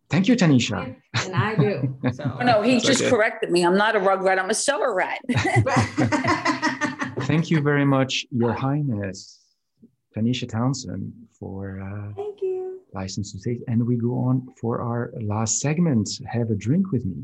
Thank 0.08 0.26
you, 0.26 0.34
Tanisha. 0.34 0.96
And 1.24 1.36
I 1.36 1.54
do. 1.54 1.96
So. 2.12 2.24
Oh, 2.40 2.44
no, 2.44 2.62
he 2.62 2.80
just 2.80 3.02
okay. 3.02 3.10
corrected 3.10 3.50
me. 3.50 3.64
I'm 3.64 3.76
not 3.76 3.94
a 3.94 4.00
rug 4.00 4.22
rat. 4.22 4.38
I'm 4.38 4.50
a 4.50 4.54
cellar 4.54 4.92
rat. 4.94 5.20
Thank 7.20 7.50
you 7.50 7.60
very 7.60 7.84
much, 7.84 8.26
Your 8.30 8.52
Highness, 8.52 9.40
Tanisha 10.16 10.48
Townsend, 10.48 11.12
for 11.38 11.80
uh, 11.80 12.12
Thank 12.16 12.40
you. 12.42 12.80
license 12.92 13.32
to 13.32 13.38
say. 13.38 13.60
And 13.68 13.86
we 13.86 13.96
go 13.96 14.14
on 14.14 14.48
for 14.60 14.80
our 14.80 15.12
last 15.20 15.60
segment. 15.60 16.08
Have 16.26 16.50
a 16.50 16.56
drink 16.56 16.90
with 16.90 17.04
me. 17.04 17.22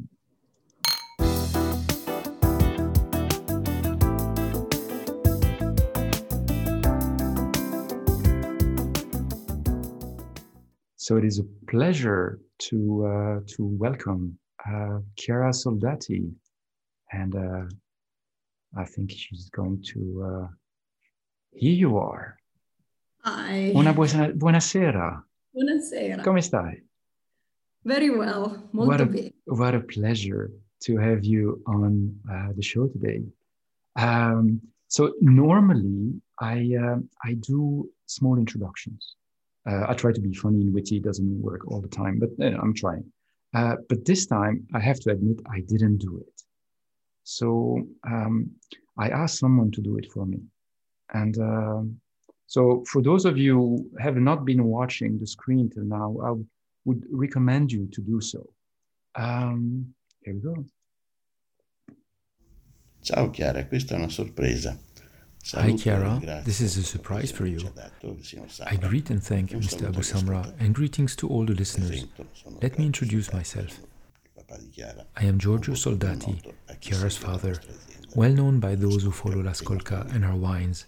So 11.07 11.17
it 11.17 11.25
is 11.25 11.39
a 11.39 11.47
pleasure 11.71 12.41
to 12.67 12.79
uh, 13.07 13.39
to 13.55 13.61
welcome 13.85 14.37
uh, 14.69 14.99
Chiara 15.15 15.53
Soldati, 15.53 16.35
and 17.13 17.33
uh, 17.37 17.67
I 18.77 18.85
think 18.87 19.13
she's 19.13 19.49
going 19.51 19.85
to. 19.93 20.01
Uh, 20.29 20.49
here 21.53 21.77
you 21.85 21.97
are. 21.97 22.37
Hi. 23.23 23.71
Una 23.77 23.93
buona, 23.93 24.33
buonasera. 24.33 25.23
Buonasera. 25.55 26.25
Come 26.25 26.43
stai? 26.43 26.83
Very 27.85 28.11
well. 28.11 28.69
Molto 28.73 28.91
what 28.91 29.01
a, 29.01 29.07
bene. 29.07 29.33
What 29.45 29.75
a 29.77 29.81
pleasure 29.83 30.51
to 30.87 30.97
have 30.97 31.25
you 31.25 31.63
on 31.69 32.19
uh, 32.29 32.51
the 32.57 32.63
show 32.63 32.89
today. 32.89 33.23
Um, 33.95 34.61
so 34.89 35.13
normally 35.21 36.21
I 36.41 36.75
uh, 36.75 36.99
I 37.23 37.35
do 37.35 37.89
small 38.07 38.39
introductions 38.39 39.15
uh, 39.67 39.87
I 39.89 39.95
try 39.95 40.13
to 40.13 40.21
be 40.21 40.33
funny 40.33 40.61
and 40.61 40.73
witty. 40.73 40.97
It 40.97 41.05
doesn't 41.05 41.43
work 41.43 41.67
all 41.69 41.81
the 41.81 41.89
time, 41.89 42.19
but 42.19 42.31
you 42.39 42.51
know, 42.51 42.61
I'm 42.61 42.75
trying. 42.75 43.05
Uh, 43.55 43.77
but 43.89 44.05
this 44.05 44.27
time, 44.27 44.67
I 44.75 44.81
have 44.81 45.01
to 45.01 45.11
admit, 45.11 45.41
I 45.51 45.61
didn't 45.61 45.99
do 45.99 46.19
it. 46.19 46.43
So 47.25 47.87
um, 48.07 48.51
I 48.99 49.09
asked 49.09 49.39
someone 49.39 49.71
to 49.73 49.81
do 49.81 49.97
it 49.97 50.11
for 50.13 50.27
me. 50.27 50.41
And 51.13 51.39
um, 51.39 52.01
so, 52.47 52.85
for 52.87 53.03
those 53.03 53.25
of 53.25 53.37
you 53.37 53.55
who 53.55 53.91
have 53.99 54.17
not 54.17 54.45
been 54.45 54.65
watching 54.65 55.19
the 55.19 55.27
screen 55.27 55.69
till 55.69 55.85
now, 55.85 56.17
I 56.23 56.33
would 56.85 57.05
recommend 57.11 57.73
you 57.73 57.89
to 57.93 58.01
do 58.01 58.21
so. 58.21 58.49
Um, 59.17 59.95
here 60.23 60.35
we 60.35 60.41
go. 60.41 60.65
Ciao 63.03 63.31
Chiara, 63.31 63.67
questa 63.67 63.95
è 63.95 63.99
una 63.99 64.09
sorpresa. 64.09 64.77
Hi 65.55 65.77
Chiara, 65.77 66.43
this 66.45 66.61
is 66.61 66.77
a 66.77 66.83
surprise 66.83 67.31
for 67.31 67.47
you. 67.47 67.61
I 68.67 68.77
greet 68.77 69.11
and 69.11 69.23
thank 69.23 69.51
Mr. 69.51 69.89
Abou-Samra 69.89 70.53
and 70.59 70.75
greetings 70.75 71.15
to 71.17 71.29
all 71.29 71.45
the 71.45 71.55
listeners. 71.55 72.07
Let 72.63 72.79
me 72.79 72.87
introduce 72.87 73.33
myself. 73.33 73.79
I 75.17 75.25
am 75.25 75.39
Giorgio 75.39 75.75
Soldati, 75.75 76.53
Chiara's 76.81 77.17
father, 77.17 77.61
well 78.15 78.33
known 78.33 78.59
by 78.61 78.75
those 78.75 79.05
who 79.05 79.11
follow 79.11 79.41
La 79.41 79.53
Scolca 79.53 80.13
and 80.15 80.25
her 80.25 80.35
wines. 80.35 80.87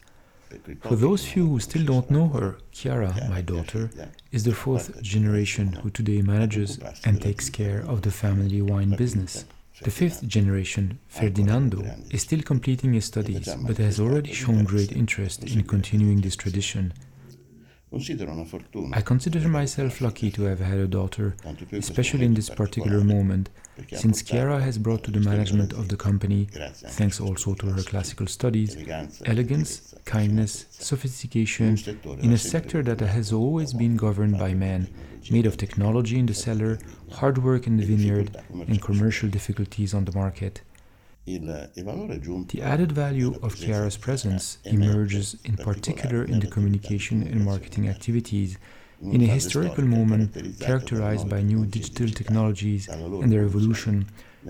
For 0.80 0.96
those 0.96 1.26
few 1.26 1.46
who 1.46 1.60
still 1.60 1.84
don't 1.84 2.10
know 2.10 2.28
her, 2.28 2.58
Chiara, 2.72 3.14
my 3.28 3.42
daughter, 3.42 3.90
is 4.32 4.44
the 4.44 4.54
fourth 4.54 5.00
generation 5.02 5.74
who 5.74 5.90
today 5.90 6.22
manages 6.22 6.78
and 7.04 7.20
takes 7.20 7.50
care 7.50 7.80
of 7.86 8.02
the 8.02 8.10
family 8.10 8.62
wine 8.62 8.96
business. 8.96 9.44
The 9.82 9.90
fifth 9.90 10.26
generation, 10.26 10.98
Ferdinando, 11.08 11.84
is 12.10 12.22
still 12.22 12.42
completing 12.42 12.94
his 12.94 13.04
studies 13.04 13.48
but 13.66 13.78
has 13.78 14.00
already 14.00 14.32
shown 14.32 14.64
great 14.64 14.92
interest 14.92 15.44
in 15.44 15.62
continuing 15.64 16.20
this 16.20 16.36
tradition 16.36 16.92
I 18.92 19.00
consider 19.00 19.48
myself 19.48 20.00
lucky 20.00 20.30
to 20.32 20.42
have 20.42 20.60
had 20.60 20.78
a 20.78 20.86
daughter, 20.86 21.34
especially 21.72 22.26
in 22.26 22.34
this 22.34 22.50
particular 22.50 23.00
moment, 23.02 23.48
since 23.94 24.22
Chiara 24.22 24.60
has 24.60 24.76
brought 24.78 25.04
to 25.04 25.10
the 25.10 25.20
management 25.20 25.72
of 25.72 25.88
the 25.88 25.96
company, 25.96 26.48
thanks 26.98 27.20
also 27.20 27.54
to 27.54 27.66
her 27.66 27.82
classical 27.82 28.26
studies, 28.26 28.76
elegance, 29.24 29.94
kindness, 30.04 30.66
sophistication 30.70 31.78
in 32.20 32.32
a 32.32 32.38
sector 32.38 32.82
that 32.82 33.00
has 33.00 33.32
always 33.32 33.72
been 33.72 33.96
governed 33.96 34.38
by 34.38 34.52
men, 34.54 34.88
made 35.30 35.46
of 35.46 35.56
technology 35.56 36.18
in 36.18 36.26
the 36.26 36.34
cellar, 36.34 36.78
hard 37.12 37.38
work 37.38 37.66
in 37.66 37.76
the 37.78 37.84
vineyard, 37.86 38.36
and 38.50 38.82
commercial 38.82 39.28
difficulties 39.30 39.94
on 39.94 40.04
the 40.04 40.12
market. 40.12 40.60
The 41.28 42.60
added 42.62 42.92
value 42.92 43.38
of 43.42 43.54
Chiara's 43.54 43.98
presence 43.98 44.56
emerges 44.64 45.36
in 45.44 45.56
particular 45.58 46.24
in 46.24 46.40
the 46.40 46.46
communication 46.46 47.22
and 47.22 47.44
marketing 47.44 47.86
activities 47.86 48.56
in 49.02 49.20
a 49.20 49.26
historical 49.26 49.84
moment 49.84 50.34
characterized 50.58 51.28
by 51.28 51.42
new 51.42 51.66
digital 51.66 52.08
technologies 52.08 52.88
and 52.88 53.30
their 53.30 53.44
evolution, 53.44 54.06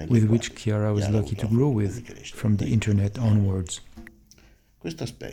with 0.08 0.24
which 0.30 0.54
Chiara 0.54 0.94
was 0.94 1.08
lucky 1.08 1.34
to 1.36 1.48
grow 1.48 1.70
with 1.70 1.94
from 2.32 2.58
the 2.58 2.68
internet 2.68 3.18
onwards. 3.18 3.80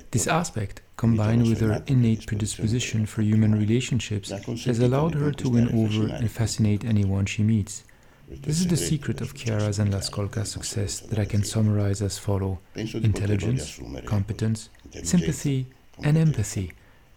This 0.09 0.25
aspect, 0.27 0.81
combined 0.97 1.43
with 1.47 1.61
her 1.61 1.83
innate 1.85 2.25
predisposition 2.25 3.05
for 3.05 3.21
human 3.21 3.53
relationships, 3.53 4.31
has 4.31 4.79
allowed 4.79 5.13
her 5.13 5.31
to 5.31 5.49
win 5.49 5.67
over 5.75 6.07
and 6.11 6.31
fascinate 6.31 6.83
anyone 6.83 7.27
she 7.27 7.43
meets. 7.43 7.83
This 8.27 8.59
is 8.59 8.67
the 8.67 8.77
secret 8.77 9.21
of 9.21 9.33
Chiara's 9.35 9.77
and 9.79 9.93
La 9.93 9.99
Scolca's 9.99 10.49
success 10.51 10.99
that 10.99 11.19
I 11.19 11.25
can 11.25 11.43
summarize 11.43 12.01
as 12.01 12.17
follow. 12.17 12.59
intelligence, 12.75 13.79
competence, 14.05 14.69
sympathy, 15.03 15.67
and 16.03 16.17
empathy, 16.17 16.71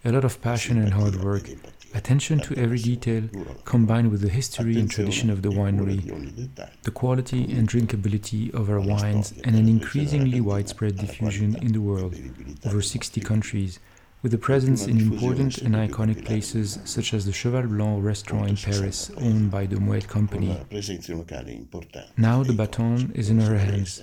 a 0.04 0.12
lot 0.12 0.24
of 0.24 0.40
passion 0.42 0.78
and 0.78 0.92
hard 0.92 1.16
work, 1.16 1.48
attention 1.94 2.38
to 2.40 2.54
every 2.56 2.78
detail, 2.78 3.24
combined 3.64 4.10
with 4.10 4.20
the 4.20 4.28
history 4.28 4.78
and 4.78 4.90
tradition 4.90 5.30
of 5.30 5.40
the 5.42 5.48
winery, 5.48 6.00
the 6.82 6.90
quality 6.90 7.44
and 7.56 7.68
drinkability 7.68 8.52
of 8.52 8.68
our 8.68 8.80
wines, 8.80 9.32
and 9.44 9.56
an 9.56 9.66
increasingly 9.68 10.40
widespread 10.42 10.96
diffusion 10.96 11.56
in 11.56 11.72
the 11.72 11.80
world, 11.80 12.14
over 12.66 12.82
60 12.82 13.20
countries, 13.22 13.80
with 14.22 14.34
a 14.34 14.38
presence 14.38 14.86
in 14.86 14.98
important 14.98 15.58
and 15.58 15.74
iconic 15.74 16.24
places 16.24 16.78
such 16.84 17.14
as 17.14 17.24
the 17.24 17.32
Cheval 17.32 17.66
Blanc 17.68 18.04
restaurant 18.04 18.48
in 18.48 18.56
Paris, 18.56 19.10
owned 19.16 19.50
by 19.50 19.66
the 19.66 19.78
Moet 19.78 20.08
Company. 20.08 20.56
Now 22.16 22.42
the 22.42 22.52
baton 22.52 23.12
is 23.14 23.30
in 23.30 23.40
her 23.40 23.58
hands. 23.58 24.02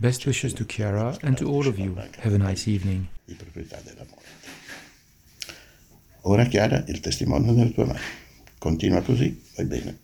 Best 0.00 0.26
wishes 0.26 0.52
to 0.54 0.64
Chiara 0.64 1.16
and 1.22 1.38
to 1.38 1.48
all 1.48 1.66
of 1.66 1.78
you. 1.78 1.96
Have 2.18 2.34
a 2.34 2.38
nice 2.38 2.68
evening. 2.68 3.08
Ora 6.22 6.46
Chiara, 6.46 6.84
il 6.88 7.00
testimone 7.00 7.52
nelle 7.52 7.72
tue 7.72 7.84
mani. 7.84 7.98
Continua 8.58 9.02
così, 9.02 9.42
vai 9.56 9.66
bene. 9.66 9.98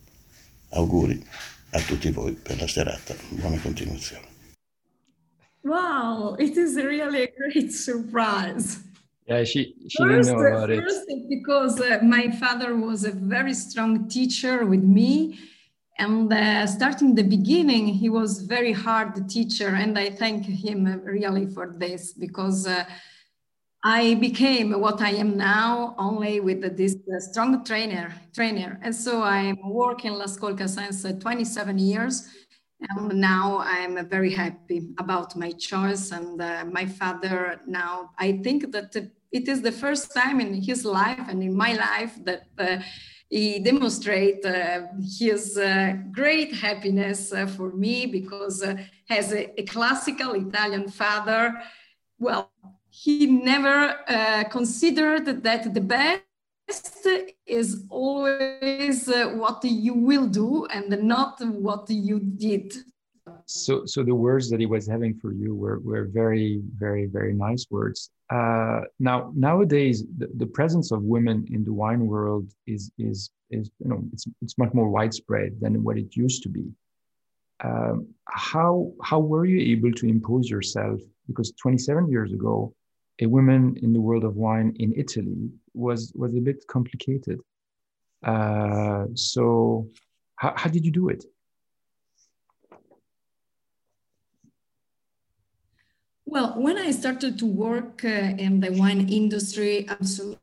Auguri 0.71 1.23
a 1.71 1.81
tutti 1.81 2.11
voi 2.11 2.33
per 2.33 2.59
la 2.61 2.67
serata. 2.67 3.15
Buona 3.31 3.59
continuazione. 3.59 4.30
Wow, 5.63 6.37
it 6.39 6.57
is 6.57 6.77
really 6.77 7.25
a 7.25 7.29
great 7.37 7.73
surprise. 7.73 8.83
Yeah, 9.27 9.45
she 9.45 9.75
she 9.89 9.99
first, 9.99 10.29
didn't 10.29 10.43
know 10.43 10.47
about 10.47 10.69
first 10.71 11.05
it. 11.09 11.29
because 11.29 11.81
uh, 11.81 11.99
my 12.03 12.31
father 12.31 12.75
was 12.77 13.05
a 13.05 13.13
very 13.13 13.55
strong 13.55 14.09
teacher 14.09 14.65
with 14.65 14.83
me, 14.83 15.39
and 15.99 16.33
uh, 16.33 16.67
starting 16.67 17.15
the 17.15 17.23
beginning, 17.23 17.87
he 17.89 18.09
was 18.09 18.41
very 18.41 18.73
hard 18.73 19.29
teacher, 19.29 19.69
and 19.69 19.99
I 19.99 20.11
thank 20.11 20.45
him 20.45 20.87
really 21.05 21.47
for 21.47 21.75
this 21.77 22.13
because. 22.13 22.67
Uh, 22.67 22.85
I 23.83 24.13
became 24.17 24.79
what 24.79 25.01
I 25.01 25.13
am 25.13 25.39
now 25.39 25.95
only 25.97 26.39
with 26.39 26.77
this 26.77 26.97
uh, 26.97 27.19
strong 27.19 27.65
trainer 27.65 28.13
trainer, 28.35 28.79
and 28.83 28.95
so 28.95 29.23
I'm 29.23 29.57
working 29.65 30.13
La 30.13 30.27
Scolca 30.27 30.69
since 30.69 31.03
uh, 31.07 31.13
27 31.13 31.79
years 31.79 32.29
and 32.89 33.21
now 33.21 33.59
I'm 33.59 34.09
very 34.09 34.33
happy 34.33 34.89
about 34.99 35.37
my 35.37 35.51
choice. 35.53 36.13
And 36.13 36.41
uh, 36.41 36.65
my 36.71 36.87
father 36.87 37.61
now, 37.67 38.11
I 38.19 38.39
think 38.43 38.73
that 38.73 38.95
it 39.33 39.49
is 39.49 39.63
the 39.63 39.73
first 39.73 40.15
time 40.15 40.41
in 40.41 40.55
his 40.55 40.85
life 40.85 41.21
and 41.29 41.43
in 41.43 41.55
my 41.55 41.75
life 41.75 42.19
that 42.25 42.47
uh, 42.59 42.79
he 43.29 43.61
demonstrate 43.61 44.45
uh, 44.45 44.83
his 45.19 45.57
uh, 45.57 45.95
great 46.11 46.53
happiness 46.53 47.33
uh, 47.33 47.47
for 47.47 47.71
me 47.73 48.07
because 48.07 48.63
uh, 48.63 48.75
as 49.09 49.33
a, 49.33 49.61
a, 49.61 49.65
classical 49.65 50.33
Italian 50.33 50.89
father, 50.89 51.63
well, 52.19 52.51
he 52.91 53.27
never 53.27 53.97
considered 54.51 55.45
that 55.45 55.73
the 55.73 55.81
best 55.81 56.23
is 57.47 57.85
always 57.89 59.09
uh, 59.09 59.31
what 59.37 59.65
you 59.65 59.95
will 59.95 60.27
do 60.27 60.67
and 60.67 60.89
not 61.03 61.41
what 61.41 61.89
you 61.91 62.21
did. 62.21 62.73
So 63.47 63.85
so 63.87 64.03
the 64.03 64.15
words 64.15 64.49
that 64.51 64.61
he 64.61 64.67
was 64.67 64.87
having 64.87 65.15
for 65.15 65.33
you 65.33 65.55
were 65.55 65.79
were 65.81 66.05
very 66.05 66.63
very 66.79 67.07
very 67.07 67.35
nice 67.35 67.67
words. 67.71 68.11
Uh, 68.31 68.83
now 68.99 69.33
nowadays 69.35 70.05
the, 70.19 70.29
the 70.37 70.47
presence 70.47 70.93
of 70.93 71.03
women 71.03 71.47
in 71.51 71.65
the 71.65 71.73
wine 71.73 72.07
world 72.07 72.47
is 72.67 72.91
is 72.99 73.31
is 73.51 73.71
you 73.83 73.89
know 73.91 74.03
it's 74.13 74.27
it's 74.43 74.57
much 74.59 74.73
more 74.73 74.89
widespread 74.89 75.61
than 75.61 75.83
what 75.85 75.97
it 75.99 76.17
used 76.17 76.43
to 76.45 76.49
be. 76.49 76.67
Um, 77.63 78.09
how 78.27 78.93
how 79.03 79.21
were 79.21 79.45
you 79.45 79.61
able 79.77 79.93
to 79.93 80.07
impose 80.07 80.49
yourself? 80.49 81.01
Because 81.27 81.53
27 81.53 82.11
years 82.11 82.33
ago 82.33 82.75
a 83.21 83.27
woman 83.27 83.77
in 83.83 83.93
the 83.93 84.01
world 84.01 84.25
of 84.25 84.37
wine 84.37 84.75
in 84.79 84.95
Italy 84.97 85.51
was 85.75 86.13
was 86.15 86.35
a 86.35 86.41
bit 86.41 86.67
complicated. 86.67 87.41
Uh, 88.25 89.07
so, 89.15 89.89
how, 90.37 90.53
how 90.57 90.69
did 90.69 90.85
you 90.85 90.91
do 90.91 91.09
it? 91.09 91.25
Well, 96.27 96.55
when 96.57 96.79
I 96.79 96.93
started 96.93 97.39
to 97.41 97.47
work 97.47 98.05
uh, 98.05 98.09
in 98.09 98.61
the 98.61 98.71
wine 98.71 99.09
industry, 99.09 99.89
absolutely 99.89 100.39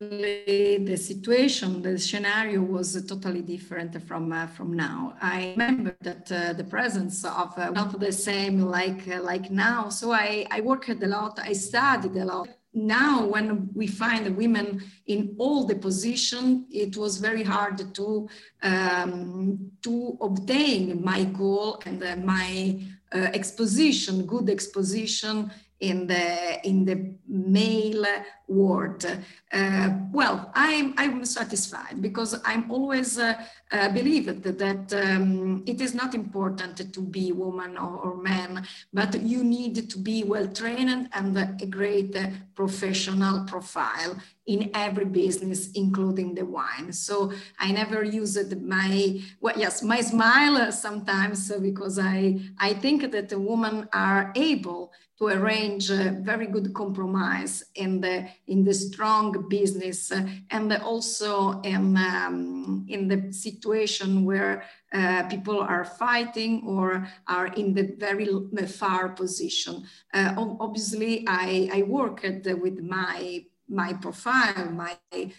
the 0.00 0.96
situation, 0.96 1.82
the 1.82 1.98
scenario 1.98 2.62
was 2.62 3.04
totally 3.06 3.42
different 3.42 4.00
from 4.06 4.32
uh, 4.32 4.46
from 4.46 4.72
now. 4.72 5.14
I 5.20 5.54
remember 5.56 5.96
that 6.02 6.30
uh, 6.30 6.52
the 6.52 6.64
presence 6.64 7.24
of 7.24 7.58
uh, 7.58 7.70
not 7.70 7.98
the 7.98 8.12
same 8.12 8.60
like 8.60 9.08
uh, 9.08 9.20
like 9.22 9.50
now. 9.50 9.88
So 9.88 10.12
I 10.12 10.46
I 10.50 10.60
worked 10.60 11.02
a 11.02 11.06
lot. 11.06 11.40
I 11.42 11.52
studied 11.52 12.16
a 12.16 12.24
lot. 12.24 12.48
Now, 12.74 13.26
when 13.26 13.70
we 13.74 13.88
find 13.88 14.36
women 14.36 14.84
in 15.06 15.34
all 15.38 15.64
the 15.64 15.74
position, 15.74 16.66
it 16.70 16.96
was 16.96 17.16
very 17.16 17.42
hard 17.42 17.92
to 17.94 18.28
um, 18.62 19.72
to 19.82 20.16
obtain 20.20 21.02
my 21.02 21.24
goal 21.24 21.82
and 21.86 22.00
uh, 22.04 22.14
my 22.16 22.78
uh, 23.12 23.30
exposition, 23.32 24.26
good 24.26 24.48
exposition 24.48 25.50
in 25.80 26.06
the 26.06 26.66
in 26.66 26.84
the 26.84 27.14
male 27.28 28.04
world. 28.48 29.04
Uh, 29.52 29.90
well, 30.12 30.50
I'm 30.54 30.94
I'm 30.96 31.24
satisfied 31.24 32.02
because 32.02 32.40
I'm 32.44 32.70
always 32.70 33.18
uh, 33.18 33.34
uh, 33.70 33.88
believed 33.90 34.42
that, 34.42 34.92
um, 34.94 35.62
it 35.66 35.80
is 35.80 35.94
not 35.94 36.14
important 36.14 36.92
to 36.92 37.00
be 37.00 37.32
woman 37.32 37.76
or, 37.76 37.96
or, 37.98 38.16
man, 38.16 38.66
but 38.92 39.20
you 39.22 39.44
need 39.44 39.90
to 39.90 39.98
be 39.98 40.24
well 40.24 40.48
trained 40.48 41.08
and 41.12 41.36
a 41.36 41.66
great 41.66 42.16
professional 42.54 43.44
profile 43.44 44.16
in 44.48 44.70
every 44.74 45.04
business, 45.04 45.70
including 45.72 46.34
the 46.34 46.44
wine. 46.44 46.92
So 46.92 47.32
I 47.60 47.70
never 47.70 48.02
used 48.02 48.60
my, 48.62 49.20
well, 49.40 49.54
yes, 49.56 49.82
my 49.82 50.00
smile 50.00 50.72
sometimes 50.72 51.52
because 51.60 51.98
I, 51.98 52.40
I 52.58 52.72
think 52.72 53.12
that 53.12 53.28
the 53.28 53.38
women 53.38 53.88
are 53.92 54.32
able 54.34 54.92
to 55.18 55.26
arrange 55.26 55.90
a 55.90 56.16
very 56.22 56.46
good 56.46 56.72
compromise 56.72 57.64
in 57.74 58.00
the 58.00 58.28
in 58.46 58.62
the 58.62 58.72
strong 58.72 59.48
business 59.48 60.12
uh, 60.12 60.24
and 60.50 60.72
also 60.74 61.60
in 61.62 61.96
um, 61.96 62.86
in 62.88 63.08
the 63.08 63.32
situation 63.32 64.24
where 64.24 64.62
uh, 64.92 65.24
people 65.24 65.60
are 65.60 65.84
fighting 65.84 66.62
or 66.64 67.06
are 67.26 67.48
in 67.48 67.74
the 67.74 67.94
very 67.98 68.28
far 68.66 69.08
position. 69.08 69.82
Uh, 70.14 70.34
obviously, 70.60 71.24
I, 71.26 71.68
I 71.72 71.82
worked 71.82 72.46
with 72.46 72.80
my 72.80 73.44
my 73.68 73.92
profile, 73.92 74.70
my 74.70 74.96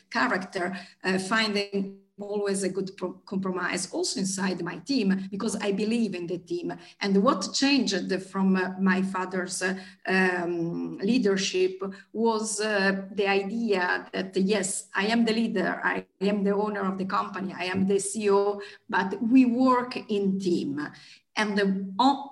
character, 0.10 0.78
uh, 1.04 1.18
finding 1.18 2.00
always 2.22 2.64
a 2.64 2.70
good 2.70 2.92
compromise 3.26 3.92
also 3.92 4.20
inside 4.20 4.62
my 4.62 4.78
team 4.80 5.28
because 5.32 5.56
I 5.56 5.72
believe 5.72 6.16
in 6.16 6.28
the 6.28 6.38
team. 6.38 6.74
And 7.02 7.24
what 7.24 7.54
changed 7.54 8.12
from 8.24 8.56
uh, 8.56 8.72
my 8.80 9.02
father's 9.02 9.62
uh, 9.62 9.76
um, 10.08 10.98
leadership 10.98 11.82
was 12.14 12.60
uh, 12.60 13.04
the 13.14 13.28
idea 13.28 14.08
that 14.14 14.36
yes, 14.36 14.88
I 14.94 15.08
am 15.08 15.26
the 15.26 15.34
leader, 15.34 15.80
I 15.84 16.06
am 16.22 16.44
the 16.44 16.54
owner 16.54 16.82
of 16.82 16.98
the 16.98 17.06
company, 17.06 17.54
I 17.58 17.66
am 17.66 17.88
the 17.88 17.96
CEO, 17.96 18.62
but 18.90 19.22
we 19.22 19.46
work 19.46 19.98
in 20.10 20.40
team. 20.40 20.88
And 21.36 21.58
the, 21.58 21.86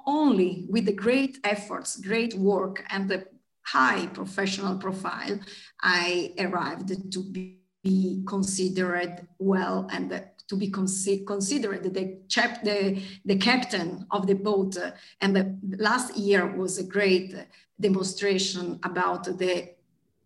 only 0.05 0.65
with 0.69 0.85
the 0.85 0.91
great 0.91 1.39
efforts, 1.45 1.95
great 1.95 2.33
work, 2.33 2.83
and 2.89 3.07
the 3.07 3.25
high 3.67 4.07
professional 4.07 4.77
profile, 4.77 5.39
I 5.81 6.33
arrived 6.39 7.11
to 7.11 7.19
be 7.23 7.57
be 7.87 8.23
considered 8.27 9.27
well 9.39 9.87
and 9.91 10.09
to 10.49 10.55
be 10.55 10.69
consi- 10.69 11.25
considered 11.25 11.83
the, 11.93 12.17
chap- 12.27 12.63
the, 12.63 13.01
the 13.25 13.37
captain 13.37 14.05
of 14.11 14.27
the 14.27 14.35
boat. 14.35 14.75
And 15.21 15.35
the 15.35 15.57
last 15.77 16.17
year 16.17 16.45
was 16.45 16.77
a 16.77 16.83
great 16.83 17.35
demonstration 17.79 18.79
about 18.83 19.23
the 19.37 19.69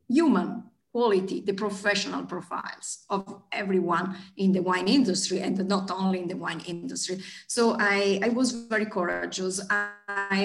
human 0.08 0.64
quality, 0.91 1.41
the 1.41 1.54
professional 1.54 2.26
profiles 2.26 3.06
of 3.10 3.43
everyone 3.52 4.18
in 4.38 4.52
the 4.52 4.62
wine 4.62 4.88
industry 4.88 5.39
and 5.39 5.58
not 5.68 5.89
only 5.89 6.20
in 6.20 6.28
the 6.28 6.36
wine 6.36 6.62
industry. 6.68 7.24
So 7.47 7.78
I, 7.80 8.20
I 8.24 8.30
was 8.30 8.52
very 8.52 8.88
courageous. 8.88 9.62
I, 9.70 9.89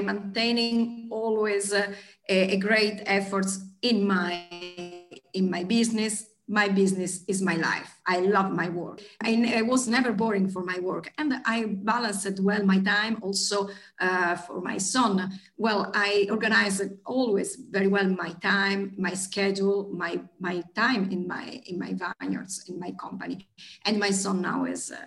am 0.01 0.07
maintaining 0.07 1.09
always 1.11 1.73
a, 1.73 1.95
a 2.29 2.57
great 2.59 3.03
efforts 3.07 3.61
in 3.83 4.07
my 4.07 4.96
in 5.37 5.51
my 5.51 5.63
business 5.65 6.15
my 6.49 6.69
business 6.69 7.25
is 7.27 7.43
my 7.43 7.57
life. 7.57 8.01
I 8.07 8.21
love 8.21 8.53
my 8.53 8.69
work. 8.69 9.03
I, 9.23 9.55
I, 9.57 9.63
was 9.63 9.89
never 9.89 10.13
boring 10.13 10.49
for 10.49 10.63
my 10.63 10.79
work. 10.79 11.11
And 11.19 11.35
I 11.45 11.65
balanced 11.67 12.39
well 12.41 12.65
my 12.65 12.79
time 12.79 13.19
also 13.21 13.69
uh, 14.01 14.37
for 14.37 14.61
my 14.61 14.79
son. 14.79 15.41
Well, 15.57 15.91
I 15.95 16.29
organized 16.31 16.85
always 17.05 17.57
very 17.57 17.89
well 17.89 18.09
my 18.09 18.31
time, 18.35 18.95
my 18.97 19.15
schedule, 19.15 19.91
my, 19.93 20.21
my 20.39 20.63
time 20.77 21.11
in 21.11 21.27
my, 21.27 21.61
in 21.67 21.79
my 21.79 21.95
vineyards, 22.21 22.65
in 22.69 22.79
my 22.79 22.93
company. 22.93 23.49
And 23.85 23.99
my 23.99 24.11
son 24.11 24.43
now 24.43 24.67
is 24.67 24.93
uh, 24.93 24.99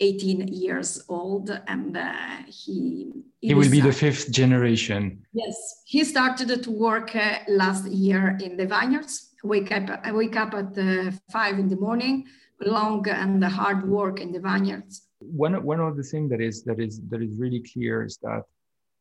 18 0.00 0.48
years 0.48 1.02
old 1.08 1.50
and 1.68 1.96
uh, 1.96 2.12
he 2.46 3.12
he, 3.40 3.48
he 3.48 3.54
will 3.54 3.70
be 3.70 3.80
the 3.80 3.92
fifth 3.92 4.30
generation 4.32 5.24
yes 5.32 5.82
he 5.86 6.02
started 6.02 6.62
to 6.64 6.70
work 6.70 7.14
uh, 7.14 7.38
last 7.46 7.86
year 7.86 8.36
in 8.42 8.56
the 8.56 8.66
vineyards 8.66 9.33
wake 9.44 9.70
up, 9.70 10.00
I 10.02 10.12
wake 10.12 10.36
up 10.36 10.54
at 10.54 10.76
uh, 10.78 11.10
five 11.30 11.58
in 11.58 11.68
the 11.68 11.76
morning, 11.76 12.26
long 12.60 13.06
and 13.08 13.44
hard 13.44 13.86
work 13.88 14.20
in 14.20 14.32
the 14.32 14.40
vineyards. 14.40 15.08
One, 15.18 15.62
one 15.62 15.80
of 15.80 15.96
the 15.96 16.02
things 16.02 16.30
that 16.30 16.40
is 16.40 16.64
that 16.64 16.80
is 16.80 17.00
that 17.10 17.22
is 17.22 17.36
really 17.38 17.60
clear 17.60 18.04
is 18.04 18.18
that 18.22 18.42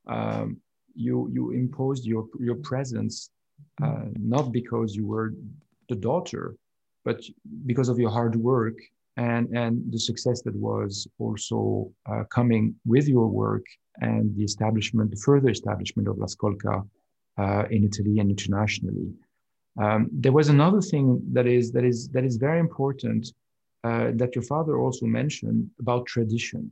um, 0.08 0.58
you 0.96 1.30
you 1.34 1.52
imposed 1.52 2.06
your 2.06 2.28
your 2.40 2.56
presence 2.56 3.30
uh, 3.82 4.06
not 4.20 4.52
because 4.52 4.96
you 4.96 5.06
were 5.06 5.34
the 5.90 5.96
daughter, 5.96 6.56
but 7.04 7.22
because 7.66 7.90
of 7.90 8.00
your 8.00 8.10
hard 8.10 8.36
work 8.36 8.76
and 9.18 9.48
and 9.56 9.92
the 9.92 10.00
success 10.00 10.42
that 10.42 10.56
was 10.56 11.08
also 11.20 11.92
uh, 12.06 12.24
coming 12.26 12.76
with 12.86 13.08
your 13.08 13.28
work 13.28 13.66
and 14.02 14.36
the 14.36 14.44
establishment, 14.44 15.12
the 15.12 15.18
further 15.18 15.50
establishment 15.50 16.08
of 16.08 16.18
La 16.18 16.26
Scolca 16.26 16.88
uh, 17.38 17.64
in 17.70 17.84
Italy 17.84 18.20
and 18.20 18.30
internationally. 18.30 19.14
Um, 19.82 20.10
there 20.12 20.32
was 20.32 20.50
another 20.50 20.82
thing 20.82 21.22
that 21.34 21.48
is 21.48 21.72
that 21.72 21.84
is 21.84 22.08
that 22.10 22.24
is 22.24 22.38
very 22.38 22.60
important 22.60 23.32
uh, 23.84 24.12
that 24.16 24.36
your 24.36 24.44
father 24.44 24.78
also 24.78 25.06
mentioned 25.06 25.70
about 25.80 26.06
tradition. 26.06 26.72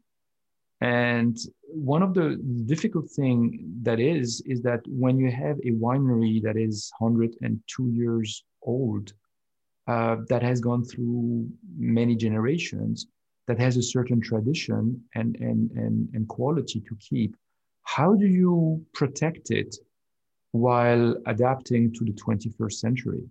And 0.82 1.38
one 1.62 2.02
of 2.02 2.14
the 2.14 2.38
difficult 2.66 3.10
thing 3.10 3.64
that 3.84 4.00
is 4.00 4.42
is 4.46 4.62
that 4.64 4.82
when 4.88 5.18
you 5.18 5.32
have 5.32 5.58
a 5.60 5.72
winery 5.72 6.42
that 6.44 6.58
is 6.58 6.92
102 7.00 7.90
years 7.90 8.44
old, 8.64 9.14
uh, 9.88 10.18
that 10.30 10.42
has 10.42 10.60
gone 10.60 10.84
through 10.84 11.50
many 11.78 12.16
generations, 12.16 13.08
that 13.48 13.60
has 13.60 13.78
a 13.78 13.84
certain 13.84 14.22
tradition 14.22 15.04
and 15.16 15.36
and 15.38 15.72
and, 15.72 16.10
and 16.14 16.28
quality 16.28 16.80
to 16.82 16.96
keep, 16.96 17.36
how 17.84 18.14
do 18.14 18.28
you 18.28 18.86
protect 18.94 19.52
it 19.52 19.76
while 20.52 21.16
adapting 21.26 21.94
to 21.94 22.06
the 22.06 22.14
21st 22.14 22.74
century? 22.74 23.24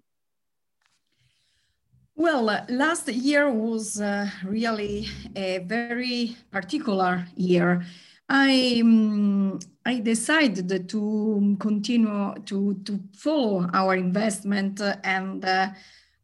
Well, 2.14 2.50
uh, 2.50 2.66
last 2.68 3.08
year 3.08 3.50
was 3.50 4.00
uh, 4.00 4.28
really 4.44 5.08
a 5.34 5.58
very 5.58 6.36
particular 6.50 7.26
year. 7.34 7.82
I, 8.28 8.80
um, 8.82 9.58
I 9.86 10.00
decided 10.00 10.88
to 10.88 11.56
continue 11.58 12.34
to, 12.44 12.74
to 12.84 13.00
follow 13.16 13.68
our 13.72 13.96
investment 13.96 14.80
and 15.02 15.44
uh, 15.44 15.70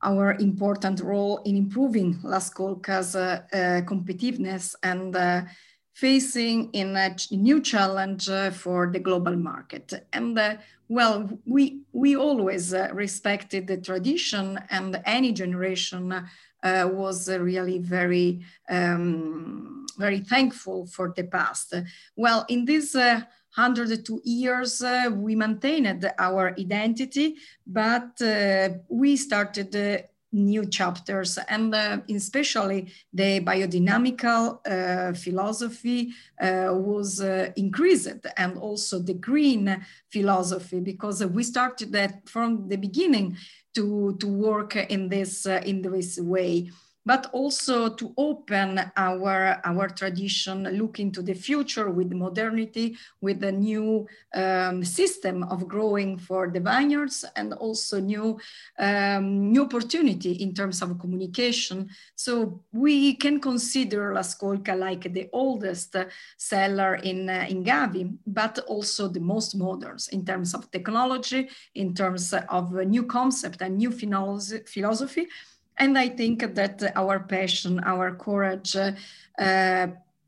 our 0.03 0.35
important 0.35 1.01
role 1.01 1.39
in 1.45 1.57
improving 1.57 2.19
La 2.23 2.39
Scolca's 2.39 3.17
uh, 3.17 3.41
uh, 3.53 3.57
competitiveness 3.83 4.75
and 4.83 5.17
uh, 5.17 5.43
facing 5.95 6.71
in 6.73 6.95
a 6.97 7.17
new 7.31 7.61
challenge 7.61 8.29
for 8.53 8.93
the 8.93 9.01
global 9.01 9.35
market. 9.35 9.93
And 10.13 10.39
well, 10.89 11.29
we, 11.45 11.83
we 11.93 12.17
always 12.17 12.73
uh, 12.73 12.89
respected 12.93 13.67
the 13.67 13.77
tradition 13.77 14.61
and 14.71 15.01
any 15.05 15.33
generation 15.33 16.13
uh, 16.63 16.89
was 16.93 17.29
really 17.29 17.79
very, 17.79 18.41
um, 18.69 19.87
very 19.99 20.21
thankful 20.21 20.87
for 20.87 21.13
the 21.17 21.25
past. 21.25 21.75
Well, 22.15 22.45
in 22.49 22.65
this 22.65 22.95
102 22.95 24.21
years, 24.25 24.83
uh, 24.83 25.11
we 25.13 25.35
maintained 25.35 26.11
our 26.19 26.55
identity, 26.59 27.37
but 27.67 28.21
uh, 28.21 28.69
we 28.89 29.17
started 29.17 30.07
new 30.33 30.67
chapters. 30.67 31.39
And 31.49 31.75
uh, 31.75 31.99
especially 32.09 32.93
the 33.13 33.41
biodynamical 33.41 34.61
uh, 34.67 35.15
philosophy 35.15 36.13
uh, 36.41 36.69
was 36.73 37.21
uh, 37.21 37.51
increased 37.57 38.27
and 38.37 38.59
also 38.59 38.99
the 38.99 39.15
green 39.15 39.85
philosophy 40.11 40.81
because 40.81 41.25
we 41.25 41.43
started 41.43 41.93
that 41.93 42.29
from 42.29 42.69
the 42.69 42.77
beginning 42.77 43.37
to, 43.75 44.17
to 44.21 44.27
work 44.27 44.77
in 44.77 45.09
this 45.09 45.47
uh, 45.47 45.61
in 45.65 45.83
this 45.83 46.19
way 46.19 46.71
but 47.07 47.31
also 47.33 47.89
to 47.89 48.13
open 48.17 48.81
our, 48.97 49.61
our 49.65 49.89
tradition, 49.89 50.65
look 50.77 50.99
into 50.99 51.23
the 51.23 51.35
future 51.35 51.89
with 51.89 52.13
modernity, 52.13 52.99
with 53.21 53.43
a 53.45 53.53
new 53.53 54.07
um, 54.35 54.85
system 54.85 55.45
of 55.45 55.69
growing 55.69 56.19
for 56.19 56.51
the 56.51 56.59
vineyards 56.59 57.25
and 57.37 57.55
also 57.55 58.01
new, 58.01 58.37
um, 58.81 59.53
new 59.53 59.63
opportunity 59.63 60.33
in 60.33 60.53
terms 60.53 60.83
of 60.83 60.99
communication. 60.99 61.89
So 62.17 62.65
we 62.73 63.15
can 63.15 63.41
consider 63.41 64.13
La 64.13 64.23
Scolca 64.23 64.77
like 64.77 65.13
the 65.13 65.29
oldest 65.33 65.95
cellar 66.37 66.97
in, 66.97 67.31
uh, 67.31 67.47
in 67.49 67.63
Gavi, 67.63 68.19
but 68.27 68.59
also 68.67 69.07
the 69.07 69.21
most 69.21 69.55
modern 69.55 69.97
in 70.11 70.25
terms 70.25 70.55
of 70.55 70.69
technology, 70.73 71.49
in 71.77 71.95
terms 71.95 72.35
of 72.49 72.73
new 72.73 73.05
concept 73.05 73.63
and 73.63 73.77
new 73.77 73.93
philosophy 73.93 75.29
and 75.79 75.99
I 75.99 76.09
think 76.09 76.55
that 76.55 76.93
our 76.95 77.21
passion, 77.21 77.81
our 77.85 78.15
courage, 78.15 78.77
uh, 78.77 79.87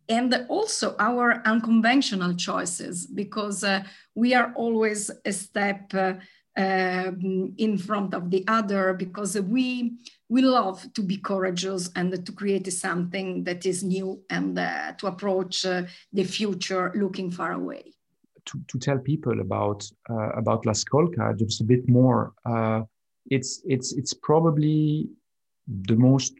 and 0.08 0.46
also 0.48 0.96
our 0.98 1.42
unconventional 1.44 2.34
choices, 2.34 3.06
because 3.06 3.62
uh, 3.64 3.82
we 4.14 4.34
are 4.34 4.52
always 4.56 5.10
a 5.24 5.32
step 5.32 5.92
uh, 5.94 6.14
um, 6.56 7.54
in 7.58 7.78
front 7.78 8.14
of 8.14 8.30
the 8.30 8.44
other, 8.48 8.94
because 8.94 9.40
we 9.40 9.98
we 10.30 10.42
love 10.42 10.92
to 10.92 11.02
be 11.02 11.16
courageous 11.16 11.90
and 11.96 12.26
to 12.26 12.32
create 12.32 12.70
something 12.70 13.44
that 13.44 13.64
is 13.64 13.82
new 13.82 14.20
and 14.28 14.58
uh, 14.58 14.92
to 14.98 15.06
approach 15.06 15.64
uh, 15.64 15.82
the 16.12 16.24
future 16.24 16.92
looking 16.94 17.30
far 17.30 17.52
away. 17.52 17.94
To, 18.46 18.60
to 18.68 18.78
tell 18.78 18.98
people 18.98 19.40
about 19.40 19.88
uh, 20.10 20.30
about 20.30 20.66
La 20.66 20.72
Scolca 20.72 21.38
just 21.38 21.60
a 21.60 21.64
bit 21.64 21.88
more 21.88 22.32
it's 23.30 23.62
it's 23.64 23.92
it's 23.92 24.14
probably 24.14 25.08
the 25.68 25.96
most 25.96 26.34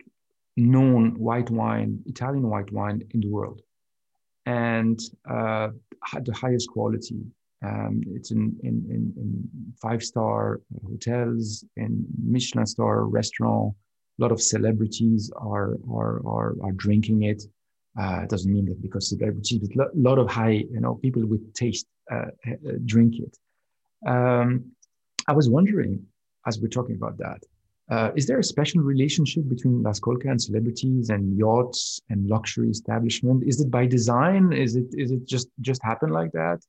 known 0.56 1.18
white 1.18 1.50
wine, 1.50 2.00
Italian 2.06 2.48
white 2.48 2.70
wine 2.72 3.02
in 3.12 3.20
the 3.20 3.28
world, 3.28 3.60
and 4.46 4.98
uh, 5.28 5.68
the 6.22 6.34
highest 6.34 6.68
quality. 6.70 7.20
Um, 7.64 8.02
it's 8.14 8.30
in, 8.30 8.56
in, 8.62 8.86
in, 8.88 9.12
in 9.16 9.48
five 9.82 10.02
star 10.02 10.60
hotels, 10.88 11.64
in 11.76 12.06
Michelin 12.22 12.66
star 12.66 13.04
restaurant. 13.04 13.74
A 14.18 14.22
lot 14.22 14.32
of 14.32 14.40
celebrities 14.40 15.30
are 15.36 15.76
are 15.92 16.26
are, 16.26 16.54
are 16.62 16.72
drinking 16.72 17.24
it. 17.24 17.42
Uh, 18.00 18.20
it 18.22 18.30
doesn't 18.30 18.52
mean 18.52 18.66
that 18.66 18.80
because 18.80 19.08
celebrities, 19.08 19.68
but 19.74 19.88
a 19.88 19.90
lot 19.94 20.18
of 20.18 20.30
high, 20.30 20.64
you 20.70 20.80
know, 20.80 20.94
people 20.96 21.24
with 21.26 21.52
taste 21.54 21.86
uh, 22.12 22.26
uh, 22.46 22.72
drink 22.84 23.14
it. 23.18 23.36
Um, 24.06 24.72
I 25.26 25.32
was 25.32 25.50
wondering, 25.50 26.06
as 26.46 26.60
we're 26.60 26.68
talking 26.68 26.94
about 26.94 27.18
that, 27.18 27.42
uh, 27.90 28.10
is 28.14 28.26
there 28.26 28.38
a 28.38 28.44
special 28.44 28.82
relationship 28.82 29.48
between 29.48 29.82
La 29.82 29.92
Scolca 29.92 30.30
and 30.30 30.40
celebrities 30.40 31.08
and 31.08 31.38
yachts 31.38 32.00
and 32.10 32.28
luxury 32.28 32.68
establishment? 32.68 33.42
Is 33.46 33.60
it 33.60 33.70
by 33.70 33.86
design? 33.86 34.52
Is 34.52 34.76
it 34.76 34.88
is 34.92 35.10
it 35.10 35.24
just 35.26 35.48
just 35.60 35.82
happen 35.82 36.10
like 36.10 36.32
that? 36.32 36.60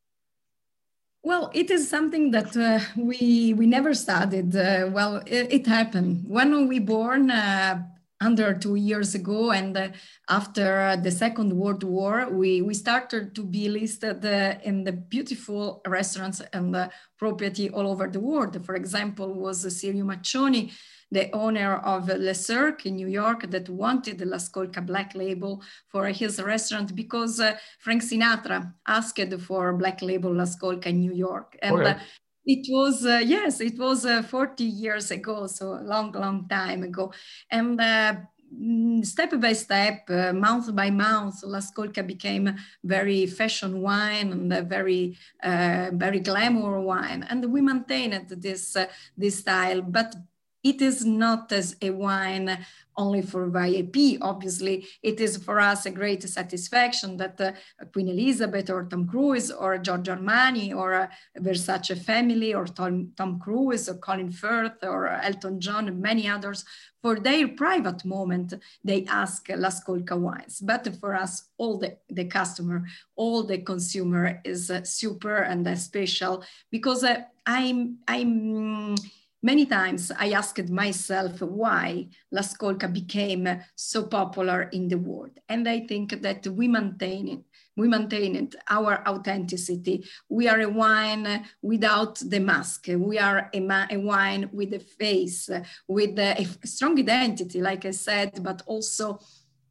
Well, 1.21 1.51
it 1.53 1.69
is 1.69 1.89
something 1.89 2.31
that 2.31 2.55
uh, 2.55 2.79
we 2.95 3.53
we 3.53 3.67
never 3.67 3.93
studied. 3.93 4.55
Uh, 4.55 4.89
well, 4.93 5.17
it, 5.25 5.51
it, 5.51 5.67
happened 5.67 6.23
when 6.25 6.69
we 6.69 6.79
born 6.79 7.29
uh, 7.29 7.83
under 8.21 8.53
two 8.53 8.75
years 8.75 9.13
ago, 9.13 9.51
and 9.51 9.75
uh, 9.75 9.89
after 10.29 10.95
the 10.95 11.11
Second 11.11 11.51
World 11.51 11.83
War, 11.83 12.29
we 12.29 12.61
we 12.61 12.73
started 12.73 13.35
to 13.35 13.43
be 13.43 13.67
listed 13.67 14.23
uh, 14.23 14.55
in 14.63 14.85
the 14.85 14.93
beautiful 14.93 15.81
restaurants 15.85 16.41
and 16.53 16.89
property 17.17 17.69
all 17.69 17.87
over 17.87 18.07
the 18.07 18.21
world. 18.21 18.65
For 18.65 18.75
example, 18.75 19.33
was 19.33 19.65
Sirio 19.65 20.05
Maccioni 20.05 20.71
the 21.11 21.31
owner 21.33 21.77
of 21.77 22.07
Le 22.07 22.33
Cirque 22.33 22.85
in 22.85 22.95
New 22.95 23.07
York 23.07 23.49
that 23.49 23.69
wanted 23.69 24.19
the 24.19 24.25
La 24.25 24.37
Scolca 24.37 24.85
Black 24.85 25.15
Label 25.15 25.61
for 25.87 26.07
his 26.07 26.41
restaurant 26.41 26.95
because 26.95 27.39
uh, 27.39 27.57
Frank 27.79 28.03
Sinatra 28.03 28.73
asked 28.87 29.33
for 29.39 29.73
Black 29.73 30.01
Label 30.01 30.33
La 30.33 30.45
Scolca 30.45 30.87
in 30.87 30.99
New 30.99 31.13
York. 31.13 31.57
And 31.61 31.81
uh, 31.81 31.99
it 32.45 32.65
was, 32.69 33.05
uh, 33.05 33.21
yes, 33.23 33.61
it 33.61 33.77
was 33.77 34.05
uh, 34.05 34.21
40 34.23 34.63
years 34.63 35.11
ago, 35.11 35.47
so 35.47 35.73
a 35.73 35.83
long, 35.83 36.11
long 36.11 36.47
time 36.47 36.83
ago. 36.83 37.11
And 37.49 37.79
uh, 37.79 38.15
mm, 38.53 39.05
step 39.05 39.39
by 39.39 39.53
step, 39.53 40.09
uh, 40.09 40.33
month 40.33 40.75
by 40.75 40.89
month, 40.89 41.43
La 41.43 41.59
Scolca 41.59 42.05
became 42.05 42.55
very 42.83 43.25
fashion 43.25 43.81
wine 43.81 44.31
and 44.31 44.53
a 44.53 44.61
very, 44.61 45.17
uh, 45.43 45.89
very 45.93 46.19
glamour 46.19 46.79
wine. 46.81 47.25
And 47.29 47.51
we 47.51 47.61
maintained 47.61 48.29
this, 48.29 48.75
uh, 48.75 48.87
this 49.17 49.39
style, 49.39 49.81
but 49.81 50.15
it 50.63 50.81
is 50.81 51.05
not 51.05 51.51
as 51.51 51.75
a 51.81 51.89
wine 51.89 52.65
only 52.97 53.21
for 53.21 53.47
VIP. 53.47 54.21
Obviously, 54.21 54.85
it 55.01 55.21
is 55.21 55.37
for 55.37 55.59
us 55.59 55.85
a 55.85 55.91
great 55.91 56.21
satisfaction 56.23 57.15
that 57.17 57.39
uh, 57.39 57.53
Queen 57.93 58.09
Elizabeth 58.09 58.69
or 58.69 58.83
Tom 58.83 59.07
Cruise 59.07 59.51
or 59.51 59.77
Giorgio 59.77 60.17
Armani 60.17 60.75
or 60.75 60.93
uh, 60.93 61.07
Versace 61.39 61.97
family 61.97 62.53
or 62.53 62.65
Tom, 62.65 63.13
Tom 63.15 63.39
Cruise 63.39 63.87
or 63.87 63.95
Colin 63.95 64.31
Firth 64.31 64.83
or 64.83 65.07
Elton 65.07 65.61
John 65.61 65.87
and 65.87 66.01
many 66.01 66.27
others, 66.27 66.65
for 67.01 67.17
their 67.17 67.47
private 67.47 68.03
moment, 68.03 68.53
they 68.83 69.05
ask 69.05 69.47
La 69.49 69.69
Scolca 69.69 70.19
wines. 70.19 70.59
But 70.59 70.93
for 70.99 71.15
us, 71.15 71.43
all 71.57 71.77
the, 71.77 71.97
the 72.09 72.25
customer, 72.25 72.83
all 73.15 73.43
the 73.43 73.59
consumer 73.59 74.41
is 74.43 74.69
uh, 74.69 74.83
super 74.83 75.37
and 75.37 75.65
uh, 75.65 75.75
special 75.75 76.43
because 76.69 77.05
uh, 77.05 77.21
I'm, 77.45 77.99
I'm, 78.07 78.95
Many 79.41 79.65
times 79.65 80.11
I 80.17 80.31
asked 80.31 80.67
myself 80.67 81.41
why 81.41 82.07
La 82.29 82.41
Scolca 82.41 82.91
became 82.91 83.61
so 83.73 84.03
popular 84.03 84.63
in 84.63 84.89
the 84.89 84.97
world. 84.97 85.39
And 85.47 85.67
I 85.67 85.87
think 85.87 86.21
that 86.21 86.45
we 86.47 86.67
maintain 86.67 87.29
it. 87.29 87.39
We 87.77 87.87
maintain 87.87 88.35
it, 88.35 88.55
our 88.69 89.07
authenticity. 89.07 90.03
We 90.27 90.49
are 90.49 90.59
a 90.59 90.69
wine 90.69 91.45
without 91.61 92.19
the 92.19 92.41
mask. 92.41 92.87
We 92.89 93.17
are 93.17 93.49
a, 93.53 93.87
a 93.91 93.97
wine 93.97 94.49
with 94.51 94.73
a 94.73 94.79
face, 94.79 95.49
with 95.87 96.19
a, 96.19 96.45
a 96.63 96.67
strong 96.67 96.99
identity, 96.99 97.61
like 97.61 97.85
I 97.85 97.91
said, 97.91 98.43
but 98.43 98.61
also 98.65 99.21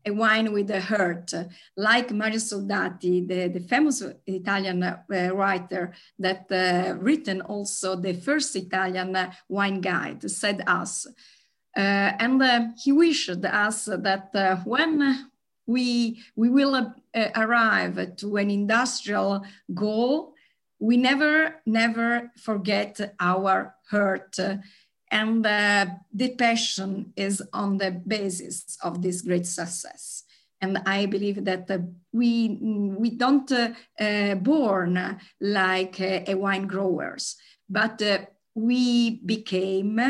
a 0.05 0.11
wine 0.11 0.53
with 0.53 0.71
a 0.71 0.81
heart, 0.81 1.33
like 1.77 2.11
Mario 2.13 2.39
Soldati, 2.39 3.27
the, 3.27 3.49
the 3.49 3.61
famous 3.61 4.03
Italian 4.27 4.83
uh, 4.83 5.03
writer 5.35 5.93
that 6.19 6.47
uh, 6.51 6.95
written 6.99 7.41
also 7.43 7.97
the 7.97 8.15
first 8.15 8.55
Italian 8.57 9.15
uh, 9.15 9.33
wine 9.49 9.81
guide, 9.81 10.31
said 10.31 10.63
us. 10.67 11.07
Uh, 11.77 11.81
and 12.19 12.43
uh, 12.43 12.69
he 12.83 12.93
wished 12.93 13.31
us 13.45 13.85
that 13.85 14.31
uh, 14.35 14.57
when 14.65 15.29
we, 15.67 16.21
we 16.35 16.49
will 16.49 16.95
arrive 17.37 18.17
to 18.17 18.37
an 18.37 18.51
industrial 18.51 19.45
goal, 19.75 20.35
we 20.81 20.97
never, 20.97 21.61
never 21.67 22.33
forget 22.37 23.15
our 23.21 23.75
heart 23.91 24.37
and 25.11 25.47
uh, 25.47 25.87
the 26.13 26.35
passion 26.35 27.13
is 27.17 27.43
on 27.53 27.79
the 27.79 27.91
basis 27.91 28.77
of 28.83 29.03
this 29.03 29.23
great 29.23 29.47
success. 29.47 30.25
And 30.61 30.79
I 30.87 31.07
believe 31.07 31.45
that 31.45 31.71
uh, 31.71 31.79
we, 32.13 32.59
we 32.99 33.11
don't 33.11 33.51
uh, 33.53 34.35
born 34.35 35.19
like 35.41 36.01
uh, 36.01 36.21
a 36.27 36.35
wine 36.35 36.67
growers, 36.67 37.37
but 37.69 38.03
uh, 38.03 38.19
we 38.55 39.21
became, 39.25 40.01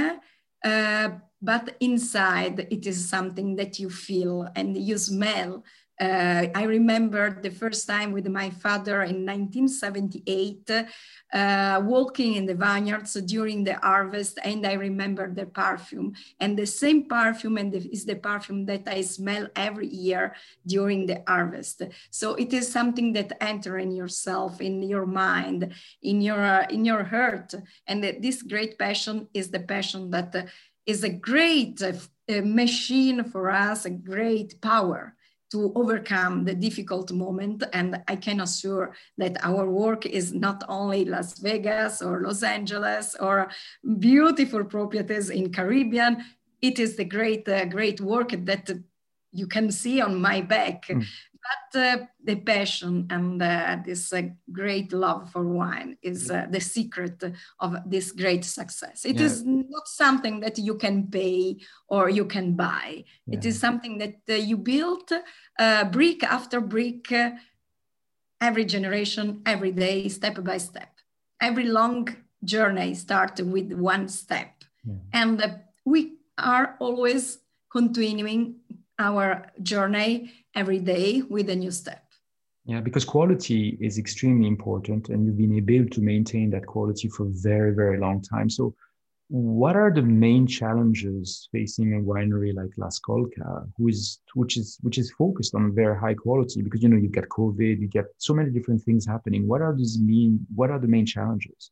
but 1.40 1.76
inside 1.80 2.66
it 2.70 2.86
is 2.86 3.08
something 3.08 3.56
that 3.56 3.78
you 3.78 3.90
feel 3.90 4.48
and 4.56 4.76
you 4.76 4.96
smell 4.96 5.62
uh, 6.00 6.46
I 6.54 6.62
remember 6.62 7.40
the 7.42 7.50
first 7.50 7.88
time 7.88 8.12
with 8.12 8.28
my 8.28 8.50
father 8.50 9.02
in 9.02 9.26
1978, 9.26 10.70
uh, 11.32 11.80
walking 11.84 12.34
in 12.34 12.46
the 12.46 12.54
vineyards 12.54 13.14
during 13.14 13.64
the 13.64 13.74
harvest, 13.74 14.38
and 14.44 14.64
I 14.64 14.74
remember 14.74 15.32
the 15.32 15.46
perfume. 15.46 16.14
And 16.38 16.56
the 16.56 16.66
same 16.66 17.08
perfume 17.08 17.58
and 17.58 17.72
the, 17.72 17.78
is 17.90 18.04
the 18.04 18.14
perfume 18.14 18.64
that 18.66 18.86
I 18.86 19.00
smell 19.00 19.48
every 19.56 19.88
year 19.88 20.36
during 20.64 21.06
the 21.06 21.22
harvest. 21.26 21.82
So 22.10 22.34
it 22.34 22.52
is 22.52 22.70
something 22.70 23.12
that 23.14 23.36
enter 23.42 23.78
in 23.78 23.90
yourself, 23.90 24.60
in 24.60 24.82
your 24.82 25.06
mind, 25.06 25.74
in 26.02 26.20
your 26.20 26.44
uh, 26.44 26.66
in 26.70 26.84
your 26.84 27.02
heart. 27.02 27.54
And 27.88 28.04
this 28.04 28.42
great 28.42 28.78
passion 28.78 29.26
is 29.34 29.50
the 29.50 29.60
passion 29.60 30.10
that 30.10 30.48
is 30.86 31.02
a 31.02 31.10
great 31.10 31.82
uh, 31.82 31.92
machine 32.28 33.24
for 33.24 33.50
us, 33.50 33.84
a 33.84 33.90
great 33.90 34.60
power 34.62 35.16
to 35.50 35.72
overcome 35.74 36.44
the 36.44 36.54
difficult 36.54 37.10
moment. 37.12 37.64
And 37.72 38.02
I 38.08 38.16
can 38.16 38.40
assure 38.40 38.94
that 39.16 39.36
our 39.42 39.68
work 39.68 40.06
is 40.06 40.32
not 40.32 40.62
only 40.68 41.04
Las 41.04 41.38
Vegas 41.38 42.02
or 42.02 42.22
Los 42.22 42.42
Angeles 42.42 43.16
or 43.18 43.48
beautiful 43.98 44.64
properties 44.64 45.30
in 45.30 45.52
Caribbean. 45.52 46.24
It 46.60 46.78
is 46.78 46.96
the 46.96 47.04
great, 47.04 47.48
uh, 47.48 47.64
great 47.66 48.00
work 48.00 48.30
that 48.44 48.70
you 49.32 49.46
can 49.46 49.70
see 49.70 50.00
on 50.00 50.20
my 50.20 50.40
back. 50.40 50.86
Mm 50.88 51.04
but 51.48 51.80
uh, 51.80 51.96
the 52.22 52.36
passion 52.36 53.06
and 53.10 53.42
uh, 53.42 53.76
this 53.84 54.12
uh, 54.12 54.22
great 54.52 54.92
love 54.92 55.30
for 55.30 55.44
wine 55.44 55.96
is 56.02 56.30
uh, 56.30 56.46
the 56.50 56.60
secret 56.60 57.22
of 57.60 57.76
this 57.86 58.12
great 58.12 58.44
success. 58.44 59.04
It 59.04 59.16
yeah. 59.16 59.26
is 59.26 59.44
not 59.44 59.86
something 59.86 60.40
that 60.40 60.58
you 60.58 60.74
can 60.74 61.06
pay 61.06 61.58
or 61.88 62.10
you 62.10 62.24
can 62.24 62.54
buy. 62.54 63.04
Yeah. 63.26 63.38
It 63.38 63.46
is 63.46 63.58
something 63.58 63.98
that 63.98 64.16
uh, 64.28 64.34
you 64.34 64.56
build 64.56 65.10
uh, 65.58 65.84
brick 65.84 66.22
after 66.22 66.60
brick, 66.60 67.12
every 68.40 68.64
generation, 68.64 69.42
every 69.46 69.72
day, 69.72 70.08
step 70.08 70.42
by 70.44 70.58
step. 70.58 70.92
Every 71.40 71.64
long 71.64 72.08
journey 72.44 72.94
starts 72.94 73.40
with 73.40 73.72
one 73.72 74.08
step. 74.08 74.52
Yeah. 74.84 74.94
And 75.12 75.60
we 75.84 76.18
are 76.36 76.76
always 76.78 77.38
continuing 77.70 78.56
our 78.98 79.46
journey 79.62 80.32
every 80.54 80.78
day 80.78 81.22
with 81.22 81.48
a 81.50 81.56
new 81.56 81.70
step. 81.70 82.04
Yeah, 82.64 82.80
because 82.80 83.04
quality 83.04 83.78
is 83.80 83.96
extremely 83.96 84.46
important, 84.46 85.08
and 85.08 85.24
you've 85.24 85.38
been 85.38 85.56
able 85.56 85.88
to 85.88 86.00
maintain 86.02 86.50
that 86.50 86.66
quality 86.66 87.08
for 87.08 87.24
a 87.24 87.30
very, 87.30 87.74
very 87.74 87.98
long 87.98 88.20
time. 88.20 88.50
So, 88.50 88.74
what 89.28 89.76
are 89.76 89.92
the 89.92 90.02
main 90.02 90.46
challenges 90.46 91.48
facing 91.52 91.94
a 91.94 92.00
winery 92.00 92.54
like 92.54 92.70
La 92.76 92.88
Scolca, 92.88 93.70
who 93.76 93.88
is 93.88 94.20
which 94.34 94.56
is 94.56 94.78
which 94.82 94.98
is 94.98 95.10
focused 95.12 95.54
on 95.54 95.74
very 95.74 95.98
high 95.98 96.14
quality? 96.14 96.60
Because 96.60 96.82
you 96.82 96.90
know 96.90 96.96
you 96.96 97.08
get 97.08 97.28
COVID, 97.28 97.80
you 97.80 97.88
get 97.88 98.06
so 98.18 98.34
many 98.34 98.50
different 98.50 98.82
things 98.82 99.06
happening. 99.06 99.48
What 99.48 99.62
are 99.62 99.74
these 99.74 99.98
mean? 99.98 100.46
What 100.54 100.70
are 100.70 100.78
the 100.78 100.88
main 100.88 101.06
challenges? 101.06 101.70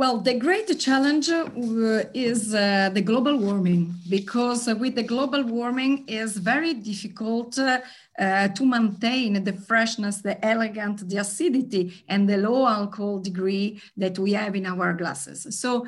Well, 0.00 0.16
the 0.16 0.32
great 0.32 0.80
challenge 0.80 1.28
uh, 1.28 2.04
is 2.14 2.54
uh, 2.54 2.88
the 2.88 3.02
global 3.02 3.36
warming 3.36 3.96
because 4.08 4.66
uh, 4.66 4.74
with 4.74 4.94
the 4.94 5.02
global 5.02 5.42
warming 5.42 6.08
is 6.08 6.38
very 6.38 6.72
difficult 6.72 7.58
uh, 7.58 7.80
uh, 8.18 8.48
to 8.48 8.64
maintain 8.64 9.44
the 9.44 9.52
freshness, 9.52 10.22
the 10.22 10.42
elegant, 10.42 11.06
the 11.06 11.18
acidity, 11.18 12.02
and 12.08 12.26
the 12.26 12.38
low 12.38 12.66
alcohol 12.66 13.18
degree 13.18 13.78
that 13.98 14.18
we 14.18 14.32
have 14.32 14.56
in 14.56 14.64
our 14.64 14.94
glasses. 14.94 15.46
So 15.50 15.86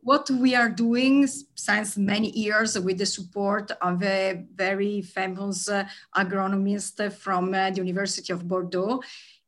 what 0.00 0.28
we 0.28 0.54
are 0.54 0.68
doing 0.68 1.26
since 1.54 1.96
many 1.96 2.30
years 2.32 2.78
with 2.78 2.98
the 2.98 3.06
support 3.06 3.70
of 3.80 4.02
a 4.02 4.44
very 4.54 5.00
famous 5.00 5.70
agronomist 6.14 7.14
from 7.14 7.52
the 7.52 7.72
University 7.76 8.30
of 8.30 8.46
Bordeaux 8.46 9.00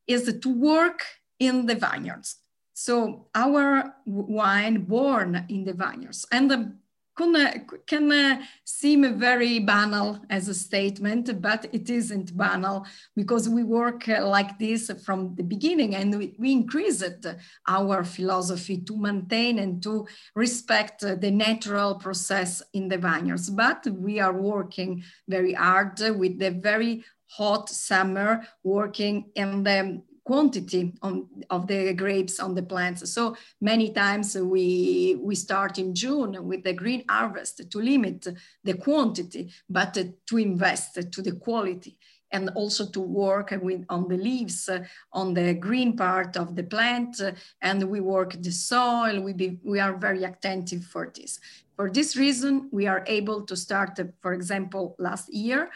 is 0.06 0.22
to 0.40 0.48
work 0.48 1.04
in 1.38 1.66
the 1.66 1.74
vineyards. 1.74 2.39
So 2.80 3.26
our 3.34 3.94
wine 4.06 4.84
born 4.84 5.44
in 5.50 5.64
the 5.64 5.74
vineyards 5.74 6.24
and 6.32 6.50
the 6.50 6.72
can, 7.14 7.66
can 7.86 8.10
uh, 8.10 8.40
seem 8.64 9.18
very 9.18 9.58
banal 9.58 10.20
as 10.30 10.48
a 10.48 10.54
statement, 10.54 11.42
but 11.42 11.66
it 11.74 11.90
isn't 11.90 12.34
banal 12.34 12.86
because 13.14 13.50
we 13.50 13.64
work 13.64 14.08
uh, 14.08 14.26
like 14.26 14.58
this 14.58 14.90
from 15.04 15.34
the 15.34 15.42
beginning 15.42 15.94
and 15.94 16.16
we, 16.16 16.34
we 16.38 16.52
increased 16.52 17.26
our 17.68 18.02
philosophy 18.02 18.78
to 18.78 18.96
maintain 18.96 19.58
and 19.58 19.82
to 19.82 20.06
respect 20.34 21.00
the 21.00 21.30
natural 21.30 21.96
process 21.96 22.62
in 22.72 22.88
the 22.88 22.96
vineyards. 22.96 23.50
But 23.50 23.86
we 23.88 24.20
are 24.20 24.32
working 24.32 25.04
very 25.28 25.52
hard 25.52 26.00
with 26.16 26.38
the 26.38 26.52
very 26.52 27.04
hot 27.26 27.68
summer, 27.68 28.42
working 28.64 29.30
in 29.34 29.64
the 29.64 30.02
quantity 30.30 30.92
on, 31.02 31.26
of 31.50 31.66
the 31.66 31.92
grapes 31.92 32.38
on 32.38 32.54
the 32.54 32.62
plants. 32.62 33.12
So 33.12 33.36
many 33.60 33.90
times 33.90 34.36
we, 34.36 35.18
we 35.20 35.34
start 35.34 35.76
in 35.76 35.92
June 35.92 36.46
with 36.46 36.62
the 36.62 36.72
green 36.72 37.02
harvest 37.08 37.68
to 37.68 37.78
limit 37.78 38.28
the 38.62 38.74
quantity, 38.74 39.50
but 39.68 39.98
to 40.28 40.36
invest 40.38 41.10
to 41.14 41.20
the 41.22 41.32
quality 41.32 41.98
and 42.30 42.48
also 42.54 42.88
to 42.90 43.00
work 43.00 43.52
with 43.60 43.84
on 43.88 44.06
the 44.06 44.16
leaves, 44.16 44.70
on 45.12 45.34
the 45.34 45.52
green 45.54 45.96
part 45.96 46.36
of 46.36 46.54
the 46.54 46.62
plant, 46.62 47.20
and 47.60 47.82
we 47.90 48.00
work 48.00 48.40
the 48.40 48.52
soil. 48.52 49.20
We, 49.20 49.32
be, 49.32 49.58
we 49.64 49.80
are 49.80 49.96
very 49.96 50.22
attentive 50.22 50.84
for 50.84 51.12
this. 51.12 51.40
For 51.74 51.90
this 51.90 52.16
reason, 52.16 52.68
we 52.70 52.86
are 52.86 53.02
able 53.08 53.42
to 53.46 53.56
start, 53.56 53.98
for 54.20 54.32
example, 54.32 54.94
last 55.00 55.34
year, 55.34 55.70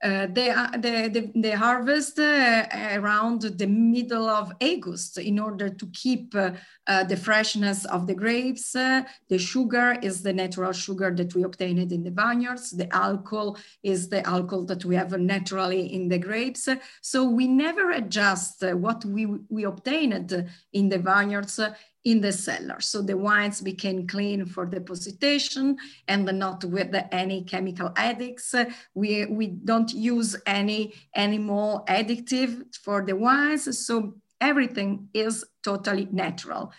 uh, 0.00 0.26
the, 0.26 0.54
the, 0.74 1.08
the, 1.08 1.40
the, 1.40 1.56
harvest 1.56 2.20
uh, 2.20 2.66
around 2.92 3.42
the 3.42 3.66
middle 3.66 4.28
of 4.28 4.52
August 4.60 5.18
in 5.18 5.40
order 5.40 5.68
to 5.68 5.86
keep 5.92 6.32
uh, 6.36 6.52
uh 6.86 7.02
the 7.02 7.16
freshness 7.16 7.84
of 7.86 8.06
the 8.06 8.14
grapes. 8.14 8.76
Uh, 8.76 9.02
the 9.28 9.38
sugar 9.38 9.98
is 10.00 10.22
the 10.22 10.32
natural 10.32 10.72
sugar 10.72 11.12
that 11.12 11.34
we 11.34 11.42
obtained 11.42 11.90
in 11.90 12.04
the 12.04 12.12
vineyards. 12.12 12.70
The 12.70 12.94
alcohol 12.94 13.58
is 13.82 14.08
the 14.08 14.24
alcohol 14.24 14.64
that 14.66 14.84
we 14.84 14.94
have 14.94 15.18
naturally 15.18 15.92
in 15.92 16.08
the 16.08 16.18
grapes. 16.18 16.68
So 17.00 17.24
we 17.24 17.48
never 17.48 17.90
adjust 17.90 18.62
what 18.62 19.04
we, 19.04 19.26
we 19.48 19.64
obtained 19.64 20.48
in 20.72 20.88
the 20.88 20.98
vineyards 20.98 21.58
in 22.04 22.20
the 22.20 22.32
cellar. 22.32 22.80
So 22.80 23.02
the 23.02 23.16
wines 23.16 23.60
became 23.60 24.06
clean 24.06 24.46
for 24.46 24.64
depositation 24.64 25.76
and 26.06 26.24
not 26.38 26.64
with 26.64 26.94
any 27.12 27.44
chemical 27.44 27.92
addicts. 27.96 28.54
We, 28.94 29.26
we 29.26 29.48
don't 29.48 29.92
use 29.92 30.36
any 30.46 30.94
any 31.14 31.38
more 31.38 31.84
additive 31.86 32.74
for 32.76 33.04
the 33.04 33.16
wines. 33.16 33.86
So 33.86 34.14
everything 34.40 35.08
is 35.12 35.44
totally 35.62 36.08
natural. 36.10 36.72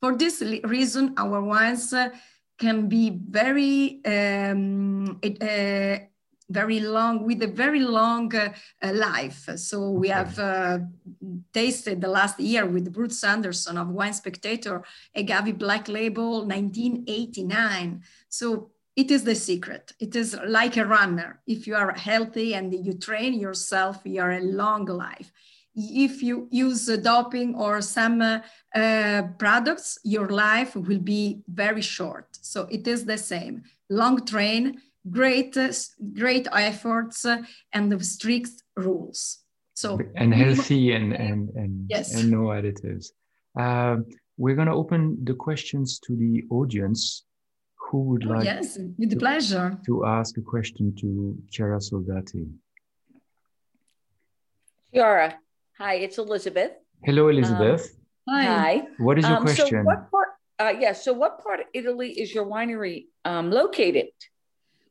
For 0.00 0.16
this 0.16 0.42
reason, 0.64 1.14
our 1.16 1.40
wines 1.40 1.94
can 2.58 2.88
be 2.88 3.10
very 3.10 4.00
um, 4.04 5.20
uh, 5.22 5.98
very 6.48 6.80
long 6.80 7.24
with 7.24 7.42
a 7.42 7.46
very 7.46 7.80
long 7.80 8.34
uh, 8.34 8.52
uh, 8.82 8.92
life. 8.92 9.48
So 9.56 9.90
we 9.90 10.08
have 10.08 10.38
uh, 10.38 10.78
tasted 11.52 12.00
the 12.00 12.08
last 12.08 12.38
year 12.38 12.66
with 12.66 12.92
Bruce 12.92 13.20
Sanderson 13.20 13.78
of 13.78 13.88
wine 13.88 14.12
spectator 14.12 14.84
a 15.14 15.24
Gavi 15.24 15.56
black 15.56 15.88
label 15.88 16.46
1989 16.46 18.02
so 18.28 18.70
it 18.96 19.10
is 19.10 19.24
the 19.24 19.34
secret. 19.34 19.92
It 20.00 20.16
is 20.16 20.38
like 20.46 20.78
a 20.78 20.86
runner. 20.86 21.40
If 21.46 21.66
you 21.66 21.76
are 21.76 21.92
healthy 21.92 22.54
and 22.54 22.72
you 22.72 22.94
train 22.94 23.34
yourself 23.34 24.00
you 24.04 24.22
are 24.22 24.32
a 24.32 24.40
long 24.40 24.86
life. 24.86 25.30
If 25.74 26.22
you 26.22 26.48
use 26.50 26.86
doping 26.86 27.54
or 27.54 27.82
some 27.82 28.22
uh, 28.22 28.40
uh, 28.74 29.22
products 29.38 29.98
your 30.04 30.28
life 30.28 30.74
will 30.74 31.00
be 31.00 31.42
very 31.48 31.82
short. 31.82 32.38
So 32.40 32.66
it 32.70 32.86
is 32.86 33.04
the 33.04 33.18
same. 33.18 33.64
Long 33.90 34.24
train 34.24 34.80
great, 35.10 35.56
great 36.12 36.48
efforts 36.52 37.24
and 37.72 37.92
the 37.92 38.02
strict 38.02 38.50
rules. 38.76 39.38
So 39.74 40.00
and 40.14 40.32
healthy 40.34 40.92
and 40.92 41.12
and 41.12 41.50
and, 41.50 41.86
yes. 41.90 42.14
and 42.14 42.30
no 42.30 42.44
additives. 42.48 43.08
Uh, 43.58 43.96
we're 44.38 44.54
going 44.54 44.68
to 44.68 44.74
open 44.74 45.18
the 45.24 45.34
questions 45.34 45.98
to 46.00 46.16
the 46.16 46.44
audience. 46.50 47.24
Who 47.90 48.00
would 48.08 48.26
oh, 48.26 48.34
like? 48.34 48.44
Yes, 48.44 48.78
with 48.98 49.10
to, 49.10 49.16
pleasure. 49.16 49.78
To 49.86 50.04
ask 50.06 50.36
a 50.38 50.40
question 50.40 50.94
to 51.00 51.36
Chiara 51.50 51.78
Soldati. 51.78 52.50
Chiara, 54.92 55.38
hi, 55.78 55.94
it's 55.96 56.18
Elizabeth. 56.18 56.72
Hello, 57.04 57.28
Elizabeth. 57.28 57.96
Um, 58.28 58.34
hi. 58.34 58.82
What 58.98 59.18
is 59.18 59.26
your 59.26 59.36
um, 59.36 59.42
question? 59.44 59.68
So 59.68 59.82
what 59.82 60.10
part? 60.10 60.28
Uh, 60.58 60.72
yeah. 60.80 60.92
So, 60.92 61.12
what 61.12 61.42
part 61.42 61.60
of 61.60 61.66
Italy 61.74 62.10
is 62.18 62.34
your 62.34 62.46
winery 62.46 63.06
um, 63.24 63.50
located? 63.50 64.08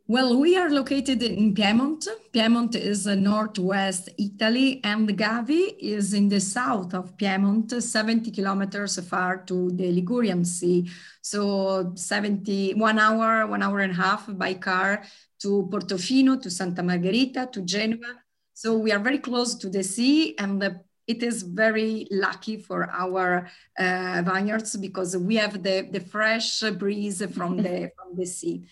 Well, 0.07 0.39
we 0.39 0.55
are 0.55 0.69
located 0.69 1.23
in 1.23 1.55
Piedmont. 1.55 2.07
Piedmont 2.31 2.75
is 2.75 3.07
northwest 3.07 4.07
Italy, 4.19 4.79
and 4.83 5.09
Gavi 5.09 5.75
is 5.79 6.13
in 6.13 6.29
the 6.29 6.39
south 6.39 6.93
of 6.93 7.17
Piedmont, 7.17 7.71
70 7.81 8.29
kilometers 8.29 8.99
far 9.09 9.37
to 9.47 9.71
the 9.71 9.91
Ligurian 9.91 10.45
Sea. 10.45 10.87
So 11.23 11.91
70, 11.95 12.75
one 12.75 12.99
hour, 12.99 13.47
one 13.47 13.63
hour 13.63 13.79
and 13.79 13.93
a 13.93 13.95
half 13.95 14.27
by 14.37 14.53
car 14.53 15.01
to 15.39 15.67
Portofino, 15.71 16.39
to 16.39 16.51
Santa 16.51 16.83
Margherita, 16.83 17.49
to 17.51 17.61
Genova. 17.63 18.21
So 18.53 18.77
we 18.77 18.91
are 18.91 18.99
very 18.99 19.17
close 19.17 19.55
to 19.55 19.69
the 19.71 19.83
sea, 19.83 20.37
and 20.37 20.61
the, 20.61 20.81
it 21.07 21.23
is 21.23 21.41
very 21.41 22.07
lucky 22.11 22.57
for 22.57 22.91
our 22.91 23.49
uh, 23.79 24.21
vineyards 24.23 24.77
because 24.77 25.17
we 25.17 25.37
have 25.37 25.63
the, 25.63 25.89
the 25.91 25.99
fresh 25.99 26.61
breeze 26.77 27.25
from 27.33 27.57
the, 27.57 27.91
from 27.97 28.15
the 28.15 28.27
sea. 28.27 28.67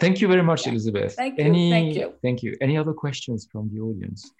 Thank 0.00 0.20
you 0.20 0.28
very 0.28 0.42
much, 0.42 0.66
Elizabeth. 0.66 1.14
Thank 1.14 1.38
you. 1.38 1.44
Any, 1.44 1.70
thank 1.70 1.94
you. 1.94 2.14
Thank 2.22 2.42
you. 2.42 2.56
Any 2.60 2.76
other 2.76 2.92
questions 2.92 3.48
from 3.50 3.70
the 3.72 3.80
audience 3.80 4.30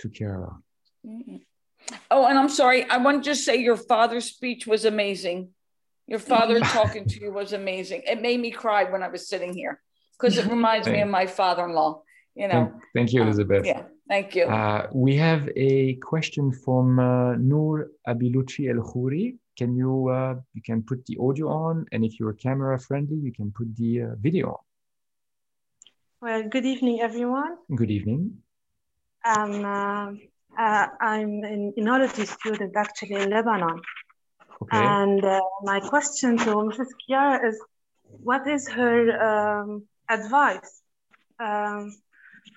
to 0.00 0.08
Chiara? 0.08 0.56
Oh, 2.10 2.26
and 2.26 2.38
I'm 2.38 2.48
sorry. 2.48 2.84
I 2.84 2.98
want 2.98 3.22
to 3.22 3.30
just 3.30 3.44
say 3.44 3.56
your 3.56 3.76
father's 3.76 4.26
speech 4.26 4.66
was 4.66 4.84
amazing. 4.84 5.50
Your 6.06 6.18
father 6.18 6.60
talking 6.78 7.06
to 7.06 7.20
you 7.20 7.32
was 7.32 7.52
amazing. 7.52 8.02
It 8.06 8.20
made 8.20 8.40
me 8.40 8.50
cry 8.50 8.84
when 8.84 9.02
I 9.02 9.08
was 9.08 9.28
sitting 9.28 9.54
here 9.54 9.80
because 10.12 10.38
it 10.38 10.46
reminds 10.46 10.86
me 10.88 11.00
of 11.00 11.08
my 11.08 11.26
father-in-law. 11.26 12.02
You 12.34 12.48
know. 12.48 12.52
Thank, 12.52 12.82
thank 12.94 13.12
you, 13.12 13.22
um, 13.22 13.28
Elizabeth. 13.28 13.60
Um, 13.60 13.64
yeah. 13.64 13.82
Thank 14.08 14.34
you. 14.34 14.44
Uh, 14.44 14.88
we 14.92 15.14
have 15.16 15.48
a 15.56 15.94
question 15.96 16.52
from 16.52 16.98
uh, 16.98 17.36
Noor 17.36 17.90
Abiluchi 18.08 18.68
El 18.68 18.82
Khouri. 18.82 19.36
Can 19.56 19.76
you 19.76 20.08
uh, 20.08 20.34
you 20.54 20.62
can 20.62 20.82
put 20.82 21.04
the 21.06 21.16
audio 21.20 21.48
on, 21.48 21.86
and 21.92 22.04
if 22.04 22.18
you're 22.18 22.32
camera 22.32 22.78
friendly, 22.78 23.16
you 23.16 23.32
can 23.32 23.52
put 23.52 23.68
the 23.76 24.02
uh, 24.02 24.06
video 24.18 24.48
on. 24.48 24.64
Well, 26.22 26.42
good 26.50 26.66
evening, 26.66 27.00
everyone. 27.00 27.56
Good 27.74 27.90
evening. 27.90 28.42
Um, 29.24 29.64
uh, 29.64 30.12
uh, 30.58 30.86
I'm 31.00 31.42
an 31.44 31.72
enology 31.78 32.26
student 32.26 32.76
actually 32.76 33.14
in 33.14 33.30
Lebanon. 33.30 33.80
Okay. 34.60 34.76
And 34.76 35.24
uh, 35.24 35.40
my 35.62 35.80
question 35.80 36.36
to 36.36 36.50
Mrs. 36.68 36.88
Chiara 37.08 37.48
is, 37.48 37.58
what 38.22 38.46
is 38.46 38.68
her 38.68 39.00
um, 39.28 39.86
advice 40.10 40.82
um, 41.38 41.90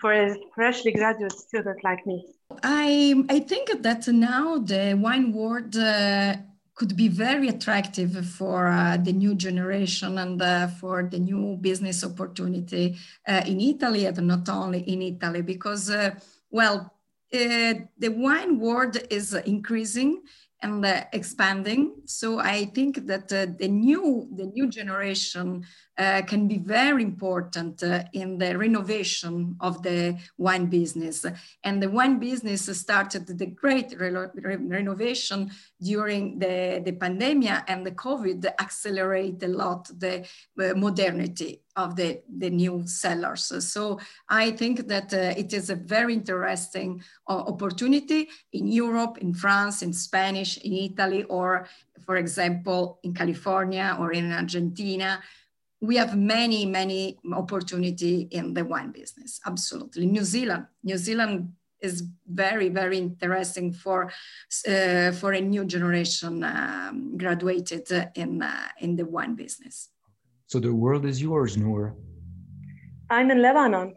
for 0.02 0.12
a 0.12 0.36
freshly 0.54 0.92
graduate 0.92 1.32
student 1.32 1.82
like 1.86 2.06
me? 2.06 2.22
I, 2.64 3.24
I 3.30 3.40
think 3.40 3.82
that 3.82 4.06
now 4.10 4.58
the 4.58 5.00
wine 5.00 5.32
world 5.32 5.74
uh, 5.78 6.36
could 6.76 6.96
be 6.96 7.08
very 7.08 7.50
attractive 7.50 8.26
for 8.26 8.68
uh, 8.68 8.98
the 8.98 9.14
new 9.14 9.36
generation 9.36 10.18
and 10.18 10.42
uh, 10.42 10.68
for 10.68 11.04
the 11.04 11.20
new 11.20 11.58
business 11.62 12.04
opportunity 12.04 12.98
uh, 13.28 13.42
in 13.46 13.60
Italy 13.62 14.06
and 14.06 14.28
not 14.28 14.50
only 14.50 14.80
in 14.82 15.02
Italy 15.02 15.42
because, 15.42 15.90
uh, 15.90 16.12
well, 16.50 16.94
uh, 17.34 17.74
the 17.98 18.10
wine 18.10 18.60
world 18.60 18.98
is 19.10 19.34
increasing 19.34 20.22
and 20.64 20.86
uh, 20.86 21.04
expanding. 21.12 21.94
So 22.06 22.40
I 22.40 22.66
think 22.66 23.06
that 23.08 23.28
the 23.28 23.68
new 23.68 24.28
the 24.36 24.46
new 24.46 24.68
generation 24.68 25.66
uh, 25.98 26.22
can 26.26 26.48
be 26.48 26.58
very 26.58 27.04
important 27.04 27.84
uh, 27.84 28.04
in 28.14 28.38
the 28.38 28.58
renovation 28.58 29.56
of 29.60 29.84
the 29.84 30.18
wine 30.38 30.66
business. 30.66 31.26
And 31.64 31.84
the 31.84 31.90
wine 31.90 32.18
business 32.20 32.66
started 32.80 33.28
the 33.28 33.46
great 33.46 33.94
re 34.00 34.10
re 34.10 34.56
renovation 34.56 35.52
during 35.80 36.40
the, 36.40 36.82
the 36.84 36.94
pandemic 36.94 37.64
and 37.68 37.86
the 37.86 37.92
COVID 37.92 38.46
accelerate 38.60 39.44
a 39.44 39.48
lot 39.48 39.90
the 40.00 40.26
uh, 40.60 40.74
modernity 40.76 41.62
of 41.76 41.96
the, 41.96 42.22
the 42.38 42.50
new 42.50 42.84
cellars. 42.86 43.52
So 43.72 44.00
I 44.30 44.52
think 44.52 44.88
that 44.88 45.14
uh, 45.14 45.34
it 45.38 45.54
is 45.54 45.70
a 45.70 45.76
very 45.76 46.14
interesting 46.14 47.04
uh, 47.28 47.44
opportunity 47.48 48.30
in 48.52 48.68
Europe, 48.68 49.18
in 49.20 49.34
France, 49.34 49.82
in 49.82 49.94
Spanish, 49.94 50.58
in 50.58 50.74
Italy, 50.74 51.24
or 51.24 51.68
for 52.06 52.18
example, 52.18 53.00
in 53.04 53.14
California 53.14 53.98
or 54.00 54.12
in 54.12 54.32
Argentina, 54.32 55.22
we 55.82 55.98
have 55.98 56.18
many, 56.18 56.66
many 56.66 57.18
opportunity 57.34 58.28
in 58.32 58.54
the 58.54 58.64
wine 58.64 58.92
business. 58.92 59.42
Absolutely. 59.46 60.06
New 60.06 60.24
Zealand, 60.24 60.66
New 60.84 60.98
Zealand 60.98 61.54
is 61.82 62.06
very, 62.26 62.70
very 62.70 62.98
interesting 62.98 63.74
for, 63.74 64.10
uh, 64.68 65.12
for 65.12 65.34
a 65.34 65.42
new 65.42 65.66
generation 65.66 66.44
um, 66.44 67.18
graduated 67.18 67.92
in, 68.16 68.42
uh, 68.42 68.70
in 68.80 68.96
the 68.96 69.06
wine 69.06 69.36
business. 69.36 69.90
So 70.54 70.60
the 70.60 70.72
world 70.72 71.04
is 71.04 71.20
yours, 71.20 71.58
Noor. 71.58 71.96
I'm 73.10 73.32
in 73.32 73.42
Lebanon. 73.42 73.96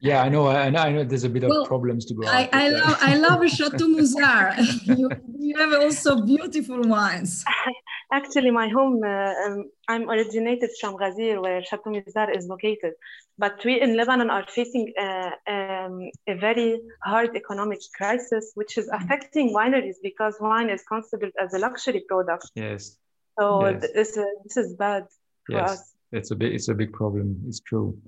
Yeah, 0.00 0.20
I 0.20 0.28
know. 0.28 0.48
I 0.48 0.68
know. 0.68 0.80
I 0.80 0.90
know 0.90 1.04
there's 1.04 1.22
a 1.22 1.28
bit 1.28 1.44
of 1.44 1.50
well, 1.50 1.64
problems 1.64 2.06
to 2.06 2.14
go. 2.14 2.26
I, 2.26 2.48
I 2.52 2.68
love. 2.70 2.96
I 3.10 3.12
love 3.26 3.48
Chateau 3.56 3.86
Musar. 3.96 4.42
you, 4.98 5.08
you 5.38 5.56
have 5.56 5.74
also 5.80 6.22
beautiful 6.22 6.80
wines. 6.94 7.44
Actually, 8.18 8.50
my 8.50 8.66
home. 8.66 9.00
Uh, 9.04 9.32
um, 9.44 9.70
I'm 9.86 10.10
originated 10.10 10.70
from 10.80 10.96
Ghazir, 10.96 11.40
where 11.40 11.62
Chateau 11.62 11.90
Musar 11.90 12.36
is 12.36 12.48
located. 12.48 12.94
But 13.38 13.64
we 13.64 13.80
in 13.80 13.96
Lebanon 13.96 14.28
are 14.28 14.46
facing 14.48 14.92
uh, 14.98 15.30
um, 15.46 16.10
a 16.26 16.34
very 16.34 16.80
hard 17.04 17.36
economic 17.36 17.78
crisis, 17.96 18.50
which 18.56 18.76
is 18.76 18.88
affecting 18.88 19.54
wineries 19.54 19.98
because 20.02 20.34
wine 20.40 20.68
is 20.68 20.82
considered 20.82 21.34
as 21.40 21.54
a 21.54 21.60
luxury 21.60 22.02
product. 22.08 22.50
Yes. 22.56 22.96
So 23.38 23.68
yes. 23.68 23.86
This, 23.94 24.18
uh, 24.18 24.24
this 24.42 24.56
is 24.56 24.74
bad 24.74 25.04
for 25.04 25.25
yes. 25.48 25.70
us. 25.70 25.94
It's 26.12 26.30
a 26.30 26.36
big. 26.36 26.54
It's 26.54 26.68
a 26.68 26.74
big 26.74 26.92
problem. 26.92 27.42
It's 27.48 27.60
true. 27.60 27.98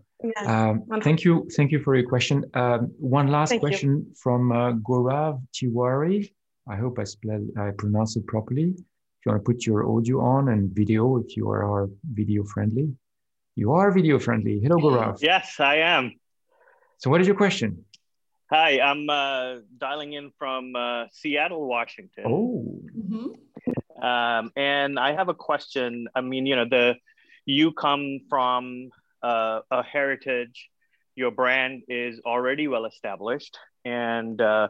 Um, 0.46 0.84
thank 1.02 1.24
you. 1.24 1.48
Thank 1.56 1.72
you 1.72 1.80
for 1.80 1.94
your 1.94 2.08
question. 2.08 2.44
Um, 2.54 2.92
one 2.98 3.28
last 3.28 3.50
thank 3.50 3.60
question 3.60 3.90
you. 3.90 4.14
from 4.14 4.52
uh, 4.52 4.72
Gaurav 4.72 5.40
Tiwari. 5.52 6.30
I 6.68 6.76
hope 6.76 6.98
I, 6.98 7.04
spelled, 7.04 7.48
I 7.58 7.70
pronounced 7.70 8.16
it 8.16 8.26
properly. 8.26 8.74
If 8.74 9.26
you 9.26 9.32
want 9.32 9.44
to 9.44 9.52
put 9.52 9.64
your 9.64 9.88
audio 9.90 10.20
on 10.20 10.48
and 10.48 10.70
video, 10.70 11.16
if 11.16 11.36
you 11.36 11.48
are 11.50 11.88
video 12.12 12.44
friendly. 12.44 12.94
You 13.56 13.72
are 13.72 13.90
video 13.90 14.18
friendly. 14.18 14.60
Hello, 14.60 14.76
Gaurav. 14.76 15.18
Yes, 15.22 15.58
I 15.58 15.76
am. 15.76 16.12
So 16.98 17.10
what 17.10 17.20
is 17.20 17.26
your 17.26 17.36
question? 17.36 17.84
Hi, 18.50 18.80
I'm 18.80 19.08
uh, 19.10 19.60
dialing 19.76 20.12
in 20.12 20.30
from 20.38 20.74
uh, 20.74 21.04
Seattle, 21.12 21.66
Washington. 21.68 22.24
Oh. 22.26 22.80
Mm-hmm. 22.96 24.04
Um, 24.04 24.52
and 24.56 24.98
I 24.98 25.12
have 25.14 25.28
a 25.28 25.34
question. 25.34 26.08
I 26.14 26.20
mean, 26.20 26.46
you 26.46 26.56
know, 26.56 26.64
the 26.68 26.94
you 27.48 27.72
come 27.72 28.20
from 28.28 28.90
uh, 29.22 29.60
a 29.70 29.82
heritage, 29.82 30.68
your 31.16 31.30
brand 31.30 31.82
is 31.88 32.20
already 32.24 32.68
well 32.68 32.84
established, 32.84 33.58
and 33.84 34.40
uh, 34.40 34.68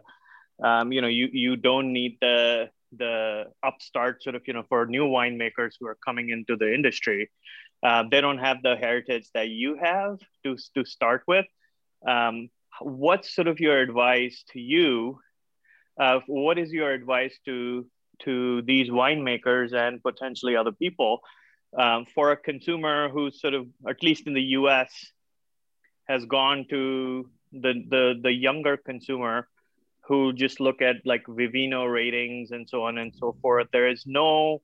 um, 0.63 0.93
you 0.93 1.03
know 1.03 1.09
you 1.09 1.29
you 1.33 1.57
don't 1.57 1.93
need 1.93 2.19
the 2.21 2.71
the 2.97 3.45
upstart 3.63 4.23
sort 4.23 4.35
of 4.35 4.43
you 4.47 4.55
know 4.55 4.65
for 4.69 4.87
new 4.87 5.05
winemakers 5.05 5.73
who 5.79 5.87
are 5.87 5.99
coming 6.05 6.31
into 6.31 6.57
the 6.57 6.73
industry. 6.73 7.31
Uh, 7.83 8.05
they 8.11 8.21
don't 8.21 8.39
have 8.39 8.63
the 8.63 8.77
heritage 8.77 9.29
that 9.35 9.49
you 9.49 9.77
have 9.83 10.19
to 10.45 10.57
to 10.75 10.85
start 10.85 11.23
with. 11.27 11.47
Um, 12.07 12.49
what's 12.81 13.35
sort 13.35 13.49
of 13.49 13.61
your 13.61 13.79
advice 13.79 14.45
to 14.53 14.61
you? 14.61 15.19
Uh, 16.01 16.21
what 16.29 16.59
is 16.59 16.73
your 16.73 16.93
advice 16.93 17.37
to 17.45 17.87
to 18.25 18.63
these 18.63 18.89
winemakers 18.89 19.73
and 19.75 20.03
potentially 20.03 20.57
other 20.57 20.73
people 20.73 21.21
um, 21.77 22.07
for 22.15 22.33
a 22.33 22.37
consumer 22.37 23.09
who's 23.09 23.41
sort 23.41 23.55
of, 23.55 23.67
at 23.89 24.03
least 24.03 24.27
in 24.27 24.35
the 24.35 24.43
US, 24.59 24.91
has 26.09 26.25
gone 26.25 26.67
to 26.71 27.29
the, 27.53 27.85
the, 27.89 28.15
the 28.23 28.33
younger 28.33 28.77
consumer 28.77 29.49
who 30.03 30.33
just 30.33 30.59
look 30.59 30.81
at 30.81 30.97
like 31.05 31.25
Vivino 31.27 31.91
ratings 31.93 32.51
and 32.51 32.69
so 32.69 32.85
on 32.85 32.97
and 32.97 33.15
so 33.15 33.37
forth. 33.43 33.69
There 33.73 33.89
is 33.89 34.05
no, 34.07 34.63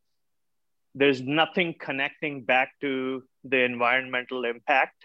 there's 0.95 1.21
nothing 1.21 1.75
connecting 1.79 2.45
back 2.45 2.73
to 2.81 3.23
the 3.45 3.63
environmental 3.63 4.45
impact 4.47 5.05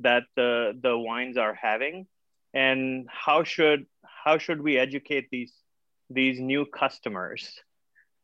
that 0.00 0.24
the, 0.36 0.78
the 0.82 0.96
wines 0.98 1.38
are 1.38 1.54
having. 1.54 2.06
And 2.52 3.08
how 3.10 3.42
should, 3.44 3.86
how 4.04 4.36
should 4.36 4.60
we 4.60 4.76
educate 4.76 5.28
these, 5.30 5.52
these 6.10 6.38
new 6.38 6.66
customers 6.66 7.48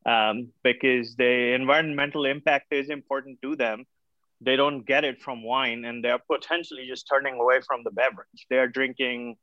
um, 0.07 0.49
because 0.63 1.17
the 1.17 1.55
environmental 1.55 2.25
impact 2.25 2.73
is 2.73 2.91
important 2.91 3.41
to 3.43 3.57
them. 3.57 3.85
They 4.41 4.57
don't 4.57 4.87
get 4.87 5.05
it 5.05 5.21
from 5.21 5.43
wine, 5.43 5.85
and 5.85 6.03
they're 6.03 6.19
potentially 6.19 6.87
just 6.89 7.07
turning 7.07 7.35
away 7.35 7.61
from 7.67 7.83
the 7.85 7.91
beverage. 7.91 8.47
They're 8.49 8.69
drinking 8.69 9.37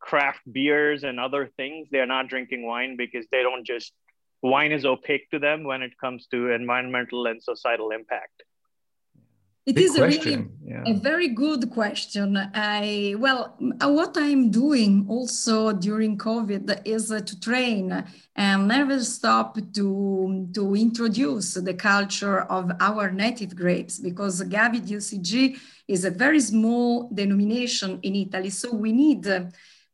craft 0.00 0.40
beers 0.50 1.02
and 1.02 1.18
other 1.18 1.50
things. 1.56 1.88
They're 1.90 2.06
not 2.06 2.28
drinking 2.28 2.64
wine 2.64 2.96
because 2.96 3.26
they 3.32 3.42
don't 3.42 3.66
just 3.66 3.92
wine 4.42 4.72
is 4.72 4.84
opaque 4.84 5.28
to 5.30 5.38
them 5.38 5.64
when 5.64 5.82
it 5.82 5.98
comes 6.00 6.26
to 6.28 6.52
environmental 6.52 7.26
and 7.26 7.42
societal 7.42 7.90
impact. 7.90 8.42
It 9.68 9.74
Big 9.74 9.84
is 9.84 9.98
a 9.98 10.06
really 10.06 10.46
yeah. 10.64 10.82
a 10.86 10.94
very 10.94 11.28
good 11.28 11.70
question. 11.70 12.38
I 12.54 13.14
well, 13.18 13.54
what 13.58 14.16
I'm 14.16 14.50
doing 14.50 15.04
also 15.10 15.72
during 15.72 16.16
COVID 16.16 16.86
is 16.86 17.12
uh, 17.12 17.20
to 17.20 17.38
train 17.38 18.02
and 18.34 18.66
never 18.66 18.98
stop 19.04 19.58
to 19.74 20.48
to 20.54 20.74
introduce 20.74 21.52
the 21.52 21.74
culture 21.74 22.40
of 22.56 22.72
our 22.80 23.10
native 23.10 23.54
grapes 23.54 23.98
because 23.98 24.42
Gavi 24.42 24.80
DOCG 24.80 25.58
is 25.86 26.06
a 26.06 26.12
very 26.12 26.40
small 26.40 27.10
denomination 27.12 27.98
in 28.02 28.14
Italy, 28.14 28.48
so 28.48 28.74
we 28.74 28.92
need. 28.92 29.26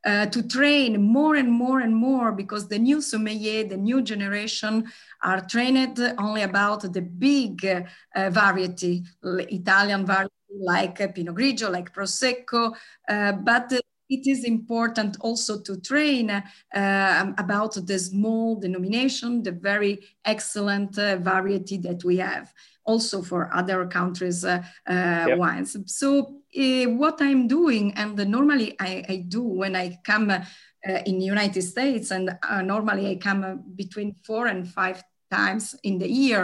Uh, 0.05 0.15
uh, 0.15 0.27
to 0.27 0.43
train 0.43 1.03
more 1.03 1.35
and 1.37 1.51
more 1.51 1.81
and 1.81 1.95
more 1.95 2.33
because 2.33 2.69
the 2.69 2.79
new 2.79 3.01
sommelier, 3.01 3.65
the 3.65 3.77
new 3.77 4.03
generation 4.03 4.85
are 5.23 5.41
trained 5.41 5.99
only 6.19 6.43
about 6.43 6.81
the 6.93 7.03
big 7.03 7.65
uh, 7.65 8.31
variety, 8.31 9.03
Italian 9.23 10.07
variety 10.07 10.33
like 10.61 11.15
Pinot 11.15 11.35
Grigio, 11.35 11.71
like 11.71 11.93
Prosecco, 11.93 12.75
uh, 13.09 13.33
but 13.33 13.73
it 14.09 14.27
is 14.27 14.45
important 14.45 15.17
also 15.21 15.61
to 15.63 15.81
train 15.81 16.31
uh, 16.31 17.33
about 17.39 17.75
the 17.87 17.99
small 17.99 18.61
denomination, 18.61 19.43
the 19.43 19.53
very 19.53 19.99
excellent 20.25 20.99
uh, 20.99 21.17
variety 21.17 21.79
that 21.79 22.05
we 22.05 22.19
have 22.19 22.53
also 22.85 23.23
for 23.23 23.53
other 23.55 23.87
countries 23.87 24.45
uh, 24.45 24.63
yep. 24.87 25.39
wines. 25.39 25.77
So 25.87 26.41
uh, 26.57 26.85
what 26.85 27.21
I'm 27.21 27.49
doing, 27.49 27.95
and 27.95 28.17
normally 28.29 28.77
I, 28.81 29.05
I, 29.09 29.17
do 29.29 29.43
when 29.43 29.75
I 29.75 29.99
come 30.05 30.31
uh, 30.31 30.43
in 30.85 31.19
the 31.19 31.25
United 31.25 31.63
States, 31.63 32.11
and 32.11 32.37
uh, 32.49 32.63
normally 32.63 33.11
I 33.11 33.17
come 33.17 33.65
between 33.75 34.17
four 34.25 34.47
and 34.47 34.69
five 34.69 35.03
times 35.35 35.77
in 35.83 35.99
the 35.99 36.11
year, 36.25 36.43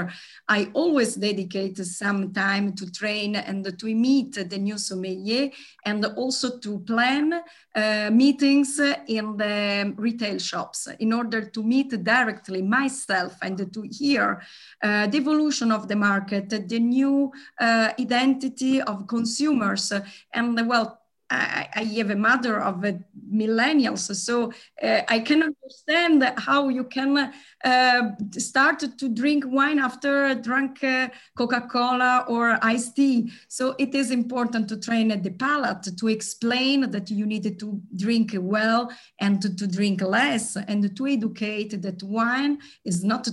I 0.49 0.61
always 0.73 1.15
dedicate 1.15 1.79
some 1.79 2.33
time 2.33 2.67
to 2.75 2.91
train 2.91 3.37
and 3.37 3.63
to 3.81 3.87
meet 3.95 4.33
the 4.53 4.59
new 4.59 4.79
sommelier 4.79 5.51
and 5.85 6.05
also 6.23 6.59
to 6.59 6.79
plan 6.81 7.27
uh, 7.75 8.11
meetings 8.13 8.81
in 9.07 9.37
the 9.37 9.95
retail 9.97 10.39
shops 10.39 10.89
in 10.99 11.13
order 11.13 11.41
to 11.55 11.63
meet 11.63 11.91
directly 12.03 12.63
myself 12.63 13.33
and 13.43 13.73
to 13.75 13.83
hear 13.83 14.43
uh, 14.83 15.07
the 15.07 15.19
evolution 15.19 15.71
of 15.73 15.87
the 15.87 15.97
market, 15.97 16.49
the 16.49 16.79
new 16.79 17.31
uh, 17.61 17.91
identity 17.99 18.83
of 18.83 19.07
consumers, 19.07 19.93
and 20.33 20.69
well, 20.69 21.00
I, 21.31 21.69
I 21.77 21.85
have 21.85 22.11
a 22.11 22.17
mother 22.17 22.61
of 22.61 22.85
uh, 22.85 22.93
millennials, 23.33 24.15
so 24.17 24.53
uh, 24.83 25.03
I 25.09 25.21
can 25.21 25.43
understand 25.43 26.33
how 26.39 26.69
you 26.69 26.85
can 26.85 27.33
uh, 27.65 28.03
start 28.33 28.81
to 28.99 29.09
drink 29.09 29.45
wine 29.47 29.79
after 29.79 30.35
drunk 30.35 30.83
uh, 30.83 31.09
Coca-Cola 31.37 32.25
or 32.29 32.59
iced 32.63 32.97
tea. 32.97 33.31
So 33.49 33.77
it 33.79 33.95
is 33.95 34.11
important 34.11 34.69
to 34.71 34.77
train 34.77 35.09
the 35.23 35.31
palate 35.31 35.97
to 35.97 36.09
explain 36.09 36.91
that 36.91 37.11
you 37.11 37.27
need 37.27 37.59
to 37.61 37.81
drink 37.95 38.35
well 38.35 38.91
and 39.21 39.41
to, 39.43 39.55
to 39.55 39.67
drink 39.67 40.03
less, 40.03 40.57
and 40.57 40.97
to 40.97 41.07
educate 41.07 41.81
that 41.83 42.03
wine 42.03 42.59
is 42.85 43.05
not 43.05 43.29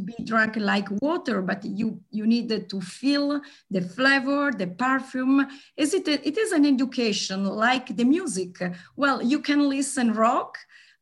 to 0.00 0.12
be 0.12 0.24
drunk 0.24 0.56
like 0.56 0.88
water, 1.02 1.42
but 1.42 1.64
you, 1.64 2.00
you 2.10 2.26
need 2.26 2.68
to 2.68 2.80
feel 2.80 3.40
the 3.70 3.80
flavor, 3.80 4.50
the 4.52 4.66
perfume. 4.66 5.46
Is 5.76 5.94
it, 5.94 6.08
a, 6.08 6.26
it 6.26 6.38
is 6.38 6.52
an 6.52 6.64
education 6.64 7.44
like 7.44 7.96
the 7.96 8.04
music. 8.04 8.56
Well, 8.96 9.22
you 9.22 9.40
can 9.40 9.68
listen 9.68 10.12
rock, 10.12 10.58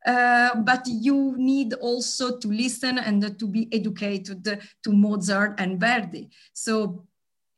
uh, 0.06 0.56
but 0.56 0.82
you 0.86 1.34
need 1.36 1.74
also 1.74 2.38
to 2.38 2.48
listen 2.48 2.98
and 2.98 3.38
to 3.38 3.46
be 3.46 3.68
educated 3.72 4.44
to 4.82 4.92
Mozart 4.92 5.60
and 5.60 5.80
Verdi. 5.80 6.28
So 6.52 7.06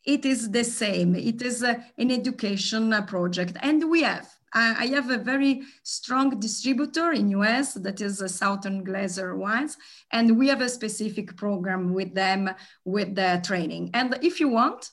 it 0.04 0.24
is 0.24 0.50
the 0.50 0.64
same. 0.64 1.14
It 1.14 1.42
is 1.42 1.62
a, 1.62 1.84
an 1.98 2.10
education 2.10 2.94
project. 3.06 3.56
And 3.62 3.90
we 3.90 4.02
have 4.02 4.28
I 4.52 4.86
have 4.86 5.10
a 5.10 5.18
very 5.18 5.62
strong 5.84 6.40
distributor 6.40 7.12
in 7.12 7.30
US 7.30 7.74
that 7.74 8.00
is 8.00 8.20
a 8.20 8.28
Southern 8.28 8.84
Glazer 8.84 9.36
Wines, 9.36 9.76
and 10.10 10.38
we 10.38 10.48
have 10.48 10.60
a 10.60 10.68
specific 10.68 11.36
program 11.36 11.94
with 11.94 12.14
them 12.14 12.50
with 12.84 13.14
the 13.14 13.40
training. 13.44 13.90
And 13.94 14.18
if 14.22 14.40
you 14.40 14.48
want, 14.48 14.90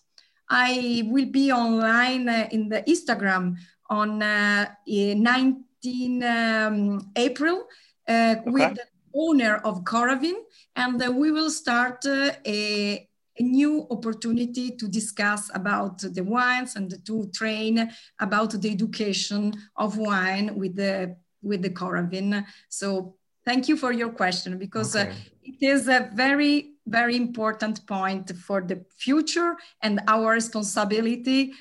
I 0.50 1.04
will 1.08 1.26
be 1.26 1.52
online 1.52 2.30
uh, 2.30 2.48
in 2.52 2.70
the 2.70 2.82
Instagram 2.84 3.58
on 3.90 4.22
uh, 4.22 4.68
19 4.86 6.24
um, 6.24 7.12
April 7.16 7.66
uh, 8.08 8.36
okay. 8.40 8.44
with 8.46 8.76
the 8.76 8.86
owner 9.14 9.56
of 9.58 9.84
Coravin, 9.84 10.36
and 10.76 11.02
uh, 11.02 11.12
we 11.12 11.32
will 11.32 11.50
start 11.50 12.06
uh, 12.06 12.32
a, 12.46 13.07
a, 13.40 13.44
new 13.44 13.88
opportunity 13.90 14.72
to 14.72 14.88
discuss 14.88 15.50
about 15.54 16.00
the 16.00 16.24
wines 16.24 16.76
and 16.76 17.06
to 17.06 17.30
train 17.34 17.92
about 18.20 18.52
the 18.62 18.70
education 18.70 19.54
of 19.76 19.98
wine 19.98 20.56
with 20.56 20.76
the 20.76 21.16
with 21.42 21.62
the 21.62 21.70
Coravin. 21.70 22.46
So 22.70 23.16
thank 23.46 23.68
you 23.70 23.78
for 23.78 23.92
your 23.92 24.10
question 24.10 24.58
because 24.58 24.96
uh, 24.96 25.14
it 25.44 25.62
is 25.62 25.88
a 25.88 26.10
very 26.14 26.74
very 26.86 27.16
important 27.16 27.86
point 27.86 28.32
for 28.38 28.62
the 28.62 28.84
future 28.96 29.56
and 29.82 30.00
our 30.08 30.32
responsibility 30.32 31.54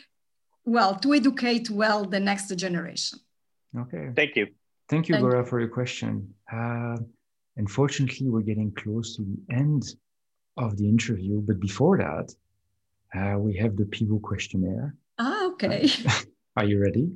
well 0.65 0.95
to 0.97 1.15
educate 1.15 1.71
well 1.71 2.05
the 2.05 2.21
next 2.21 2.55
generation. 2.57 3.19
Okay. 3.79 4.11
Thank 4.15 4.37
you. 4.37 4.47
Thank 4.89 5.09
you 5.09 5.15
thank 5.15 5.23
Gora 5.23 5.45
for 5.45 5.61
your 5.61 5.69
question. 5.69 6.33
Uh, 6.53 6.97
unfortunately 7.57 8.29
we're 8.29 8.41
getting 8.41 8.73
close 8.73 9.17
to 9.17 9.23
the 9.23 9.55
end 9.55 9.83
of 10.57 10.77
the 10.77 10.89
interview 10.89 11.41
but 11.41 11.61
before 11.61 11.99
that 11.99 12.35
uh, 13.19 13.39
we 13.39 13.57
have 13.57 13.77
the 13.77 13.87
Pivot 13.87 14.23
questionnaire 14.23 14.95
ah 15.19 15.47
okay 15.51 15.89
are 16.57 16.65
you 16.65 16.79
ready 16.81 17.11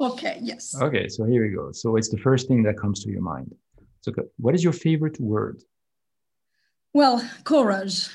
okay 0.00 0.38
yes 0.42 0.74
okay 0.80 1.08
so 1.08 1.24
here 1.24 1.42
we 1.42 1.50
go 1.54 1.72
so 1.72 1.96
it's 1.96 2.08
the 2.08 2.18
first 2.18 2.48
thing 2.48 2.62
that 2.62 2.78
comes 2.78 3.02
to 3.02 3.10
your 3.10 3.22
mind 3.22 3.54
so 4.02 4.12
what 4.36 4.54
is 4.54 4.62
your 4.62 4.72
favorite 4.72 5.18
word 5.20 5.62
well, 6.96 7.22
courage. 7.44 8.08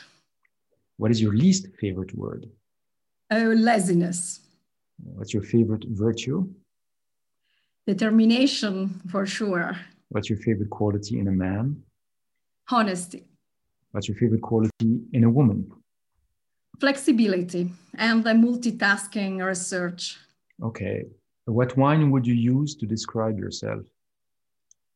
What 0.97 1.11
is 1.11 1.22
your 1.22 1.34
least 1.34 1.67
favorite 1.80 2.17
word? 2.17 2.49
Oh, 3.30 3.53
laziness. 3.55 4.39
What's 4.97 5.36
your 5.36 5.43
favorite 5.43 5.86
virtue? 5.88 6.49
Determination, 7.86 8.99
for 9.11 9.28
sure. 9.28 9.78
What's 10.09 10.32
your 10.32 10.39
favorite 10.39 10.72
quality 10.72 11.19
in 11.19 11.28
a 11.28 11.32
man? 11.32 11.84
Honesty. 12.72 13.28
What's 13.91 14.07
your 14.07 14.17
favorite 14.17 14.41
quality 14.41 15.01
in 15.11 15.23
a 15.23 15.29
woman? 15.29 15.71
Flexibility 16.79 17.69
and 17.95 18.23
the 18.23 18.31
multitasking 18.31 19.45
research. 19.45 20.17
Okay. 20.63 21.05
What 21.45 21.75
wine 21.77 22.09
would 22.11 22.25
you 22.25 22.33
use 22.33 22.75
to 22.75 22.85
describe 22.85 23.37
yourself? 23.37 23.81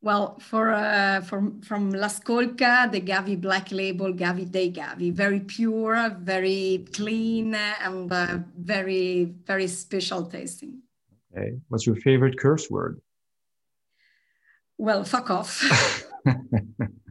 Well, 0.02 0.38
for 0.38 0.72
uh, 0.72 1.20
from 1.22 1.60
from 1.62 1.90
La 1.90 2.08
Scolca, 2.08 2.90
the 2.90 3.00
Gavi 3.00 3.40
Black 3.40 3.72
Label 3.72 4.12
Gavi 4.12 4.48
Dei 4.50 4.70
Gavi, 4.70 5.12
very 5.12 5.40
pure, 5.40 6.10
very 6.20 6.86
clean, 6.92 7.54
and 7.54 8.12
uh, 8.12 8.38
very 8.56 9.34
very 9.44 9.66
special 9.66 10.24
tasting. 10.26 10.82
Okay, 11.32 11.58
what's 11.68 11.86
your 11.86 11.96
favorite 11.96 12.38
curse 12.38 12.70
word? 12.70 13.00
Well, 14.78 15.02
fuck 15.04 15.30
off. 15.30 15.64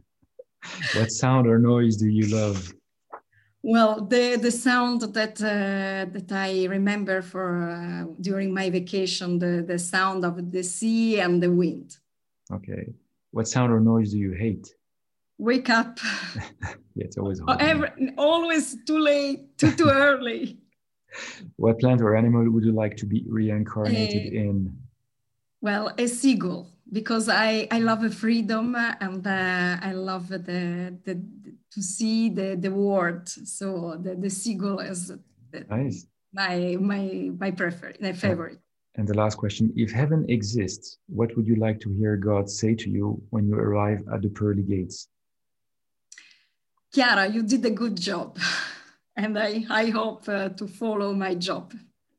what 0.94 1.10
sound 1.10 1.46
or 1.46 1.58
noise 1.58 1.96
do 1.96 2.08
you 2.08 2.26
love? 2.34 2.72
Well, 3.62 4.04
the 4.04 4.36
the 4.36 4.50
sound 4.50 5.00
that 5.02 5.42
uh, 5.42 6.06
that 6.12 6.30
I 6.30 6.66
remember 6.66 7.20
for 7.20 7.48
uh, 7.68 8.04
during 8.20 8.54
my 8.54 8.70
vacation, 8.70 9.38
the 9.38 9.64
the 9.66 9.78
sound 9.78 10.24
of 10.24 10.52
the 10.52 10.62
sea 10.62 11.20
and 11.20 11.42
the 11.42 11.50
wind. 11.50 11.96
Okay. 12.52 12.94
What 13.32 13.48
sound 13.48 13.72
or 13.72 13.80
noise 13.80 14.12
do 14.12 14.18
you 14.18 14.32
hate? 14.32 14.72
Wake 15.38 15.68
up. 15.68 15.98
yeah, 16.94 17.06
it's 17.06 17.18
always 17.18 17.40
hard. 17.40 17.60
Every, 17.60 17.90
always 18.16 18.76
too 18.86 18.98
late, 18.98 19.58
too 19.58 19.72
too 19.72 19.90
early. 20.06 20.58
What 21.56 21.80
plant 21.80 22.00
or 22.02 22.14
animal 22.14 22.48
would 22.50 22.64
you 22.64 22.72
like 22.72 22.96
to 22.98 23.06
be 23.06 23.24
reincarnated 23.28 24.32
uh, 24.32 24.40
in? 24.48 24.78
Well, 25.60 25.92
a 25.98 26.06
seagull, 26.06 26.70
because 26.92 27.28
I, 27.28 27.66
I 27.70 27.80
love 27.80 28.14
freedom 28.14 28.74
and 28.76 29.26
uh, 29.26 29.76
I 29.82 29.92
love 29.92 30.28
the, 30.28 30.38
the, 30.38 31.20
to 31.72 31.82
see 31.82 32.30
the, 32.30 32.56
the 32.56 32.70
world. 32.70 33.28
So 33.28 33.98
the, 34.00 34.14
the 34.14 34.30
seagull 34.30 34.80
is 34.80 35.12
the, 35.50 35.66
nice. 35.68 36.06
my 36.32 36.76
my 36.80 37.30
my 37.38 37.50
prefer 37.50 37.92
my 38.00 38.12
favorite. 38.12 38.58
And 38.94 39.06
the 39.06 39.14
last 39.14 39.36
question 39.36 39.72
if 39.76 39.90
heaven 39.90 40.24
exists, 40.28 40.98
what 41.06 41.36
would 41.36 41.46
you 41.46 41.56
like 41.56 41.80
to 41.80 41.92
hear 41.92 42.16
God 42.16 42.48
say 42.48 42.74
to 42.74 42.88
you 42.88 43.22
when 43.30 43.46
you 43.48 43.54
arrive 43.54 44.02
at 44.12 44.22
the 44.22 44.28
pearly 44.28 44.62
gates? 44.62 45.08
Chiara, 46.94 47.26
you 47.28 47.42
did 47.42 47.64
a 47.64 47.70
good 47.70 47.96
job. 47.96 48.38
And 49.18 49.38
I, 49.38 49.64
I 49.70 49.86
hope 49.86 50.28
uh, 50.28 50.50
to 50.50 50.68
follow 50.68 51.14
my 51.14 51.34
job. 51.34 51.72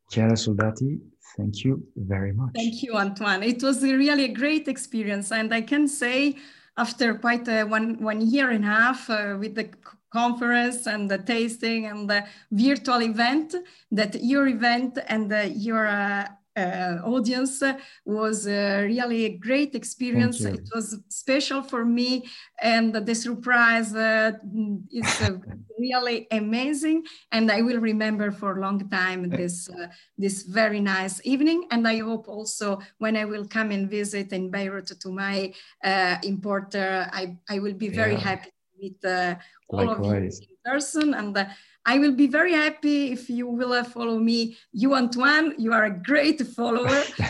Chiara 0.09 0.33
Soldati, 0.33 0.99
thank 1.35 1.63
you 1.63 1.83
very 1.95 2.31
much. 2.33 2.51
Thank 2.55 2.83
you, 2.83 2.93
Antoine. 2.95 3.43
It 3.43 3.61
was 3.61 3.83
a 3.83 3.93
really 3.95 4.25
a 4.25 4.33
great 4.33 4.67
experience. 4.67 5.31
And 5.31 5.53
I 5.53 5.61
can 5.61 5.87
say, 5.87 6.37
after 6.77 7.15
quite 7.15 7.47
a 7.47 7.63
one, 7.63 8.01
one 8.01 8.21
year 8.21 8.51
and 8.51 8.63
a 8.63 8.67
half 8.67 9.09
uh, 9.09 9.35
with 9.39 9.55
the 9.55 9.69
conference 10.11 10.87
and 10.87 11.09
the 11.09 11.17
tasting 11.17 11.87
and 11.87 12.09
the 12.09 12.25
virtual 12.51 13.01
event, 13.01 13.55
that 13.91 14.23
your 14.23 14.47
event 14.47 14.99
and 15.07 15.31
uh, 15.33 15.47
your 15.53 15.87
uh, 15.87 16.27
uh, 16.57 16.99
audience 17.05 17.61
was 18.03 18.47
uh, 18.47 18.81
really 18.83 19.25
a 19.25 19.37
great 19.37 19.75
experience. 19.75 20.43
It 20.43 20.67
was 20.73 20.99
special 21.09 21.61
for 21.61 21.85
me, 21.85 22.25
and 22.61 22.93
the 22.93 23.15
surprise 23.15 23.93
uh, 23.93 24.31
is 24.91 25.21
uh, 25.21 25.37
really 25.79 26.27
amazing. 26.31 27.03
And 27.31 27.51
I 27.51 27.61
will 27.61 27.79
remember 27.79 28.31
for 28.31 28.57
a 28.57 28.61
long 28.61 28.89
time 28.89 29.29
this 29.29 29.69
uh, 29.69 29.87
this 30.17 30.43
very 30.43 30.79
nice 30.79 31.21
evening. 31.23 31.67
And 31.69 31.87
I 31.87 31.99
hope 31.99 32.27
also 32.27 32.79
when 32.97 33.15
I 33.15 33.25
will 33.25 33.45
come 33.45 33.69
and 33.71 33.89
visit 33.89 34.33
in 34.33 34.49
Beirut 34.49 34.87
to 34.99 35.09
my 35.09 35.53
uh, 35.83 36.17
importer, 36.23 37.07
I 37.13 37.37
I 37.47 37.59
will 37.59 37.75
be 37.75 37.89
very 37.89 38.13
yeah. 38.13 38.29
happy 38.29 38.49
to 38.49 38.81
meet 38.81 39.05
all 39.69 39.85
Likewise. 39.85 40.39
of 40.39 40.43
you 40.43 40.55
in 40.55 40.71
person 40.73 41.13
and 41.13 41.37
I 41.87 41.99
will 41.99 42.11
be 42.11 42.27
very 42.27 42.51
happy 42.51 43.13
if 43.13 43.29
you 43.29 43.47
will 43.47 43.71
uh, 43.71 43.83
follow 43.85 44.19
me. 44.19 44.57
You, 44.73 44.93
Antoine, 44.93 45.53
you 45.57 45.71
are 45.71 45.85
a 45.85 45.89
great 45.89 46.45
follower. 46.45 47.01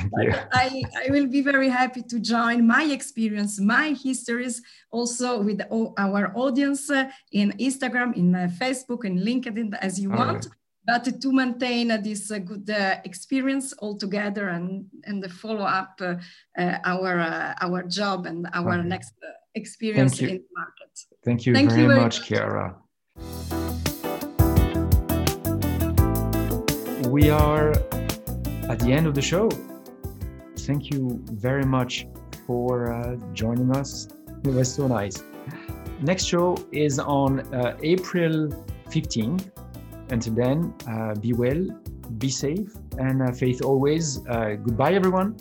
I, 0.52 0.82
I 1.06 1.12
will 1.12 1.28
be 1.28 1.42
very 1.42 1.70
happy 1.70 2.02
to 2.02 2.20
join 2.20 2.66
my 2.66 2.84
experience, 2.86 3.60
my 3.60 3.96
histories, 4.04 4.64
also 4.90 5.40
with 5.40 5.62
our 6.00 6.34
audience 6.36 6.90
uh, 6.90 7.08
in 7.32 7.52
Instagram, 7.60 8.18
in 8.18 8.34
uh, 8.34 8.50
Facebook, 8.60 9.06
in 9.06 9.20
LinkedIn, 9.20 9.78
as 9.80 10.00
you 10.00 10.12
All 10.12 10.18
want. 10.18 10.46
Right. 10.46 11.04
But 11.06 11.22
to 11.22 11.32
maintain 11.32 11.92
uh, 11.92 11.98
this 11.98 12.32
uh, 12.32 12.40
good 12.40 12.68
uh, 12.68 12.96
experience 13.04 13.74
all 13.74 13.96
together 13.96 14.48
and, 14.48 14.88
and 15.04 15.32
follow 15.32 15.66
up 15.66 16.02
our, 16.58 17.56
our 17.62 17.84
job 17.84 18.26
and 18.26 18.48
our 18.54 18.82
next 18.82 19.14
experience 19.54 20.20
in 20.20 20.28
the 20.28 20.44
market. 20.56 20.94
Thank 21.24 21.46
you 21.46 21.54
Thank 21.54 21.70
very, 21.70 21.82
you 21.82 21.88
very 21.90 22.00
much, 22.00 22.20
much, 22.22 22.28
Chiara. 22.28 22.76
We 27.08 27.30
are 27.30 27.72
at 28.70 28.80
the 28.80 28.92
end 28.92 29.08
of 29.08 29.16
the 29.16 29.22
show. 29.22 29.50
Thank 30.60 30.92
you 30.92 31.22
very 31.32 31.64
much 31.64 32.06
for 32.46 32.92
uh, 32.92 33.16
joining 33.34 33.76
us. 33.76 34.10
It 34.44 34.54
was 34.54 34.74
so 34.74 34.88
nice. 34.88 35.24
Next 36.02 36.26
show 36.26 36.58
is 36.72 37.00
on 37.00 37.40
uh, 37.54 37.78
April 37.82 38.50
15th. 38.90 39.50
Until 40.10 40.34
then, 40.34 40.74
uh, 40.88 41.16
be 41.16 41.34
well, 41.34 41.66
be 42.18 42.30
safe, 42.30 42.70
and 42.98 43.22
uh, 43.22 43.32
faith 43.32 43.62
always. 43.62 44.26
Uh, 44.28 44.56
goodbye, 44.64 44.94
everyone. 44.94 45.36